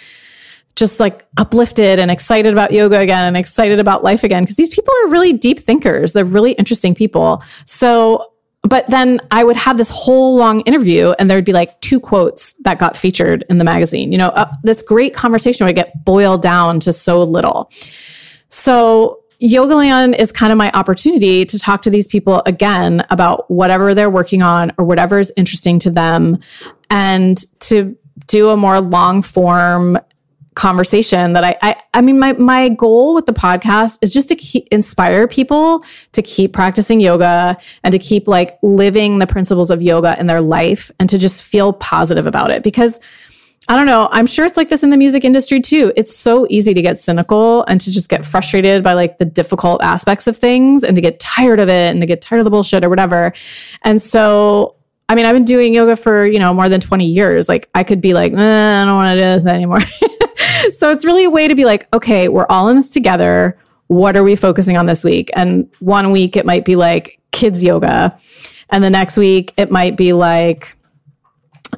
just 0.76 1.00
like 1.00 1.26
uplifted 1.36 1.98
and 1.98 2.10
excited 2.10 2.52
about 2.52 2.72
yoga 2.72 2.98
again 2.98 3.26
and 3.26 3.36
excited 3.36 3.78
about 3.78 4.02
life 4.02 4.24
again 4.24 4.42
because 4.42 4.56
these 4.56 4.68
people 4.68 4.94
are 5.04 5.08
really 5.10 5.32
deep 5.32 5.58
thinkers. 5.58 6.12
They're 6.12 6.24
really 6.24 6.52
interesting 6.52 6.94
people. 6.94 7.42
So 7.64 8.29
but 8.62 8.86
then 8.88 9.20
I 9.30 9.42
would 9.42 9.56
have 9.56 9.76
this 9.78 9.88
whole 9.88 10.36
long 10.36 10.60
interview 10.62 11.12
and 11.18 11.30
there'd 11.30 11.44
be 11.44 11.52
like 11.52 11.80
two 11.80 11.98
quotes 11.98 12.52
that 12.64 12.78
got 12.78 12.96
featured 12.96 13.44
in 13.48 13.58
the 13.58 13.64
magazine. 13.64 14.12
You 14.12 14.18
know, 14.18 14.28
uh, 14.28 14.52
this 14.62 14.82
great 14.82 15.14
conversation 15.14 15.66
would 15.66 15.74
get 15.74 16.04
boiled 16.04 16.42
down 16.42 16.80
to 16.80 16.92
so 16.92 17.22
little. 17.22 17.70
So 18.50 19.20
Yogaland 19.40 20.18
is 20.18 20.30
kind 20.30 20.52
of 20.52 20.58
my 20.58 20.70
opportunity 20.72 21.46
to 21.46 21.58
talk 21.58 21.82
to 21.82 21.90
these 21.90 22.06
people 22.06 22.42
again 22.44 23.06
about 23.08 23.50
whatever 23.50 23.94
they're 23.94 24.10
working 24.10 24.42
on 24.42 24.72
or 24.76 24.84
whatever 24.84 25.18
is 25.18 25.32
interesting 25.36 25.78
to 25.80 25.90
them 25.90 26.38
and 26.90 27.38
to 27.60 27.96
do 28.26 28.50
a 28.50 28.56
more 28.56 28.80
long 28.80 29.22
form 29.22 29.98
conversation 30.60 31.32
that 31.32 31.42
I, 31.42 31.56
I, 31.62 31.82
I 31.94 32.00
mean, 32.02 32.18
my, 32.18 32.34
my 32.34 32.68
goal 32.68 33.14
with 33.14 33.24
the 33.24 33.32
podcast 33.32 33.98
is 34.02 34.12
just 34.12 34.28
to 34.28 34.36
keep, 34.36 34.68
inspire 34.70 35.26
people 35.26 35.82
to 36.12 36.20
keep 36.20 36.52
practicing 36.52 37.00
yoga 37.00 37.56
and 37.82 37.92
to 37.92 37.98
keep 37.98 38.28
like 38.28 38.58
living 38.60 39.20
the 39.20 39.26
principles 39.26 39.70
of 39.70 39.80
yoga 39.80 40.20
in 40.20 40.26
their 40.26 40.42
life 40.42 40.90
and 41.00 41.08
to 41.08 41.16
just 41.16 41.42
feel 41.42 41.72
positive 41.72 42.26
about 42.26 42.50
it 42.50 42.62
because 42.62 43.00
I 43.68 43.76
don't 43.76 43.86
know. 43.86 44.10
I'm 44.12 44.26
sure 44.26 44.44
it's 44.44 44.58
like 44.58 44.68
this 44.68 44.82
in 44.82 44.90
the 44.90 44.98
music 44.98 45.24
industry 45.24 45.62
too. 45.62 45.94
It's 45.96 46.14
so 46.14 46.46
easy 46.50 46.74
to 46.74 46.82
get 46.82 47.00
cynical 47.00 47.62
and 47.64 47.80
to 47.80 47.90
just 47.90 48.10
get 48.10 48.26
frustrated 48.26 48.84
by 48.84 48.92
like 48.92 49.16
the 49.16 49.24
difficult 49.24 49.82
aspects 49.82 50.26
of 50.26 50.36
things 50.36 50.84
and 50.84 50.94
to 50.94 51.00
get 51.00 51.20
tired 51.20 51.60
of 51.60 51.70
it 51.70 51.90
and 51.90 52.02
to 52.02 52.06
get 52.06 52.20
tired 52.20 52.40
of 52.40 52.44
the 52.44 52.50
bullshit 52.50 52.84
or 52.84 52.90
whatever. 52.90 53.32
And 53.82 54.02
so 54.02 54.76
I 55.08 55.14
mean, 55.14 55.24
I've 55.24 55.34
been 55.34 55.44
doing 55.44 55.72
yoga 55.72 55.96
for, 55.96 56.26
you 56.26 56.38
know, 56.38 56.52
more 56.52 56.68
than 56.68 56.82
20 56.82 57.06
years. 57.06 57.48
Like 57.48 57.68
I 57.74 57.82
could 57.82 58.02
be 58.02 58.12
like, 58.12 58.32
eh, 58.32 58.82
I 58.82 58.84
don't 58.84 58.94
want 58.94 59.16
to 59.16 59.20
do 59.20 59.24
this 59.24 59.46
anymore. 59.46 59.80
so 60.72 60.90
it's 60.90 61.04
really 61.04 61.24
a 61.24 61.30
way 61.30 61.48
to 61.48 61.54
be 61.54 61.64
like, 61.64 61.88
okay, 61.92 62.28
we're 62.28 62.46
all 62.48 62.68
in 62.68 62.76
this 62.76 62.90
together. 62.90 63.58
What 63.88 64.16
are 64.16 64.22
we 64.22 64.36
focusing 64.36 64.76
on 64.76 64.86
this 64.86 65.02
week? 65.04 65.30
And 65.34 65.68
one 65.80 66.10
week 66.10 66.36
it 66.36 66.46
might 66.46 66.64
be 66.64 66.76
like 66.76 67.20
kids 67.32 67.64
yoga. 67.64 68.16
And 68.70 68.84
the 68.84 68.90
next 68.90 69.16
week 69.16 69.52
it 69.56 69.70
might 69.70 69.96
be 69.96 70.12
like, 70.12 70.76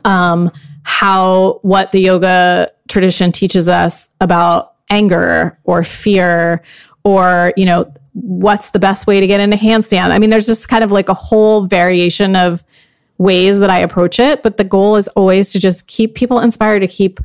um, 0.05 0.51
how, 0.85 1.61
what 1.63 1.91
the 1.93 2.01
yoga 2.01 2.71
tradition 2.89 3.33
teaches 3.33 3.69
us 3.69 4.09
about 4.21 4.75
anger 4.91 5.59
or 5.65 5.83
fear 5.83 6.63
or, 7.05 7.53
you 7.57 7.65
know, 7.65 7.93
what's 8.13 8.71
the 8.71 8.79
best 8.79 9.07
way 9.07 9.21
to 9.21 9.27
get 9.27 9.41
into 9.41 9.57
handstand. 9.57 10.11
I 10.11 10.19
mean, 10.19 10.31
there's 10.31 10.47
just 10.47 10.69
kind 10.69 10.85
of 10.85 10.93
like 10.93 11.09
a 11.09 11.15
whole 11.15 11.67
variation 11.67 12.37
of 12.37 12.67
ways 13.19 13.61
that 13.61 13.71
I 13.71 13.79
approach 13.79 14.19
it, 14.19 14.43
but 14.43 14.57
the 14.57 14.65
goal 14.65 14.97
is 14.97 15.09
always 15.09 15.53
to 15.53 15.61
just 15.61 15.87
keep 15.87 16.15
people 16.15 16.41
inspired 16.41 16.81
to 16.81 16.89
keep 16.89 17.21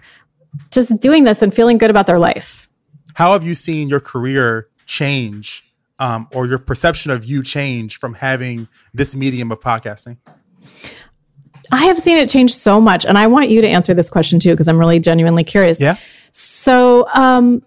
just 0.72 1.02
doing 1.02 1.24
this 1.24 1.42
and 1.42 1.54
feeling 1.54 1.78
good 1.78 1.90
about 1.90 2.08
their 2.08 2.20
life. 2.20 2.70
How 3.14 3.34
have 3.34 3.44
you 3.44 3.56
seen 3.56 3.90
your 3.90 4.00
career 4.00 4.68
change 4.86 5.64
um, 6.00 6.28
or 6.34 6.46
your 6.46 6.60
perception 6.60 7.12
of 7.12 7.26
you 7.26 7.42
change 7.44 8.00
from 8.00 8.14
having 8.14 8.68
this 8.94 9.16
medium 9.16 9.52
of 9.52 9.60
podcasting? 9.60 10.18
I 11.72 11.86
have 11.86 11.98
seen 12.00 12.18
it 12.18 12.30
change 12.30 12.54
so 12.54 12.80
much. 12.80 13.06
And 13.06 13.18
I 13.18 13.28
want 13.28 13.50
you 13.50 13.62
to 13.62 13.68
answer 13.68 13.94
this 13.94 14.10
question 14.10 14.40
too, 14.40 14.52
because 14.52 14.68
I'm 14.68 14.78
really 14.78 15.00
genuinely 15.00 15.44
curious. 15.44 15.82
Yeah. 15.82 15.98
So, 16.32 17.08
um, 17.14 17.64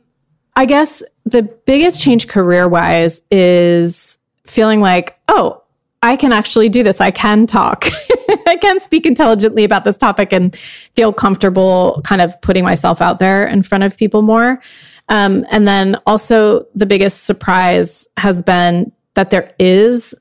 I 0.56 0.66
guess 0.66 1.02
the 1.24 1.42
biggest 1.42 2.02
change 2.02 2.28
career 2.28 2.68
wise 2.68 3.22
is 3.30 4.18
feeling 4.46 4.80
like, 4.80 5.18
oh, 5.28 5.59
I 6.02 6.16
can 6.16 6.32
actually 6.32 6.68
do 6.68 6.82
this. 6.82 7.00
I 7.00 7.10
can 7.10 7.46
talk. 7.46 7.84
I 8.46 8.56
can 8.56 8.80
speak 8.80 9.04
intelligently 9.04 9.64
about 9.64 9.84
this 9.84 9.96
topic 9.96 10.32
and 10.32 10.56
feel 10.56 11.12
comfortable 11.12 12.00
kind 12.04 12.22
of 12.22 12.40
putting 12.40 12.64
myself 12.64 13.02
out 13.02 13.18
there 13.18 13.46
in 13.46 13.62
front 13.62 13.84
of 13.84 13.96
people 13.96 14.22
more. 14.22 14.60
Um, 15.08 15.44
and 15.50 15.68
then 15.68 15.96
also 16.06 16.66
the 16.74 16.86
biggest 16.86 17.24
surprise 17.24 18.08
has 18.16 18.42
been 18.42 18.92
that 19.14 19.30
there 19.30 19.54
is 19.58 20.14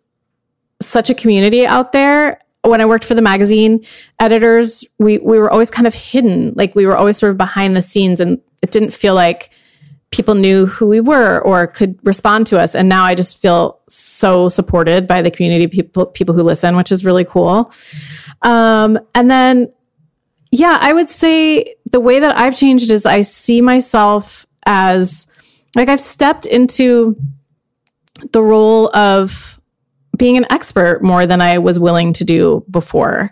such 0.81 1.09
a 1.09 1.13
community 1.13 1.65
out 1.65 1.91
there. 1.91 2.39
When 2.63 2.81
I 2.81 2.85
worked 2.85 3.05
for 3.05 3.15
the 3.15 3.21
magazine 3.21 3.85
editors, 4.19 4.83
we 4.97 5.17
we 5.19 5.39
were 5.39 5.49
always 5.49 5.71
kind 5.71 5.87
of 5.87 5.93
hidden. 5.93 6.53
Like 6.55 6.75
we 6.75 6.85
were 6.85 6.97
always 6.97 7.17
sort 7.17 7.31
of 7.31 7.37
behind 7.37 7.75
the 7.75 7.81
scenes 7.81 8.19
and 8.19 8.41
it 8.61 8.71
didn't 8.71 8.91
feel 8.91 9.13
like 9.13 9.49
people 10.11 10.33
knew 10.33 10.65
who 10.65 10.87
we 10.87 10.99
were 10.99 11.39
or 11.41 11.67
could 11.67 11.99
respond 12.03 12.47
to 12.47 12.59
us. 12.59 12.75
And 12.75 12.89
now 12.89 13.03
I 13.03 13.13
just 13.13 13.37
feel 13.37 13.79
so 13.87 14.49
supported 14.49 15.05
by 15.05 15.21
the 15.21 15.31
community 15.31 15.67
people 15.67 16.07
people 16.07 16.33
who 16.33 16.43
listen, 16.43 16.75
which 16.75 16.91
is 16.91 17.05
really 17.05 17.25
cool. 17.25 17.71
Um, 18.41 18.99
and 19.13 19.29
then 19.29 19.71
yeah, 20.51 20.77
I 20.81 20.93
would 20.93 21.09
say 21.09 21.75
the 21.91 21.99
way 21.99 22.19
that 22.19 22.35
I've 22.35 22.55
changed 22.55 22.89
is 22.89 23.05
I 23.05 23.21
see 23.21 23.61
myself 23.61 24.47
as 24.65 25.27
like 25.75 25.89
I've 25.89 26.01
stepped 26.01 26.45
into 26.45 27.15
the 28.31 28.41
role 28.41 28.95
of 28.95 29.59
being 30.17 30.37
an 30.37 30.45
expert 30.49 31.03
more 31.03 31.25
than 31.25 31.39
I 31.39 31.59
was 31.59 31.79
willing 31.79 32.13
to 32.13 32.25
do 32.25 32.65
before. 32.69 33.31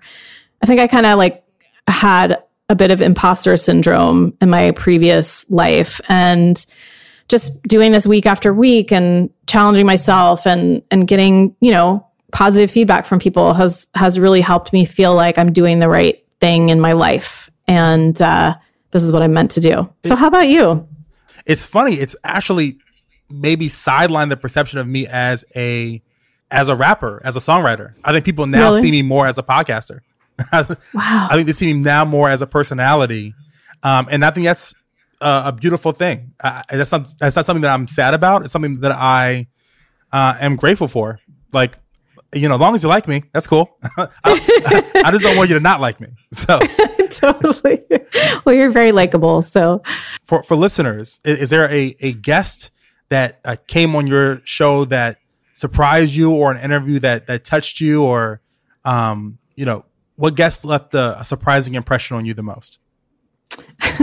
I 0.61 0.65
think 0.65 0.79
I 0.79 0.87
kind 0.87 1.05
of 1.05 1.17
like 1.17 1.43
had 1.87 2.41
a 2.69 2.75
bit 2.75 2.91
of 2.91 3.01
imposter 3.01 3.55
syndrome 3.57 4.35
in 4.41 4.49
my 4.49 4.71
previous 4.71 5.49
life 5.49 6.01
and 6.09 6.65
just 7.29 7.61
doing 7.63 7.91
this 7.91 8.05
week 8.05 8.25
after 8.25 8.53
week 8.53 8.91
and 8.91 9.29
challenging 9.47 9.85
myself 9.85 10.45
and 10.45 10.81
and 10.91 11.07
getting, 11.07 11.55
you 11.61 11.71
know, 11.71 12.05
positive 12.31 12.69
feedback 12.69 13.05
from 13.05 13.19
people 13.19 13.53
has 13.53 13.87
has 13.95 14.19
really 14.19 14.41
helped 14.41 14.73
me 14.73 14.85
feel 14.85 15.15
like 15.15 15.37
I'm 15.37 15.53
doing 15.53 15.79
the 15.79 15.89
right 15.89 16.23
thing 16.39 16.69
in 16.69 16.79
my 16.79 16.93
life 16.93 17.49
and 17.67 18.21
uh, 18.21 18.55
this 18.91 19.03
is 19.03 19.11
what 19.11 19.21
I'm 19.21 19.33
meant 19.33 19.51
to 19.51 19.59
do. 19.59 19.89
So 20.05 20.15
how 20.15 20.27
about 20.27 20.49
you? 20.49 20.87
It's 21.45 21.65
funny. 21.65 21.93
It's 21.95 22.15
actually 22.23 22.77
maybe 23.29 23.67
sideline 23.69 24.29
the 24.29 24.37
perception 24.37 24.79
of 24.79 24.87
me 24.87 25.07
as 25.09 25.45
a 25.55 26.01
as 26.51 26.69
a 26.69 26.75
rapper, 26.75 27.21
as 27.25 27.35
a 27.35 27.39
songwriter. 27.39 27.93
I 28.03 28.13
think 28.13 28.23
people 28.25 28.45
now 28.45 28.69
Really? 28.69 28.81
see 28.81 28.91
me 28.91 29.01
more 29.01 29.27
as 29.27 29.37
a 29.37 29.43
podcaster. 29.43 29.99
Wow. 30.53 30.67
I 30.95 31.35
think 31.35 31.47
they 31.47 31.53
see 31.53 31.73
me 31.73 31.79
now 31.79 32.05
more 32.05 32.29
as 32.29 32.41
a 32.41 32.47
personality, 32.47 33.33
um, 33.83 34.07
and 34.11 34.23
I 34.23 34.31
think 34.31 34.45
that's 34.45 34.75
uh, 35.21 35.43
a 35.45 35.51
beautiful 35.51 35.91
thing. 35.91 36.33
Uh, 36.39 36.61
that's 36.69 36.91
not 36.91 37.09
that's 37.19 37.35
not 37.35 37.45
something 37.45 37.61
that 37.61 37.73
I'm 37.73 37.87
sad 37.87 38.13
about. 38.13 38.43
It's 38.43 38.51
something 38.51 38.81
that 38.81 38.91
I 38.91 39.47
uh, 40.11 40.35
am 40.39 40.55
grateful 40.55 40.87
for. 40.87 41.19
Like, 41.53 41.77
you 42.33 42.47
know, 42.49 42.55
as 42.55 42.61
long 42.61 42.75
as 42.75 42.83
you 42.83 42.89
like 42.89 43.07
me, 43.07 43.23
that's 43.33 43.47
cool. 43.47 43.77
I, 43.97 44.07
I 44.95 45.11
just 45.11 45.23
don't 45.23 45.37
want 45.37 45.49
you 45.49 45.55
to 45.55 45.61
not 45.61 45.79
like 45.81 45.99
me. 45.99 46.09
So, 46.33 46.59
totally. 47.11 47.83
Well, 48.45 48.53
you're 48.53 48.69
very 48.69 48.91
likable. 48.91 49.41
So 49.41 49.81
for 50.21 50.43
for 50.43 50.55
listeners, 50.55 51.19
is, 51.23 51.43
is 51.43 51.49
there 51.49 51.71
a 51.71 51.95
a 52.01 52.13
guest 52.13 52.71
that 53.09 53.39
uh, 53.45 53.55
came 53.67 53.95
on 53.95 54.07
your 54.07 54.41
show 54.43 54.85
that 54.85 55.17
surprised 55.53 56.13
you, 56.13 56.33
or 56.33 56.51
an 56.51 56.61
interview 56.63 56.99
that 56.99 57.27
that 57.27 57.45
touched 57.45 57.79
you, 57.79 58.03
or 58.03 58.41
um, 58.83 59.37
you 59.55 59.65
know, 59.65 59.85
what 60.17 60.35
guest 60.35 60.65
left 60.65 60.93
a, 60.93 61.19
a 61.19 61.23
surprising 61.23 61.75
impression 61.75 62.17
on 62.17 62.25
you 62.25 62.33
the 62.33 62.43
most? 62.43 62.79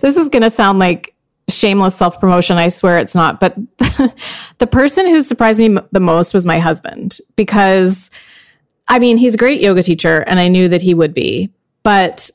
this 0.00 0.16
is 0.16 0.28
going 0.28 0.42
to 0.42 0.50
sound 0.50 0.78
like 0.78 1.14
shameless 1.48 1.94
self 1.94 2.18
promotion. 2.20 2.56
I 2.56 2.68
swear 2.68 2.98
it's 2.98 3.14
not. 3.14 3.40
But 3.40 3.56
the 4.58 4.66
person 4.66 5.06
who 5.06 5.20
surprised 5.22 5.58
me 5.58 5.78
the 5.92 6.00
most 6.00 6.32
was 6.32 6.46
my 6.46 6.58
husband 6.58 7.18
because, 7.36 8.10
I 8.86 8.98
mean, 8.98 9.16
he's 9.16 9.34
a 9.34 9.38
great 9.38 9.60
yoga 9.60 9.82
teacher 9.82 10.20
and 10.20 10.40
I 10.40 10.48
knew 10.48 10.68
that 10.68 10.82
he 10.82 10.94
would 10.94 11.14
be. 11.14 11.50
But 11.82 12.30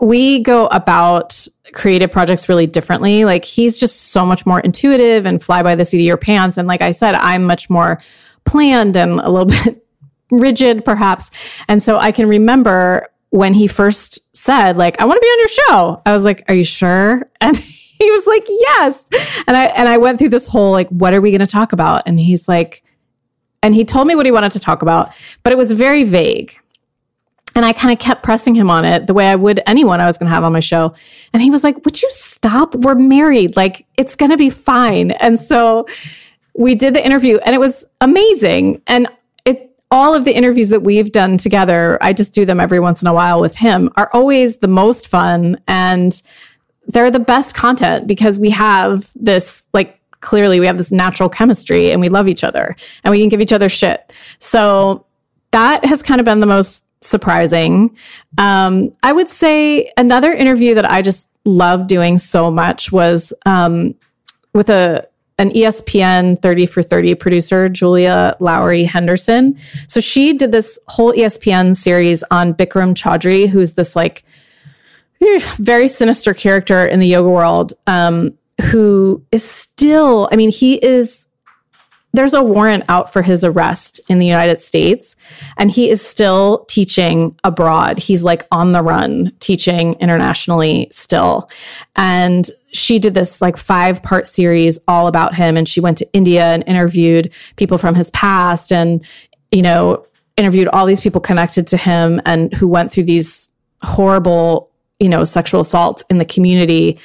we 0.00 0.40
go 0.40 0.66
about 0.66 1.46
creative 1.72 2.10
projects 2.10 2.48
really 2.48 2.66
differently. 2.66 3.24
Like 3.24 3.44
he's 3.44 3.78
just 3.78 4.10
so 4.12 4.26
much 4.26 4.46
more 4.46 4.60
intuitive 4.60 5.26
and 5.26 5.42
fly 5.42 5.62
by 5.62 5.74
the 5.74 5.84
seat 5.84 6.00
of 6.00 6.06
your 6.06 6.16
pants. 6.16 6.58
And 6.58 6.68
like 6.68 6.82
I 6.82 6.90
said, 6.90 7.14
I'm 7.14 7.44
much 7.44 7.70
more 7.70 8.00
planned 8.44 8.96
and 8.96 9.20
a 9.20 9.30
little 9.30 9.46
bit 9.64 9.83
rigid, 10.38 10.84
perhaps. 10.84 11.30
And 11.68 11.82
so 11.82 11.98
I 11.98 12.12
can 12.12 12.28
remember 12.28 13.08
when 13.30 13.54
he 13.54 13.66
first 13.66 14.20
said, 14.36 14.76
like, 14.76 15.00
I 15.00 15.04
want 15.04 15.16
to 15.16 15.20
be 15.20 15.26
on 15.26 15.38
your 15.38 15.48
show. 15.48 16.02
I 16.06 16.12
was 16.12 16.24
like, 16.24 16.44
Are 16.48 16.54
you 16.54 16.64
sure? 16.64 17.28
And 17.40 17.56
he 17.56 18.10
was 18.10 18.26
like, 18.26 18.44
Yes. 18.48 19.08
And 19.46 19.56
I 19.56 19.66
and 19.66 19.88
I 19.88 19.98
went 19.98 20.18
through 20.18 20.30
this 20.30 20.46
whole 20.46 20.70
like, 20.72 20.88
what 20.88 21.14
are 21.14 21.20
we 21.20 21.30
going 21.30 21.40
to 21.40 21.46
talk 21.46 21.72
about? 21.72 22.02
And 22.06 22.18
he's 22.18 22.48
like, 22.48 22.82
and 23.62 23.74
he 23.74 23.84
told 23.84 24.06
me 24.06 24.14
what 24.14 24.26
he 24.26 24.32
wanted 24.32 24.52
to 24.52 24.60
talk 24.60 24.82
about, 24.82 25.12
but 25.42 25.52
it 25.52 25.56
was 25.56 25.72
very 25.72 26.04
vague. 26.04 26.54
And 27.56 27.64
I 27.64 27.72
kind 27.72 27.92
of 27.92 27.98
kept 27.98 28.22
pressing 28.22 28.54
him 28.54 28.68
on 28.68 28.84
it 28.84 29.06
the 29.06 29.14
way 29.14 29.28
I 29.28 29.36
would 29.36 29.62
anyone 29.66 30.00
I 30.00 30.06
was 30.06 30.18
going 30.18 30.28
to 30.28 30.34
have 30.34 30.44
on 30.44 30.52
my 30.52 30.60
show. 30.60 30.94
And 31.32 31.40
he 31.40 31.50
was 31.50 31.64
like, 31.64 31.84
Would 31.84 32.02
you 32.02 32.10
stop? 32.10 32.74
We're 32.74 32.94
married. 32.94 33.56
Like, 33.56 33.86
it's 33.96 34.16
going 34.16 34.30
to 34.30 34.36
be 34.36 34.50
fine. 34.50 35.12
And 35.12 35.38
so 35.38 35.86
we 36.56 36.74
did 36.74 36.94
the 36.94 37.04
interview 37.04 37.38
and 37.38 37.54
it 37.54 37.58
was 37.58 37.84
amazing. 38.00 38.82
And 38.86 39.08
all 39.94 40.12
of 40.12 40.24
the 40.24 40.34
interviews 40.34 40.70
that 40.70 40.80
we've 40.80 41.12
done 41.12 41.38
together, 41.38 41.96
I 42.00 42.12
just 42.12 42.34
do 42.34 42.44
them 42.44 42.58
every 42.58 42.80
once 42.80 43.00
in 43.00 43.06
a 43.06 43.14
while 43.14 43.40
with 43.40 43.54
him, 43.54 43.88
are 43.94 44.10
always 44.12 44.58
the 44.58 44.66
most 44.66 45.06
fun. 45.06 45.60
And 45.68 46.20
they're 46.88 47.12
the 47.12 47.20
best 47.20 47.54
content 47.54 48.08
because 48.08 48.36
we 48.36 48.50
have 48.50 49.12
this, 49.14 49.66
like, 49.72 50.00
clearly 50.18 50.58
we 50.58 50.66
have 50.66 50.78
this 50.78 50.90
natural 50.90 51.28
chemistry 51.28 51.92
and 51.92 52.00
we 52.00 52.08
love 52.08 52.26
each 52.26 52.42
other 52.42 52.74
and 53.04 53.12
we 53.12 53.20
can 53.20 53.28
give 53.28 53.40
each 53.40 53.52
other 53.52 53.68
shit. 53.68 54.12
So 54.40 55.06
that 55.52 55.84
has 55.84 56.02
kind 56.02 56.20
of 56.20 56.24
been 56.24 56.40
the 56.40 56.46
most 56.46 56.88
surprising. 57.04 57.96
Um, 58.36 58.92
I 59.04 59.12
would 59.12 59.28
say 59.28 59.92
another 59.96 60.32
interview 60.32 60.74
that 60.74 60.90
I 60.90 61.02
just 61.02 61.30
loved 61.44 61.88
doing 61.88 62.18
so 62.18 62.50
much 62.50 62.90
was 62.90 63.32
um, 63.46 63.94
with 64.52 64.70
a 64.70 65.06
an 65.38 65.50
ESPN 65.50 66.40
30 66.40 66.66
for 66.66 66.82
30 66.82 67.14
producer, 67.16 67.68
Julia 67.68 68.36
Lowrie 68.40 68.86
Henderson. 68.86 69.56
So 69.88 70.00
she 70.00 70.32
did 70.34 70.52
this 70.52 70.78
whole 70.88 71.12
ESPN 71.12 71.74
series 71.74 72.22
on 72.30 72.54
Bikram 72.54 72.94
Choudhury, 72.94 73.48
who's 73.48 73.72
this 73.72 73.96
like 73.96 74.24
very 75.56 75.88
sinister 75.88 76.34
character 76.34 76.86
in 76.86 77.00
the 77.00 77.08
yoga 77.08 77.28
world, 77.28 77.72
um, 77.86 78.32
who 78.70 79.24
is 79.32 79.42
still, 79.42 80.28
I 80.30 80.36
mean, 80.36 80.50
he 80.50 80.74
is 80.76 81.28
there's 82.14 82.32
a 82.32 82.42
warrant 82.42 82.84
out 82.88 83.12
for 83.12 83.22
his 83.22 83.42
arrest 83.42 84.00
in 84.08 84.20
the 84.20 84.26
United 84.26 84.60
States, 84.60 85.16
and 85.56 85.68
he 85.68 85.90
is 85.90 86.00
still 86.00 86.64
teaching 86.68 87.36
abroad. 87.42 87.98
He's 87.98 88.22
like 88.22 88.46
on 88.52 88.70
the 88.70 88.82
run, 88.84 89.32
teaching 89.40 89.94
internationally 89.94 90.86
still. 90.92 91.50
And 91.96 92.48
she 92.74 92.98
did 92.98 93.14
this 93.14 93.40
like 93.40 93.56
five 93.56 94.02
part 94.02 94.26
series 94.26 94.78
all 94.88 95.06
about 95.06 95.34
him. 95.34 95.56
And 95.56 95.68
she 95.68 95.80
went 95.80 95.96
to 95.98 96.12
India 96.12 96.44
and 96.44 96.64
interviewed 96.66 97.32
people 97.56 97.78
from 97.78 97.94
his 97.94 98.10
past 98.10 98.72
and, 98.72 99.04
you 99.52 99.62
know, 99.62 100.04
interviewed 100.36 100.68
all 100.68 100.84
these 100.84 101.00
people 101.00 101.20
connected 101.20 101.68
to 101.68 101.76
him 101.76 102.20
and 102.26 102.52
who 102.52 102.66
went 102.66 102.90
through 102.90 103.04
these 103.04 103.50
horrible, 103.82 104.70
you 104.98 105.08
know, 105.08 105.22
sexual 105.22 105.60
assaults 105.60 106.04
in 106.10 106.18
the 106.18 106.24
community 106.24 106.98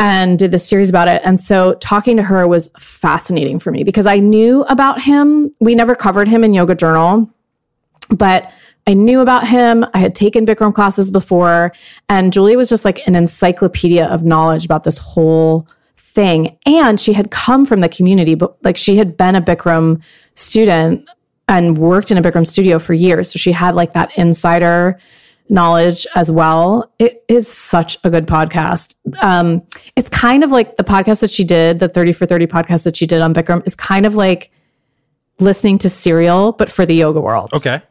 and 0.00 0.38
did 0.38 0.50
this 0.50 0.68
series 0.68 0.90
about 0.90 1.08
it. 1.08 1.22
And 1.24 1.40
so 1.40 1.74
talking 1.74 2.16
to 2.16 2.22
her 2.24 2.46
was 2.46 2.68
fascinating 2.78 3.58
for 3.58 3.70
me 3.70 3.84
because 3.84 4.06
I 4.06 4.18
knew 4.18 4.62
about 4.64 5.02
him. 5.02 5.52
We 5.60 5.74
never 5.74 5.94
covered 5.94 6.28
him 6.28 6.42
in 6.42 6.54
Yoga 6.54 6.74
Journal, 6.74 7.30
but 8.10 8.50
I 8.88 8.94
knew 8.94 9.20
about 9.20 9.46
him. 9.46 9.84
I 9.92 9.98
had 9.98 10.14
taken 10.14 10.46
Bikram 10.46 10.72
classes 10.72 11.10
before, 11.10 11.72
and 12.08 12.32
Julie 12.32 12.56
was 12.56 12.70
just 12.70 12.86
like 12.86 13.06
an 13.06 13.14
encyclopedia 13.14 14.06
of 14.06 14.24
knowledge 14.24 14.64
about 14.64 14.84
this 14.84 14.96
whole 14.96 15.68
thing. 15.98 16.56
And 16.64 16.98
she 16.98 17.12
had 17.12 17.30
come 17.30 17.66
from 17.66 17.80
the 17.80 17.90
community, 17.90 18.34
but 18.34 18.56
like 18.64 18.78
she 18.78 18.96
had 18.96 19.14
been 19.14 19.34
a 19.34 19.42
Bikram 19.42 20.02
student 20.34 21.06
and 21.48 21.76
worked 21.76 22.10
in 22.10 22.16
a 22.16 22.22
Bikram 22.22 22.46
studio 22.46 22.78
for 22.78 22.94
years. 22.94 23.30
So 23.30 23.38
she 23.38 23.52
had 23.52 23.74
like 23.74 23.92
that 23.92 24.16
insider 24.16 24.98
knowledge 25.50 26.06
as 26.14 26.32
well. 26.32 26.90
It 26.98 27.22
is 27.28 27.46
such 27.46 27.98
a 28.04 28.10
good 28.10 28.26
podcast. 28.26 28.94
Um, 29.22 29.64
it's 29.96 30.08
kind 30.08 30.42
of 30.42 30.50
like 30.50 30.78
the 30.78 30.84
podcast 30.84 31.20
that 31.20 31.30
she 31.30 31.44
did, 31.44 31.78
the 31.78 31.90
30 31.90 32.14
for 32.14 32.24
30 32.24 32.46
podcast 32.46 32.84
that 32.84 32.96
she 32.96 33.06
did 33.06 33.20
on 33.20 33.34
Bikram 33.34 33.66
is 33.66 33.74
kind 33.74 34.06
of 34.06 34.14
like 34.14 34.50
listening 35.40 35.76
to 35.78 35.90
Serial, 35.90 36.52
but 36.52 36.70
for 36.70 36.86
the 36.86 36.94
yoga 36.94 37.20
world. 37.20 37.50
Okay. 37.54 37.82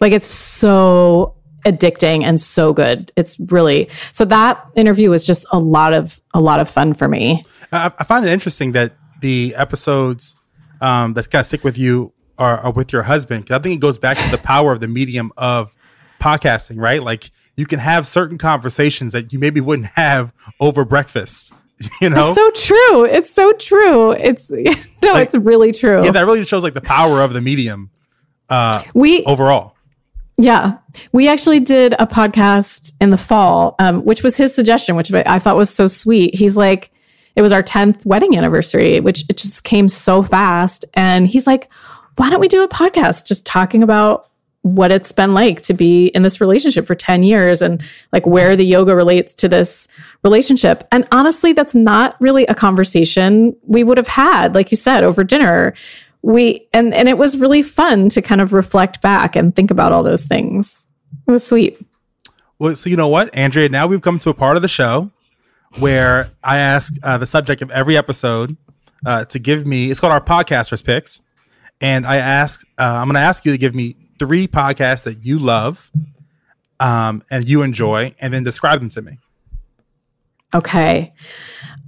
Like 0.00 0.12
it's 0.12 0.26
so 0.26 1.34
addicting 1.66 2.22
and 2.22 2.40
so 2.40 2.72
good. 2.72 3.12
It's 3.16 3.38
really 3.50 3.88
so 4.12 4.24
that 4.26 4.64
interview 4.76 5.10
was 5.10 5.26
just 5.26 5.46
a 5.52 5.58
lot 5.58 5.92
of 5.92 6.20
a 6.34 6.40
lot 6.40 6.60
of 6.60 6.68
fun 6.70 6.94
for 6.94 7.08
me. 7.08 7.42
I, 7.72 7.92
I 7.98 8.04
find 8.04 8.24
it 8.24 8.30
interesting 8.30 8.72
that 8.72 8.94
the 9.20 9.54
episodes 9.56 10.36
um, 10.80 11.14
that 11.14 11.28
kind 11.30 11.40
of 11.40 11.46
stick 11.46 11.64
with 11.64 11.76
you 11.76 12.12
are, 12.38 12.58
are 12.58 12.72
with 12.72 12.92
your 12.92 13.02
husband 13.02 13.44
because 13.44 13.58
I 13.58 13.62
think 13.62 13.74
it 13.74 13.80
goes 13.80 13.98
back 13.98 14.16
to 14.18 14.30
the 14.30 14.38
power 14.38 14.72
of 14.72 14.80
the 14.80 14.86
medium 14.88 15.32
of 15.36 15.74
podcasting, 16.20 16.78
right? 16.80 17.02
Like 17.02 17.30
you 17.56 17.66
can 17.66 17.80
have 17.80 18.06
certain 18.06 18.38
conversations 18.38 19.12
that 19.12 19.32
you 19.32 19.38
maybe 19.40 19.60
wouldn't 19.60 19.88
have 19.96 20.32
over 20.60 20.84
breakfast. 20.84 21.52
You 22.00 22.10
know, 22.10 22.28
It's 22.30 22.34
so 22.34 22.50
true. 22.74 23.04
It's 23.04 23.32
so 23.32 23.52
true. 23.52 24.10
It's 24.10 24.50
no, 25.02 25.12
Like- 25.12 25.26
it's 25.26 25.36
really 25.36 25.70
true. 25.70 26.04
yeah, 26.04 26.10
that 26.10 26.26
really 26.26 26.44
shows 26.44 26.64
like 26.64 26.74
the 26.74 26.80
power 26.80 27.22
of 27.22 27.32
the 27.32 27.40
medium 27.40 27.90
uh, 28.48 28.82
we 28.94 29.24
overall. 29.24 29.76
Yeah. 30.38 30.78
We 31.12 31.28
actually 31.28 31.60
did 31.60 31.94
a 31.98 32.06
podcast 32.06 32.94
in 33.00 33.10
the 33.10 33.16
fall, 33.16 33.74
um, 33.80 34.04
which 34.04 34.22
was 34.22 34.36
his 34.36 34.54
suggestion, 34.54 34.94
which 34.94 35.12
I 35.12 35.40
thought 35.40 35.56
was 35.56 35.68
so 35.68 35.88
sweet. 35.88 36.36
He's 36.36 36.56
like, 36.56 36.92
it 37.34 37.42
was 37.42 37.52
our 37.52 37.62
10th 37.62 38.06
wedding 38.06 38.36
anniversary, 38.36 39.00
which 39.00 39.24
it 39.28 39.36
just 39.36 39.64
came 39.64 39.88
so 39.88 40.22
fast. 40.22 40.84
And 40.94 41.26
he's 41.26 41.46
like, 41.46 41.70
why 42.16 42.30
don't 42.30 42.40
we 42.40 42.48
do 42.48 42.62
a 42.62 42.68
podcast 42.68 43.26
just 43.26 43.46
talking 43.46 43.82
about 43.82 44.28
what 44.62 44.90
it's 44.90 45.12
been 45.12 45.34
like 45.34 45.62
to 45.62 45.74
be 45.74 46.06
in 46.08 46.22
this 46.22 46.40
relationship 46.40 46.84
for 46.84 46.94
10 46.94 47.22
years 47.22 47.62
and 47.62 47.82
like 48.12 48.26
where 48.26 48.56
the 48.56 48.64
yoga 48.64 48.94
relates 48.94 49.34
to 49.36 49.48
this 49.48 49.88
relationship. 50.24 50.86
And 50.90 51.06
honestly, 51.12 51.52
that's 51.52 51.74
not 51.74 52.16
really 52.20 52.44
a 52.46 52.54
conversation 52.54 53.56
we 53.62 53.84
would 53.84 53.98
have 53.98 54.08
had, 54.08 54.54
like 54.54 54.70
you 54.70 54.76
said, 54.76 55.04
over 55.04 55.24
dinner. 55.24 55.74
We 56.28 56.68
and 56.74 56.92
and 56.92 57.08
it 57.08 57.16
was 57.16 57.38
really 57.38 57.62
fun 57.62 58.10
to 58.10 58.20
kind 58.20 58.42
of 58.42 58.52
reflect 58.52 59.00
back 59.00 59.34
and 59.34 59.56
think 59.56 59.70
about 59.70 59.92
all 59.92 60.02
those 60.02 60.26
things. 60.26 60.86
It 61.26 61.30
was 61.30 61.46
sweet. 61.46 61.80
Well, 62.58 62.74
so 62.74 62.90
you 62.90 62.96
know 62.96 63.08
what, 63.08 63.34
Andrea, 63.34 63.70
now 63.70 63.86
we've 63.86 64.02
come 64.02 64.18
to 64.18 64.30
a 64.30 64.34
part 64.34 64.56
of 64.56 64.62
the 64.62 64.68
show 64.68 65.10
where 65.78 66.30
I 66.44 66.58
ask 66.58 66.92
uh, 67.02 67.16
the 67.16 67.26
subject 67.26 67.62
of 67.62 67.70
every 67.70 67.96
episode 67.96 68.56
uh, 69.06 69.24
to 69.26 69.38
give 69.38 69.66
me, 69.66 69.90
it's 69.90 70.00
called 70.00 70.12
our 70.12 70.20
podcasters 70.20 70.84
picks. 70.84 71.22
And 71.80 72.04
I 72.04 72.16
ask, 72.16 72.66
uh, 72.76 72.82
I'm 72.82 73.06
going 73.06 73.14
to 73.14 73.20
ask 73.20 73.46
you 73.46 73.52
to 73.52 73.58
give 73.58 73.74
me 73.74 73.94
three 74.18 74.48
podcasts 74.48 75.04
that 75.04 75.24
you 75.24 75.38
love 75.38 75.90
um, 76.80 77.22
and 77.30 77.48
you 77.48 77.62
enjoy, 77.62 78.14
and 78.20 78.34
then 78.34 78.42
describe 78.42 78.80
them 78.80 78.88
to 78.90 79.02
me. 79.02 79.18
Okay. 80.52 81.12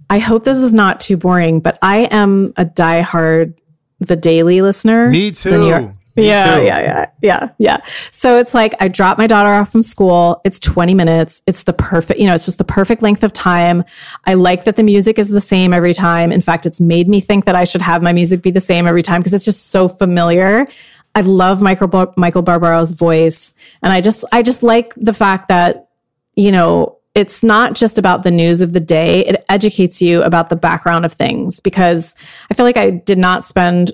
I 0.08 0.18
hope 0.18 0.44
this 0.44 0.62
is 0.62 0.72
not 0.72 1.00
too 1.00 1.16
boring, 1.16 1.60
but 1.60 1.78
I 1.82 2.08
am 2.10 2.52
a 2.56 2.64
diehard 2.64 3.58
The 4.00 4.16
Daily 4.16 4.62
listener. 4.62 5.08
Me 5.10 5.30
too. 5.30 5.94
Me 6.16 6.26
yeah, 6.26 6.58
too. 6.58 6.66
yeah, 6.66 6.80
yeah, 6.80 7.06
yeah, 7.22 7.48
yeah. 7.58 7.76
So 8.10 8.36
it's 8.36 8.52
like 8.52 8.74
I 8.80 8.88
drop 8.88 9.16
my 9.16 9.26
daughter 9.26 9.48
off 9.48 9.70
from 9.70 9.82
school. 9.82 10.40
It's 10.44 10.58
20 10.58 10.92
minutes. 10.92 11.40
It's 11.46 11.62
the 11.62 11.72
perfect, 11.72 12.18
you 12.18 12.26
know, 12.26 12.34
it's 12.34 12.44
just 12.44 12.58
the 12.58 12.64
perfect 12.64 13.00
length 13.00 13.22
of 13.22 13.32
time. 13.32 13.84
I 14.26 14.34
like 14.34 14.64
that 14.64 14.76
the 14.76 14.82
music 14.82 15.18
is 15.18 15.28
the 15.28 15.40
same 15.40 15.72
every 15.72 15.94
time. 15.94 16.32
In 16.32 16.40
fact, 16.40 16.66
it's 16.66 16.80
made 16.80 17.08
me 17.08 17.20
think 17.20 17.44
that 17.44 17.54
I 17.54 17.64
should 17.64 17.82
have 17.82 18.02
my 18.02 18.12
music 18.12 18.42
be 18.42 18.50
the 18.50 18.60
same 18.60 18.86
every 18.86 19.02
time 19.02 19.20
because 19.20 19.34
it's 19.34 19.44
just 19.44 19.70
so 19.70 19.88
familiar. 19.88 20.66
I 21.14 21.22
love 21.22 21.62
Michael 21.62 21.88
Bar- 21.88 22.14
Michael 22.16 22.42
Barbaro's 22.42 22.92
voice, 22.92 23.52
and 23.82 23.92
I 23.92 24.00
just 24.00 24.24
I 24.32 24.42
just 24.42 24.62
like 24.62 24.94
the 24.94 25.12
fact 25.12 25.48
that 25.48 25.88
you 26.36 26.52
know 26.52 26.99
it's 27.20 27.44
not 27.44 27.74
just 27.74 27.98
about 27.98 28.22
the 28.24 28.30
news 28.30 28.62
of 28.62 28.72
the 28.72 28.80
day; 28.80 29.24
it 29.26 29.44
educates 29.48 30.00
you 30.02 30.22
about 30.22 30.48
the 30.48 30.56
background 30.56 31.04
of 31.04 31.12
things. 31.12 31.60
Because 31.60 32.16
I 32.50 32.54
feel 32.54 32.66
like 32.66 32.76
I 32.76 32.90
did 32.90 33.18
not 33.18 33.44
spend 33.44 33.92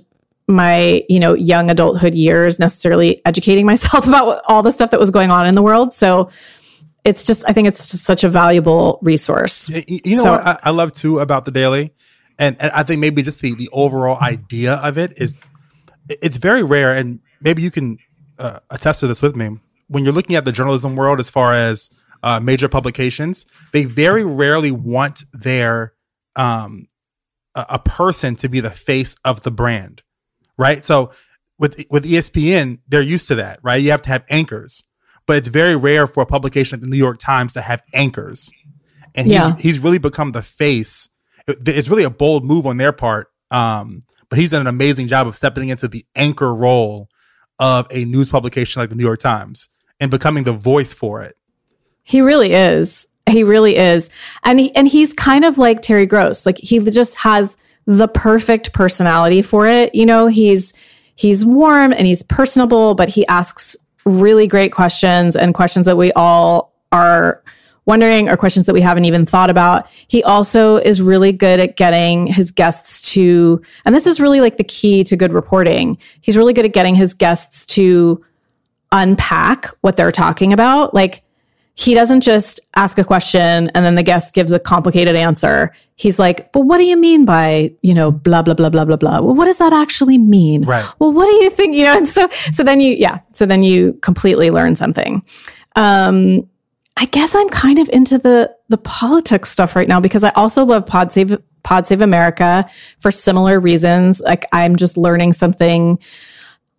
my 0.49 1.05
you 1.09 1.19
know 1.19 1.35
young 1.35 1.71
adulthood 1.71 2.15
years 2.15 2.59
necessarily 2.59 3.21
educating 3.27 3.67
myself 3.73 4.07
about 4.07 4.27
what, 4.27 4.43
all 4.47 4.63
the 4.63 4.71
stuff 4.73 4.91
that 4.93 5.01
was 5.01 5.11
going 5.11 5.31
on 5.31 5.47
in 5.47 5.55
the 5.55 5.63
world. 5.63 5.93
So 5.93 6.31
it's 7.05 7.25
just 7.25 7.45
I 7.49 7.53
think 7.53 7.69
it's 7.69 7.91
just 7.91 8.05
such 8.05 8.25
a 8.25 8.29
valuable 8.29 8.99
resource. 9.03 9.69
You 9.69 10.01
you 10.05 10.17
know 10.17 10.23
So- 10.23 10.33
what 10.33 10.47
I, 10.47 10.59
I 10.63 10.71
love 10.71 10.93
too 10.93 11.19
about 11.19 11.45
the 11.45 11.51
daily, 11.51 11.93
and, 12.39 12.57
and 12.61 12.71
I 12.73 12.83
think 12.85 13.01
maybe 13.01 13.23
just 13.23 13.41
the 13.41 13.55
the 13.55 13.69
overall 13.73 14.19
idea 14.21 14.75
of 14.75 14.97
it 14.99 15.21
is 15.21 15.43
it's 16.09 16.37
very 16.37 16.63
rare, 16.63 16.95
and 16.95 17.21
maybe 17.41 17.63
you 17.63 17.71
can 17.73 17.99
uh, 18.39 18.61
attest 18.71 19.01
to 19.01 19.09
this 19.09 19.23
with 19.23 19.35
me. 19.35 19.59
When 19.89 20.05
you're 20.05 20.13
looking 20.15 20.37
at 20.37 20.45
the 20.45 20.53
journalism 20.53 20.97
world, 20.97 21.19
as 21.21 21.31
far 21.31 21.55
as 21.55 21.91
uh, 22.23 22.41
major 22.41 22.69
publications, 22.69 23.47
they 23.73 23.85
very 23.85 24.25
rarely 24.25 24.71
want 24.73 25.25
their 25.33 25.93
um, 26.37 26.87
a, 27.55 27.67
a 27.71 27.79
person 27.79 28.37
to 28.37 28.49
be 28.49 28.61
the 28.61 28.71
face 28.71 29.17
of 29.25 29.43
the 29.43 29.51
brand, 29.51 30.03
right? 30.59 30.85
So 30.85 31.13
with 31.59 31.85
with 31.91 32.05
ESPN, 32.05 32.79
they're 32.89 33.01
used 33.03 33.29
to 33.29 33.35
that, 33.37 33.61
right? 33.63 33.83
You 33.83 33.91
have 33.93 34.03
to 34.03 34.11
have 34.11 34.25
anchors, 34.29 34.85
but 35.27 35.37
it's 35.37 35.49
very 35.49 35.77
rare 35.77 36.07
for 36.07 36.23
a 36.23 36.27
publication 36.27 36.77
like 36.77 36.83
the 36.83 36.89
New 36.91 36.97
York 36.99 37.19
Times 37.19 37.53
to 37.55 37.61
have 37.63 37.83
anchors 37.95 38.51
and 39.15 39.27
he's, 39.27 39.35
Yeah. 39.35 39.57
he's 39.59 39.79
really 39.79 39.99
become 39.99 40.33
the 40.33 40.43
face. 40.43 41.09
It- 41.49 41.67
It's 41.69 41.89
really 41.89 42.05
a 42.05 42.11
bold 42.11 42.45
move 42.45 42.67
on 42.67 42.77
their 42.77 42.93
part, 42.93 43.29
um, 43.51 44.03
but 44.29 44.39
he's 44.39 44.51
done 44.51 44.61
an 44.61 44.67
amazing 44.67 45.07
job 45.07 45.27
of 45.27 45.35
stepping 45.37 45.71
into 45.71 45.89
the 45.89 46.05
anchor 46.15 46.55
role 46.55 47.09
of 47.59 47.87
a 47.91 48.05
news 48.05 48.29
publication 48.29 48.81
like 48.81 48.91
the 48.91 48.97
New 48.97 49.05
York 49.05 49.21
Times 49.21 49.71
and 49.99 50.11
becoming 50.11 50.45
the 50.45 50.53
voice 50.53 50.93
for 50.93 51.23
it. 51.23 51.35
He 52.07 52.21
really 52.21 52.55
is. 52.55 53.09
He 53.29 53.43
really 53.43 53.77
is. 53.77 54.11
And 54.45 54.61
he, 54.61 54.75
and 54.77 54.87
he's 54.87 55.13
kind 55.13 55.45
of 55.45 55.59
like 55.59 55.83
Terry 55.83 56.07
Gross. 56.07 56.47
Like 56.47 56.57
he 56.59 56.79
just 56.79 57.17
has 57.17 57.57
the 57.85 58.07
perfect 58.07 58.73
personality 58.73 59.43
for 59.43 59.67
it. 59.67 59.93
You 59.93 60.07
know, 60.07 60.29
he's 60.29 60.73
he's 61.17 61.45
warm 61.45 61.93
and 61.93 62.07
he's 62.07 62.23
personable, 62.23 62.95
but 62.95 63.09
he 63.09 63.27
asks 63.27 63.77
really 64.05 64.47
great 64.47 64.71
questions 64.71 65.35
and 65.35 65.53
questions 65.53 65.87
that 65.87 65.97
we 65.97 66.13
all 66.13 66.73
are 66.93 67.43
wondering 67.87 68.29
or 68.29 68.37
questions 68.37 68.67
that 68.67 68.73
we 68.73 68.81
haven't 68.81 69.05
even 69.05 69.27
thought 69.27 69.51
about. 69.51 69.91
He 70.07 70.23
also 70.23 70.77
is 70.77 71.03
really 71.03 71.33
good 71.33 71.59
at 71.59 71.77
getting 71.77 72.29
his 72.29 72.53
guests 72.53 73.03
to 73.15 73.61
and 73.85 73.93
this 73.93 74.07
is 74.07 74.21
really 74.21 74.41
like 74.41 74.59
the 74.59 74.65
key 74.65 75.03
to 75.03 75.17
good 75.17 75.33
reporting. 75.33 75.99
He's 76.21 76.37
really 76.37 76.53
good 76.53 76.65
at 76.65 76.73
getting 76.73 76.95
his 76.95 77.15
guests 77.15 77.67
to 77.67 78.25
unpack 78.93 79.67
what 79.81 79.97
they're 79.97 80.13
talking 80.13 80.53
about. 80.53 80.95
Like 80.95 81.25
he 81.79 81.93
doesn't 81.95 82.23
just 82.23 82.59
ask 82.75 82.99
a 82.99 83.05
question 83.05 83.71
and 83.75 83.85
then 83.85 83.97
the 83.97 84.03
guest 84.03 84.35
gives 84.35 84.51
a 84.51 84.59
complicated 84.59 85.15
answer. 85.15 85.73
He's 85.97 86.19
like, 86.19 86.51
but 86.53 86.61
what 86.61 86.79
do 86.79 86.85
you 86.85 86.97
mean 86.97 87.27
by, 87.27 87.71
you 87.83 87.93
know, 87.93 88.11
blah, 88.11 88.41
blah, 88.41 88.55
blah, 88.55 88.71
blah, 88.71 88.87
blah, 88.87 88.97
blah. 88.97 89.21
Well, 89.21 89.35
what 89.35 89.45
does 89.45 89.59
that 89.59 89.75
actually 89.75 90.17
mean? 90.17 90.63
Right. 90.63 90.91
Well, 90.99 91.13
what 91.13 91.27
do 91.27 91.45
you 91.45 91.51
think? 91.51 91.77
You 91.77 91.85
know, 91.85 91.99
and 91.99 92.09
so, 92.17 92.29
so 92.31 92.65
then 92.65 92.81
you, 92.81 92.95
yeah. 92.95 93.21
So 93.35 93.45
then 93.45 93.63
you 93.63 93.93
completely 94.01 94.51
learn 94.51 94.75
something. 94.75 95.23
Um, 95.77 96.49
I 96.97 97.05
guess 97.05 97.35
I'm 97.35 97.51
kind 97.51 97.79
of 97.79 97.91
into 97.91 98.17
the, 98.17 98.57
the 98.69 98.79
politics 98.79 99.51
stuff 99.51 99.77
right 99.77 99.87
now 99.87 100.01
because 100.01 100.25
I 100.25 100.31
also 100.31 100.65
love 100.65 100.87
Pod 100.87 101.13
Save, 101.13 101.37
Pod 101.63 101.87
Save 101.87 102.01
America 102.01 102.67
for 103.01 103.11
similar 103.11 103.61
reasons. 103.61 104.21
Like 104.21 104.47
I'm 104.51 104.77
just 104.77 104.97
learning 104.97 105.35
something 105.35 105.99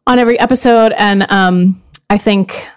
on 0.08 0.18
every 0.18 0.40
episode. 0.40 0.92
And, 0.98 1.32
um, 1.32 1.84
I 2.10 2.18
think 2.18 2.68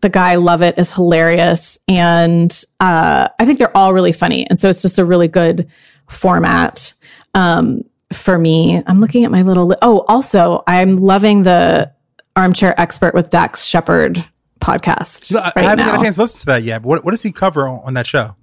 the 0.00 0.08
guy 0.08 0.36
Lovett 0.36 0.78
is 0.78 0.92
hilarious, 0.92 1.78
and 1.88 2.52
uh, 2.80 3.28
I 3.38 3.44
think 3.44 3.58
they're 3.58 3.76
all 3.76 3.92
really 3.92 4.12
funny, 4.12 4.46
and 4.48 4.58
so 4.58 4.68
it's 4.68 4.82
just 4.82 4.98
a 4.98 5.04
really 5.04 5.28
good 5.28 5.68
format 6.08 6.92
um, 7.34 7.82
for 8.12 8.38
me. 8.38 8.82
I'm 8.86 9.00
looking 9.00 9.24
at 9.24 9.30
my 9.30 9.42
little. 9.42 9.66
Li- 9.66 9.76
oh, 9.82 10.04
also, 10.08 10.62
I'm 10.66 10.96
loving 10.98 11.42
the 11.42 11.92
Armchair 12.36 12.78
Expert 12.80 13.14
with 13.14 13.30
Dax 13.30 13.64
Shepard 13.64 14.24
podcast. 14.60 15.24
So 15.24 15.38
I, 15.38 15.52
I 15.56 15.62
haven't 15.62 15.84
now. 15.86 15.92
had 15.92 16.00
a 16.00 16.04
chance 16.04 16.16
to 16.16 16.22
listen 16.22 16.40
to 16.40 16.46
that 16.46 16.62
yet. 16.62 16.82
But 16.82 16.88
what, 16.88 17.04
what 17.04 17.10
does 17.12 17.22
he 17.22 17.32
cover 17.32 17.68
on, 17.68 17.80
on 17.84 17.94
that 17.94 18.06
show? 18.06 18.36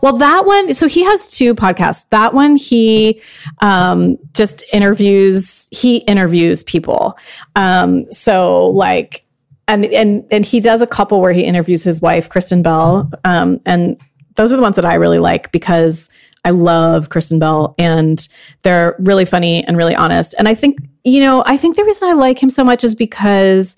Well, 0.00 0.16
that 0.16 0.44
one, 0.44 0.74
so 0.74 0.88
he 0.88 1.04
has 1.04 1.28
two 1.28 1.54
podcasts. 1.54 2.08
That 2.08 2.34
one, 2.34 2.56
he 2.56 3.22
um, 3.60 4.18
just 4.34 4.64
interviews, 4.72 5.68
he 5.70 5.98
interviews 5.98 6.64
people. 6.64 7.16
Um, 7.54 8.10
so 8.10 8.66
like, 8.66 9.24
and, 9.68 9.84
and, 9.86 10.24
and 10.30 10.44
he 10.44 10.60
does 10.60 10.82
a 10.82 10.86
couple 10.86 11.20
where 11.20 11.32
he 11.32 11.42
interviews 11.42 11.84
his 11.84 12.00
wife, 12.00 12.28
Kristen 12.28 12.62
Bell. 12.62 13.10
Um, 13.24 13.60
and 13.64 13.96
those 14.36 14.52
are 14.52 14.56
the 14.56 14.62
ones 14.62 14.76
that 14.76 14.84
I 14.84 14.94
really 14.94 15.18
like 15.18 15.52
because 15.52 16.10
I 16.44 16.50
love 16.50 17.08
Kristen 17.08 17.38
Bell 17.38 17.74
and 17.78 18.26
they're 18.62 18.96
really 18.98 19.24
funny 19.24 19.64
and 19.64 19.76
really 19.76 19.94
honest. 19.94 20.34
And 20.38 20.48
I 20.48 20.54
think, 20.54 20.78
you 21.04 21.20
know, 21.20 21.42
I 21.46 21.56
think 21.56 21.76
the 21.76 21.84
reason 21.84 22.08
I 22.08 22.12
like 22.14 22.42
him 22.42 22.50
so 22.50 22.64
much 22.64 22.82
is 22.82 22.94
because 22.94 23.76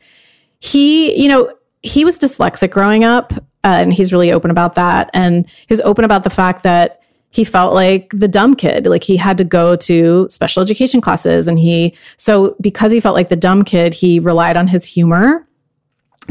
he, 0.61 1.21
you 1.21 1.29
know, 1.29 1.53
he 1.83 2.05
was 2.05 2.19
dyslexic 2.19 2.71
growing 2.71 3.05
up, 3.05 3.35
uh, 3.35 3.77
and 3.81 3.93
he's 3.93 4.13
really 4.13 4.33
open 4.33 4.51
about 4.51 4.75
that. 4.75 5.11
And 5.13 5.47
he 5.49 5.67
was 5.69 5.83
open 5.83 6.05
about 6.05 6.25
the 6.25 6.31
fact 6.31 6.63
that 6.63 7.03
he 7.31 7.45
felt 7.45 7.75
like 7.75 8.11
the 8.11 8.29
dumb 8.29 8.55
kid, 8.55 8.87
like 8.87 9.05
he 9.05 9.17
had 9.17 9.37
to 9.39 9.45
go 9.45 9.77
to 9.77 10.27
special 10.31 10.63
education 10.63 11.01
classes. 11.01 11.49
And 11.49 11.59
he, 11.59 11.95
so 12.17 12.57
because 12.61 12.93
he 12.93 13.01
felt 13.01 13.17
like 13.17 13.29
the 13.29 13.37
dumb 13.37 13.65
kid, 13.65 13.93
he 13.93 14.21
relied 14.21 14.57
on 14.57 14.69
his 14.69 14.87
humor 14.87 15.47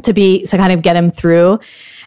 to 0.04 0.14
be, 0.14 0.44
to 0.46 0.58
kind 0.58 0.74
of 0.74 0.82
get 0.82 0.96
him 0.96 1.10
through. 1.10 1.60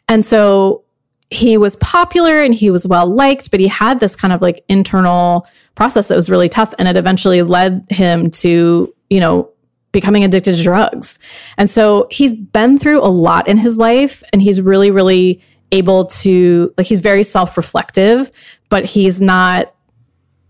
And 0.09 0.25
so 0.25 0.85
he 1.31 1.57
was 1.57 1.77
popular 1.77 2.41
and 2.41 2.55
he 2.55 2.71
was 2.71 2.87
well 2.87 3.07
liked, 3.07 3.51
but 3.51 3.61
he 3.61 3.69
had 3.69 4.01
this 4.01 4.15
kind 4.15 4.33
of 4.33 4.41
like 4.41 4.65
internal 4.69 5.47
process 5.75 6.09
that 6.09 6.17
was 6.17 6.31
really 6.31 6.49
tough. 6.49 6.75
And 6.79 6.89
it 6.89 6.97
eventually 6.97 7.43
led 7.43 7.85
him 7.91 8.31
to, 8.33 8.95
you 9.11 9.21
know, 9.21 9.51
becoming 9.93 10.25
addicted 10.25 10.57
to 10.57 10.63
drugs. 10.63 11.19
And 11.59 11.71
so 11.71 12.07
he's 12.11 12.35
been 12.35 12.79
through 12.79 13.01
a 13.01 13.09
lot 13.09 13.49
in 13.49 13.57
his 13.57 13.77
life 13.77 14.23
and 14.33 14.43
he's 14.43 14.61
really, 14.61 14.91
really 14.91 15.41
able 15.73 16.05
to, 16.07 16.73
like, 16.77 16.87
he's 16.87 17.01
very 17.01 17.23
self 17.23 17.57
reflective, 17.57 18.31
but 18.69 18.85
he's 18.85 19.21
not. 19.21 19.73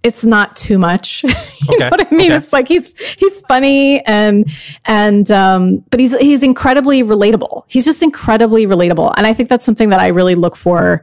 It's 0.07 0.25
not 0.25 0.55
too 0.57 0.79
much. 0.79 1.23
you 1.25 1.31
Okay, 1.69 1.79
know 1.79 1.89
what 1.91 2.07
I 2.07 2.11
mean? 2.15 2.27
okay. 2.31 2.37
It's 2.37 2.53
like 2.53 2.69
he's 2.69 2.97
he's 3.19 3.41
funny 3.43 4.01
and 4.07 4.49
and 4.85 5.31
um 5.33 5.85
but 5.91 5.99
he's 6.01 6.17
he's 6.19 6.43
incredibly 6.43 7.03
relatable. 7.03 7.65
He's 7.67 7.85
just 7.85 8.03
incredibly 8.03 8.67
relatable. 8.67 9.13
And 9.17 9.27
I 9.27 9.35
think 9.35 9.49
that's 9.49 9.65
something 9.67 9.89
that 9.91 10.01
I 10.01 10.09
really 10.09 10.35
look 10.37 10.55
for 10.57 11.03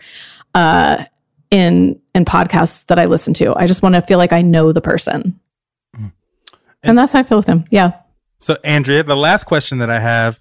uh 0.55 1.03
in 1.51 1.99
in 2.15 2.25
podcasts 2.25 2.85
that 2.87 2.97
I 2.97 3.05
listen 3.05 3.33
to. 3.35 3.53
I 3.55 3.67
just 3.67 3.83
want 3.83 3.95
to 3.95 4.01
feel 4.01 4.17
like 4.17 4.31
I 4.33 4.41
know 4.41 4.71
the 4.71 4.81
person. 4.81 5.39
And 6.85 6.97
that's 6.97 7.13
how 7.13 7.19
I 7.19 7.23
feel 7.23 7.37
with 7.37 7.47
him. 7.47 7.63
Yeah. 7.69 7.93
So, 8.39 8.57
Andrea, 8.63 9.03
the 9.03 9.15
last 9.15 9.45
question 9.45 9.77
that 9.77 9.89
I 9.89 9.99
have 9.99 10.39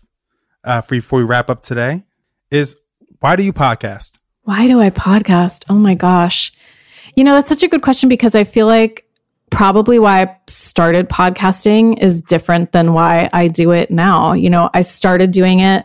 uh, 0.65 0.81
for 0.81 0.97
you 0.97 1.01
before 1.01 1.21
we 1.21 1.25
wrap 1.25 1.49
up 1.49 1.61
today 1.61 2.03
is 2.51 2.77
why 3.21 3.37
do 3.37 3.45
you 3.45 3.53
podcast? 3.53 4.19
Why 4.43 4.67
do 4.67 4.81
I 4.81 4.91
podcast? 4.91 5.63
Oh 5.69 5.77
my 5.79 5.95
gosh. 5.95 6.53
You 7.15 7.25
know, 7.25 7.35
that's 7.35 7.49
such 7.49 7.63
a 7.63 7.69
good 7.69 7.83
question 7.83 8.09
because 8.09 8.35
I 8.35 8.45
feel 8.45 8.67
like 8.67 9.07
probably 9.51 9.99
why 9.99 10.23
I 10.23 10.37
started 10.47 11.09
podcasting 11.11 12.03
is 12.03 12.23
different 12.23 12.73
than 12.73 12.95
why 12.95 13.29
I 13.33 13.49
do 13.49 13.73
it 13.73 13.91
now. 13.91 14.33
You 14.33 14.49
know, 14.49 14.71
I 14.73 14.81
started 14.81 15.31
doing 15.31 15.61
it 15.61 15.85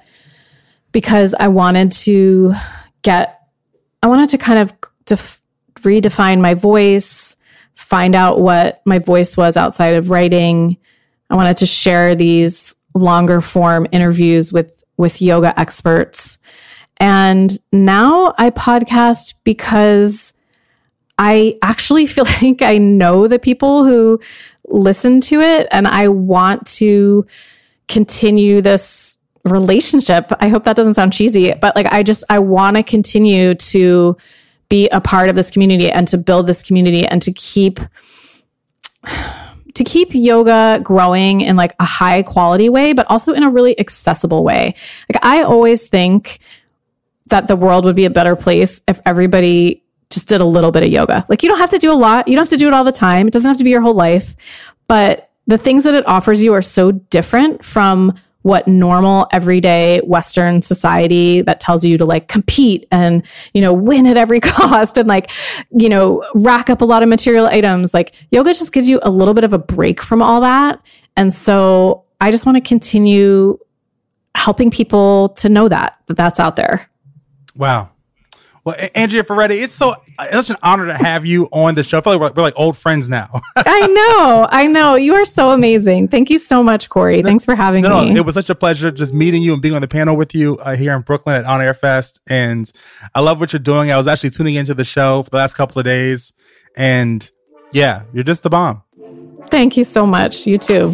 because 0.94 1.36
I 1.38 1.50
wanted 1.50 1.92
to 1.92 2.54
get, 3.02 3.42
I 4.02 4.08
wanted 4.08 4.30
to 4.30 4.38
kind 4.38 4.60
of 4.60 4.74
def- 5.06 5.42
redefine 5.76 6.40
my 6.40 6.54
voice, 6.54 7.36
find 7.76 8.16
out 8.16 8.40
what 8.40 8.82
my 8.86 9.00
voice 9.00 9.36
was 9.36 9.58
outside 9.58 9.96
of 9.96 10.10
writing. 10.10 10.78
I 11.30 11.36
wanted 11.36 11.58
to 11.58 11.66
share 11.66 12.16
these 12.16 12.74
longer 12.96 13.42
form 13.42 13.86
interviews 13.92 14.52
with 14.52 14.84
with 14.98 15.22
yoga 15.22 15.58
experts. 15.60 16.40
And 17.00 17.52
now 17.72 18.34
I 18.40 18.50
podcast 18.50 19.36
because 19.44 20.34
I 21.18 21.58
actually 21.62 22.06
feel 22.06 22.26
like 22.42 22.62
I 22.62 22.78
know 22.78 23.28
the 23.28 23.40
people 23.40 23.86
who 23.86 24.20
listen 24.68 25.22
to 25.22 25.40
it 25.42 25.68
and 25.72 25.88
I 25.88 26.08
want 26.10 26.68
to 26.68 27.26
continue 27.88 28.62
this 28.62 29.18
relationship. 29.46 30.32
I 30.40 30.50
hope 30.50 30.66
that 30.66 30.76
doesn't 30.76 30.96
sound 30.96 31.14
cheesy, 31.14 31.54
but 31.54 31.76
like 31.76 31.86
I 31.88 32.04
just 32.04 32.24
I 32.30 32.40
want 32.40 32.78
to 32.78 32.84
continue 32.84 33.56
to 33.56 34.18
be 34.70 34.90
a 34.90 35.00
part 35.00 35.30
of 35.30 35.36
this 35.36 35.50
community 35.50 35.90
and 35.90 36.08
to 36.10 36.18
build 36.18 36.48
this 36.48 36.62
community 36.62 37.06
and 37.06 37.22
to 37.22 37.32
keep 37.32 37.80
to 39.74 39.84
keep 39.84 40.14
yoga 40.14 40.82
growing 40.84 41.42
in 41.42 41.56
like 41.56 41.74
a 41.80 41.86
high 41.86 42.24
quality 42.24 42.68
way 42.68 42.94
but 42.94 43.06
also 43.10 43.34
in 43.34 43.44
a 43.44 43.50
really 43.50 43.80
accessible 43.80 44.44
way. 44.44 44.76
Like 45.12 45.24
I 45.24 45.44
always 45.44 45.88
think 45.88 46.40
that 47.28 47.48
the 47.48 47.56
world 47.56 47.86
would 47.86 47.96
be 47.96 48.06
a 48.06 48.10
better 48.10 48.36
place 48.36 48.82
if 48.88 49.00
everybody 49.06 49.84
just 50.18 50.30
did 50.30 50.42
a 50.42 50.46
little 50.46 50.72
bit 50.72 50.82
of 50.82 50.90
yoga. 50.90 51.24
Like 51.30 51.44
you 51.44 51.50
don't 51.50 51.60
have 51.60 51.70
to 51.70 51.78
do 51.78 51.92
a 51.92 51.94
lot. 51.94 52.28
You 52.28 52.34
don't 52.34 52.42
have 52.42 52.50
to 52.50 52.58
do 52.58 52.68
it 52.68 52.74
all 52.74 52.84
the 52.84 52.92
time. 52.92 53.28
It 53.28 53.34
doesn't 53.34 53.48
have 53.48 53.60
to 53.60 53.64
be 53.64 53.70
your 53.70 53.82
whole 53.82 53.94
life. 53.94 54.36
But 54.88 55.30
the 55.46 55.60
things 55.60 55.84
that 55.84 55.94
it 55.94 56.08
offers 56.08 56.42
you 56.42 56.54
are 56.54 56.62
so 56.62 56.92
different 56.92 57.64
from 57.64 58.16
what 58.42 58.68
normal 58.68 59.28
everyday 59.32 60.00
western 60.00 60.64
society 60.64 61.42
that 61.42 61.60
tells 61.60 61.86
you 61.86 62.00
to 62.00 62.06
like 62.06 62.28
compete 62.28 62.88
and 62.92 63.24
you 63.54 63.62
know 63.62 63.74
win 63.74 64.08
at 64.08 64.18
every 64.18 64.40
cost 64.54 64.98
and 64.98 65.08
like 65.08 65.30
you 65.72 65.90
know 65.90 66.24
rack 66.34 66.70
up 66.70 66.82
a 66.82 66.86
lot 66.86 67.04
of 67.04 67.10
material 67.10 67.46
items 67.48 67.94
like 67.94 68.16
yoga 68.32 68.54
just 68.54 68.72
gives 68.72 68.90
you 68.90 69.02
a 69.04 69.10
little 69.10 69.34
bit 69.34 69.44
of 69.44 69.52
a 69.52 69.58
break 69.58 70.02
from 70.02 70.22
all 70.22 70.40
that 70.40 70.80
and 71.18 71.34
so 71.34 72.06
i 72.22 72.32
just 72.32 72.46
want 72.46 72.56
to 72.56 72.62
continue 72.62 73.60
helping 74.34 74.72
people 74.72 75.30
to 75.30 75.50
know 75.50 75.68
that 75.68 75.98
that 76.06 76.16
that's 76.16 76.40
out 76.40 76.56
there 76.56 76.90
wow 77.56 77.90
well, 78.68 78.76
Andrea 78.96 79.24
Ferretti, 79.24 79.56
it's 79.56 79.74
so 79.74 79.96
it's 80.20 80.34
such 80.34 80.50
an 80.50 80.58
honor 80.62 80.88
to 80.88 80.94
have 80.94 81.26
you 81.26 81.46
on 81.54 81.76
the 81.76 81.84
show. 81.84 82.00
I 82.00 82.02
feel 82.02 82.18
like 82.18 82.36
we're, 82.36 82.42
we're 82.42 82.48
like 82.48 82.60
old 82.60 82.76
friends 82.76 83.08
now. 83.08 83.30
I 83.56 83.88
know, 83.88 84.46
I 84.52 84.68
know. 84.68 84.96
You 84.96 85.14
are 85.14 85.24
so 85.24 85.52
amazing. 85.52 86.10
Thank 86.10 86.30
you 86.30 86.38
so 86.38 86.62
much, 86.62 86.90
Corey. 86.90 87.24
Thanks 87.24 87.46
for 87.46 87.56
having 87.56 87.84
no, 87.84 88.02
me. 88.02 88.14
No, 88.14 88.20
it 88.20 88.26
was 88.26 88.36
such 88.36 88.50
a 88.50 88.56
pleasure 88.56 88.92
just 88.92 89.14
meeting 89.14 89.42
you 89.42 89.54
and 89.54 89.62
being 89.62 89.74
on 89.74 89.80
the 89.80 89.88
panel 89.88 90.18
with 90.18 90.36
you 90.36 90.58
uh, 90.58 90.76
here 90.76 90.94
in 90.98 91.02
Brooklyn 91.04 91.38
at 91.38 91.46
On 91.46 91.62
Air 91.62 91.74
Fest. 91.74 92.20
And 92.28 92.70
I 93.16 93.22
love 93.22 93.40
what 93.40 93.54
you're 93.54 93.62
doing. 93.62 93.90
I 93.90 93.96
was 93.96 94.06
actually 94.06 94.32
tuning 94.32 94.56
into 94.56 94.74
the 94.74 94.84
show 94.84 95.24
for 95.24 95.30
the 95.30 95.38
last 95.38 95.54
couple 95.54 95.80
of 95.80 95.86
days, 95.86 96.34
and 96.76 97.32
yeah, 97.72 98.04
you're 98.12 98.26
just 98.26 98.44
the 98.44 98.50
bomb. 98.50 98.84
Thank 99.50 99.78
you 99.78 99.86
so 99.86 100.06
much. 100.06 100.46
You 100.46 100.58
too. 100.58 100.94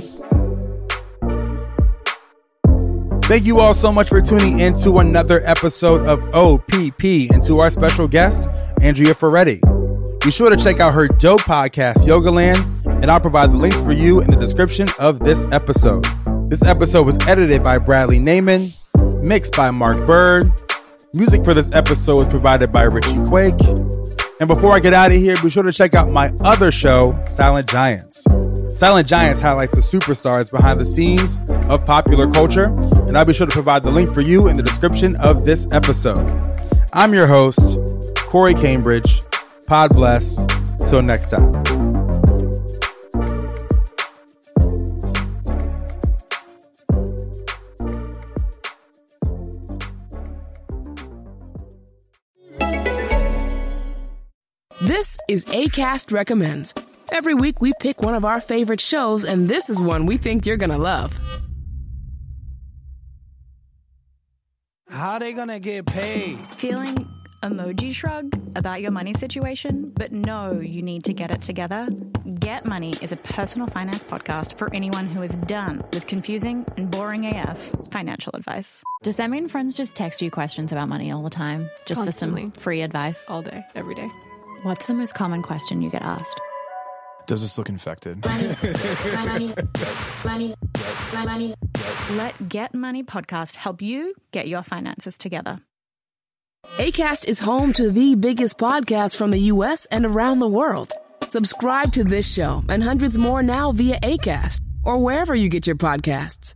Thank 3.26 3.46
you 3.46 3.60
all 3.60 3.74
so 3.74 3.92
much 3.92 4.10
for 4.10 4.22
tuning 4.22 4.60
in 4.60 4.76
to 4.80 5.00
another 5.00 5.42
episode 5.46 6.06
of 6.06 6.22
OPP 6.36 7.04
and 7.32 7.42
to 7.46 7.60
our 7.60 7.72
special 7.72 8.08
guest, 8.08 8.50
Andrea 8.82 9.16
Ferretti. 9.16 9.62
Be 10.24 10.30
sure 10.30 10.50
to 10.50 10.58
check 10.58 10.80
out 10.82 10.94
her 10.94 11.08
dope 11.08 11.42
podcast, 11.42 12.06
Yogaland, 12.06 12.86
and 13.02 13.10
I'll 13.10 13.22
provide 13.22 13.52
the 13.52 13.58
links 13.58 13.80
for 13.80 13.94
you 13.94 14.20
in 14.22 14.30
the 14.30 14.36
description 14.36 14.88
of 15.00 15.20
this 15.20 15.46
episode. 15.52 16.06
This 16.50 16.64
episode 16.64 17.06
was 17.06 17.18
edited 17.26 17.64
by 17.64 17.78
Bradley 17.78 18.20
Naiman, 18.20 18.74
mixed 19.24 19.56
by 19.56 19.72
Mark 19.72 20.06
Bird. 20.06 20.52
Music 21.14 21.46
for 21.46 21.54
this 21.54 21.72
episode 21.72 22.18
was 22.18 22.28
provided 22.28 22.72
by 22.74 22.84
Richie 22.84 23.24
Quake. 23.28 23.60
And 24.40 24.48
before 24.48 24.74
I 24.74 24.80
get 24.80 24.94
out 24.94 25.12
of 25.14 25.18
here, 25.18 25.38
be 25.42 25.50
sure 25.50 25.64
to 25.64 25.72
check 25.72 25.94
out 25.94 26.10
my 26.10 26.30
other 26.42 26.72
show, 26.72 27.18
Silent 27.26 27.70
Giants. 27.70 28.26
Silent 28.74 29.08
Giants 29.08 29.40
highlights 29.40 29.74
the 29.74 29.82
superstars 29.82 30.50
behind 30.50 30.80
the 30.80 30.86
scenes 30.86 31.38
of 31.70 31.86
popular 31.86 32.30
culture, 32.30 32.66
and 33.08 33.16
I'll 33.16 33.24
be 33.24 33.34
sure 33.34 33.46
to 33.46 33.54
provide 33.54 33.84
the 33.84 33.92
link 33.92 34.12
for 34.12 34.22
you 34.22 34.48
in 34.48 34.58
the 34.58 34.64
description 34.64 35.16
of 35.18 35.46
this 35.46 35.68
episode. 35.72 36.28
I'm 36.92 37.14
your 37.14 37.28
host, 37.28 37.78
Corey 38.16 38.56
Cambridge. 38.56 39.22
Pod 39.68 39.94
bless. 39.94 40.42
Till 40.88 41.04
next 41.04 41.30
time. 41.30 41.54
This 54.82 55.18
is 55.30 55.46
ACAST 55.46 56.12
Recommends. 56.12 56.74
Every 57.14 57.36
week 57.36 57.62
we 57.62 57.74
pick 57.80 58.02
one 58.02 58.16
of 58.16 58.26
our 58.26 58.42
favorite 58.42 58.82
shows, 58.82 59.24
and 59.24 59.48
this 59.48 59.70
is 59.70 59.80
one 59.80 60.08
we 60.08 60.18
think 60.18 60.48
you're 60.48 60.58
gonna 60.58 60.80
love. 60.80 61.16
How 64.90 65.20
they 65.20 65.32
gonna 65.34 65.60
get 65.60 65.86
paid? 65.86 66.40
Feeling 66.58 67.08
emoji 67.44 67.94
shrug 67.94 68.34
about 68.56 68.82
your 68.82 68.90
money 68.90 69.14
situation, 69.14 69.92
but 69.96 70.12
no, 70.12 70.60
you 70.60 70.82
need 70.82 71.04
to 71.04 71.14
get 71.14 71.30
it 71.30 71.44
together? 71.44 71.88
Get 72.40 72.66
Money 72.66 72.96
is 73.00 73.12
a 73.12 73.18
personal 73.18 73.68
finance 73.68 74.04
podcast 74.04 74.58
for 74.58 74.74
anyone 74.74 75.06
who 75.06 75.22
is 75.22 75.36
done 75.46 75.84
with 75.94 76.08
confusing 76.08 76.66
and 76.78 76.90
boring 76.90 77.28
AF 77.28 77.60
financial 77.92 78.32
advice. 78.34 78.82
Does 79.04 79.18
that 79.18 79.30
mean 79.30 79.48
friends 79.48 79.76
just 79.76 79.96
text 79.96 80.20
you 80.20 80.32
questions 80.32 80.72
about 80.72 80.90
money 80.90 81.12
all 81.12 81.22
the 81.22 81.30
time? 81.30 81.70
Just 81.86 82.02
Constantly. 82.02 82.46
for 82.46 82.54
some 82.54 82.62
free 82.64 82.82
advice? 82.82 83.30
all 83.30 83.44
day, 83.44 83.64
every 83.76 83.94
day. 83.94 84.10
What's 84.64 84.88
the 84.88 84.96
most 84.96 85.14
common 85.14 85.44
question 85.44 85.80
you 85.84 85.92
get 85.92 86.02
asked? 86.02 86.42
Does 87.26 87.42
this 87.42 87.58
look 87.58 87.70
infected? 87.70 88.26
Let 92.12 92.50
Get 92.50 92.76
Money 92.76 93.04
podcast 93.04 93.56
help 93.56 93.82
you 93.82 94.14
get 94.32 94.48
your 94.48 94.64
finances 94.64 95.18
together. 95.18 95.62
ACAST 96.78 97.28
is 97.28 97.40
home 97.40 97.74
to 97.74 97.92
the 97.92 98.16
biggest 98.16 98.58
podcasts 98.58 99.16
from 99.16 99.32
the 99.32 99.40
U.S. 99.40 99.86
and 99.88 100.06
around 100.06 100.40
the 100.40 100.48
world. 100.48 100.92
Subscribe 101.28 101.92
to 101.94 102.04
this 102.04 102.32
show 102.32 102.64
and 102.70 102.84
hundreds 102.84 103.18
more 103.18 103.42
now 103.42 103.72
via 103.72 104.00
ACAST 104.00 104.62
or 104.84 104.98
wherever 104.98 105.34
you 105.34 105.50
get 105.50 105.66
your 105.68 105.76
podcasts. 105.76 106.56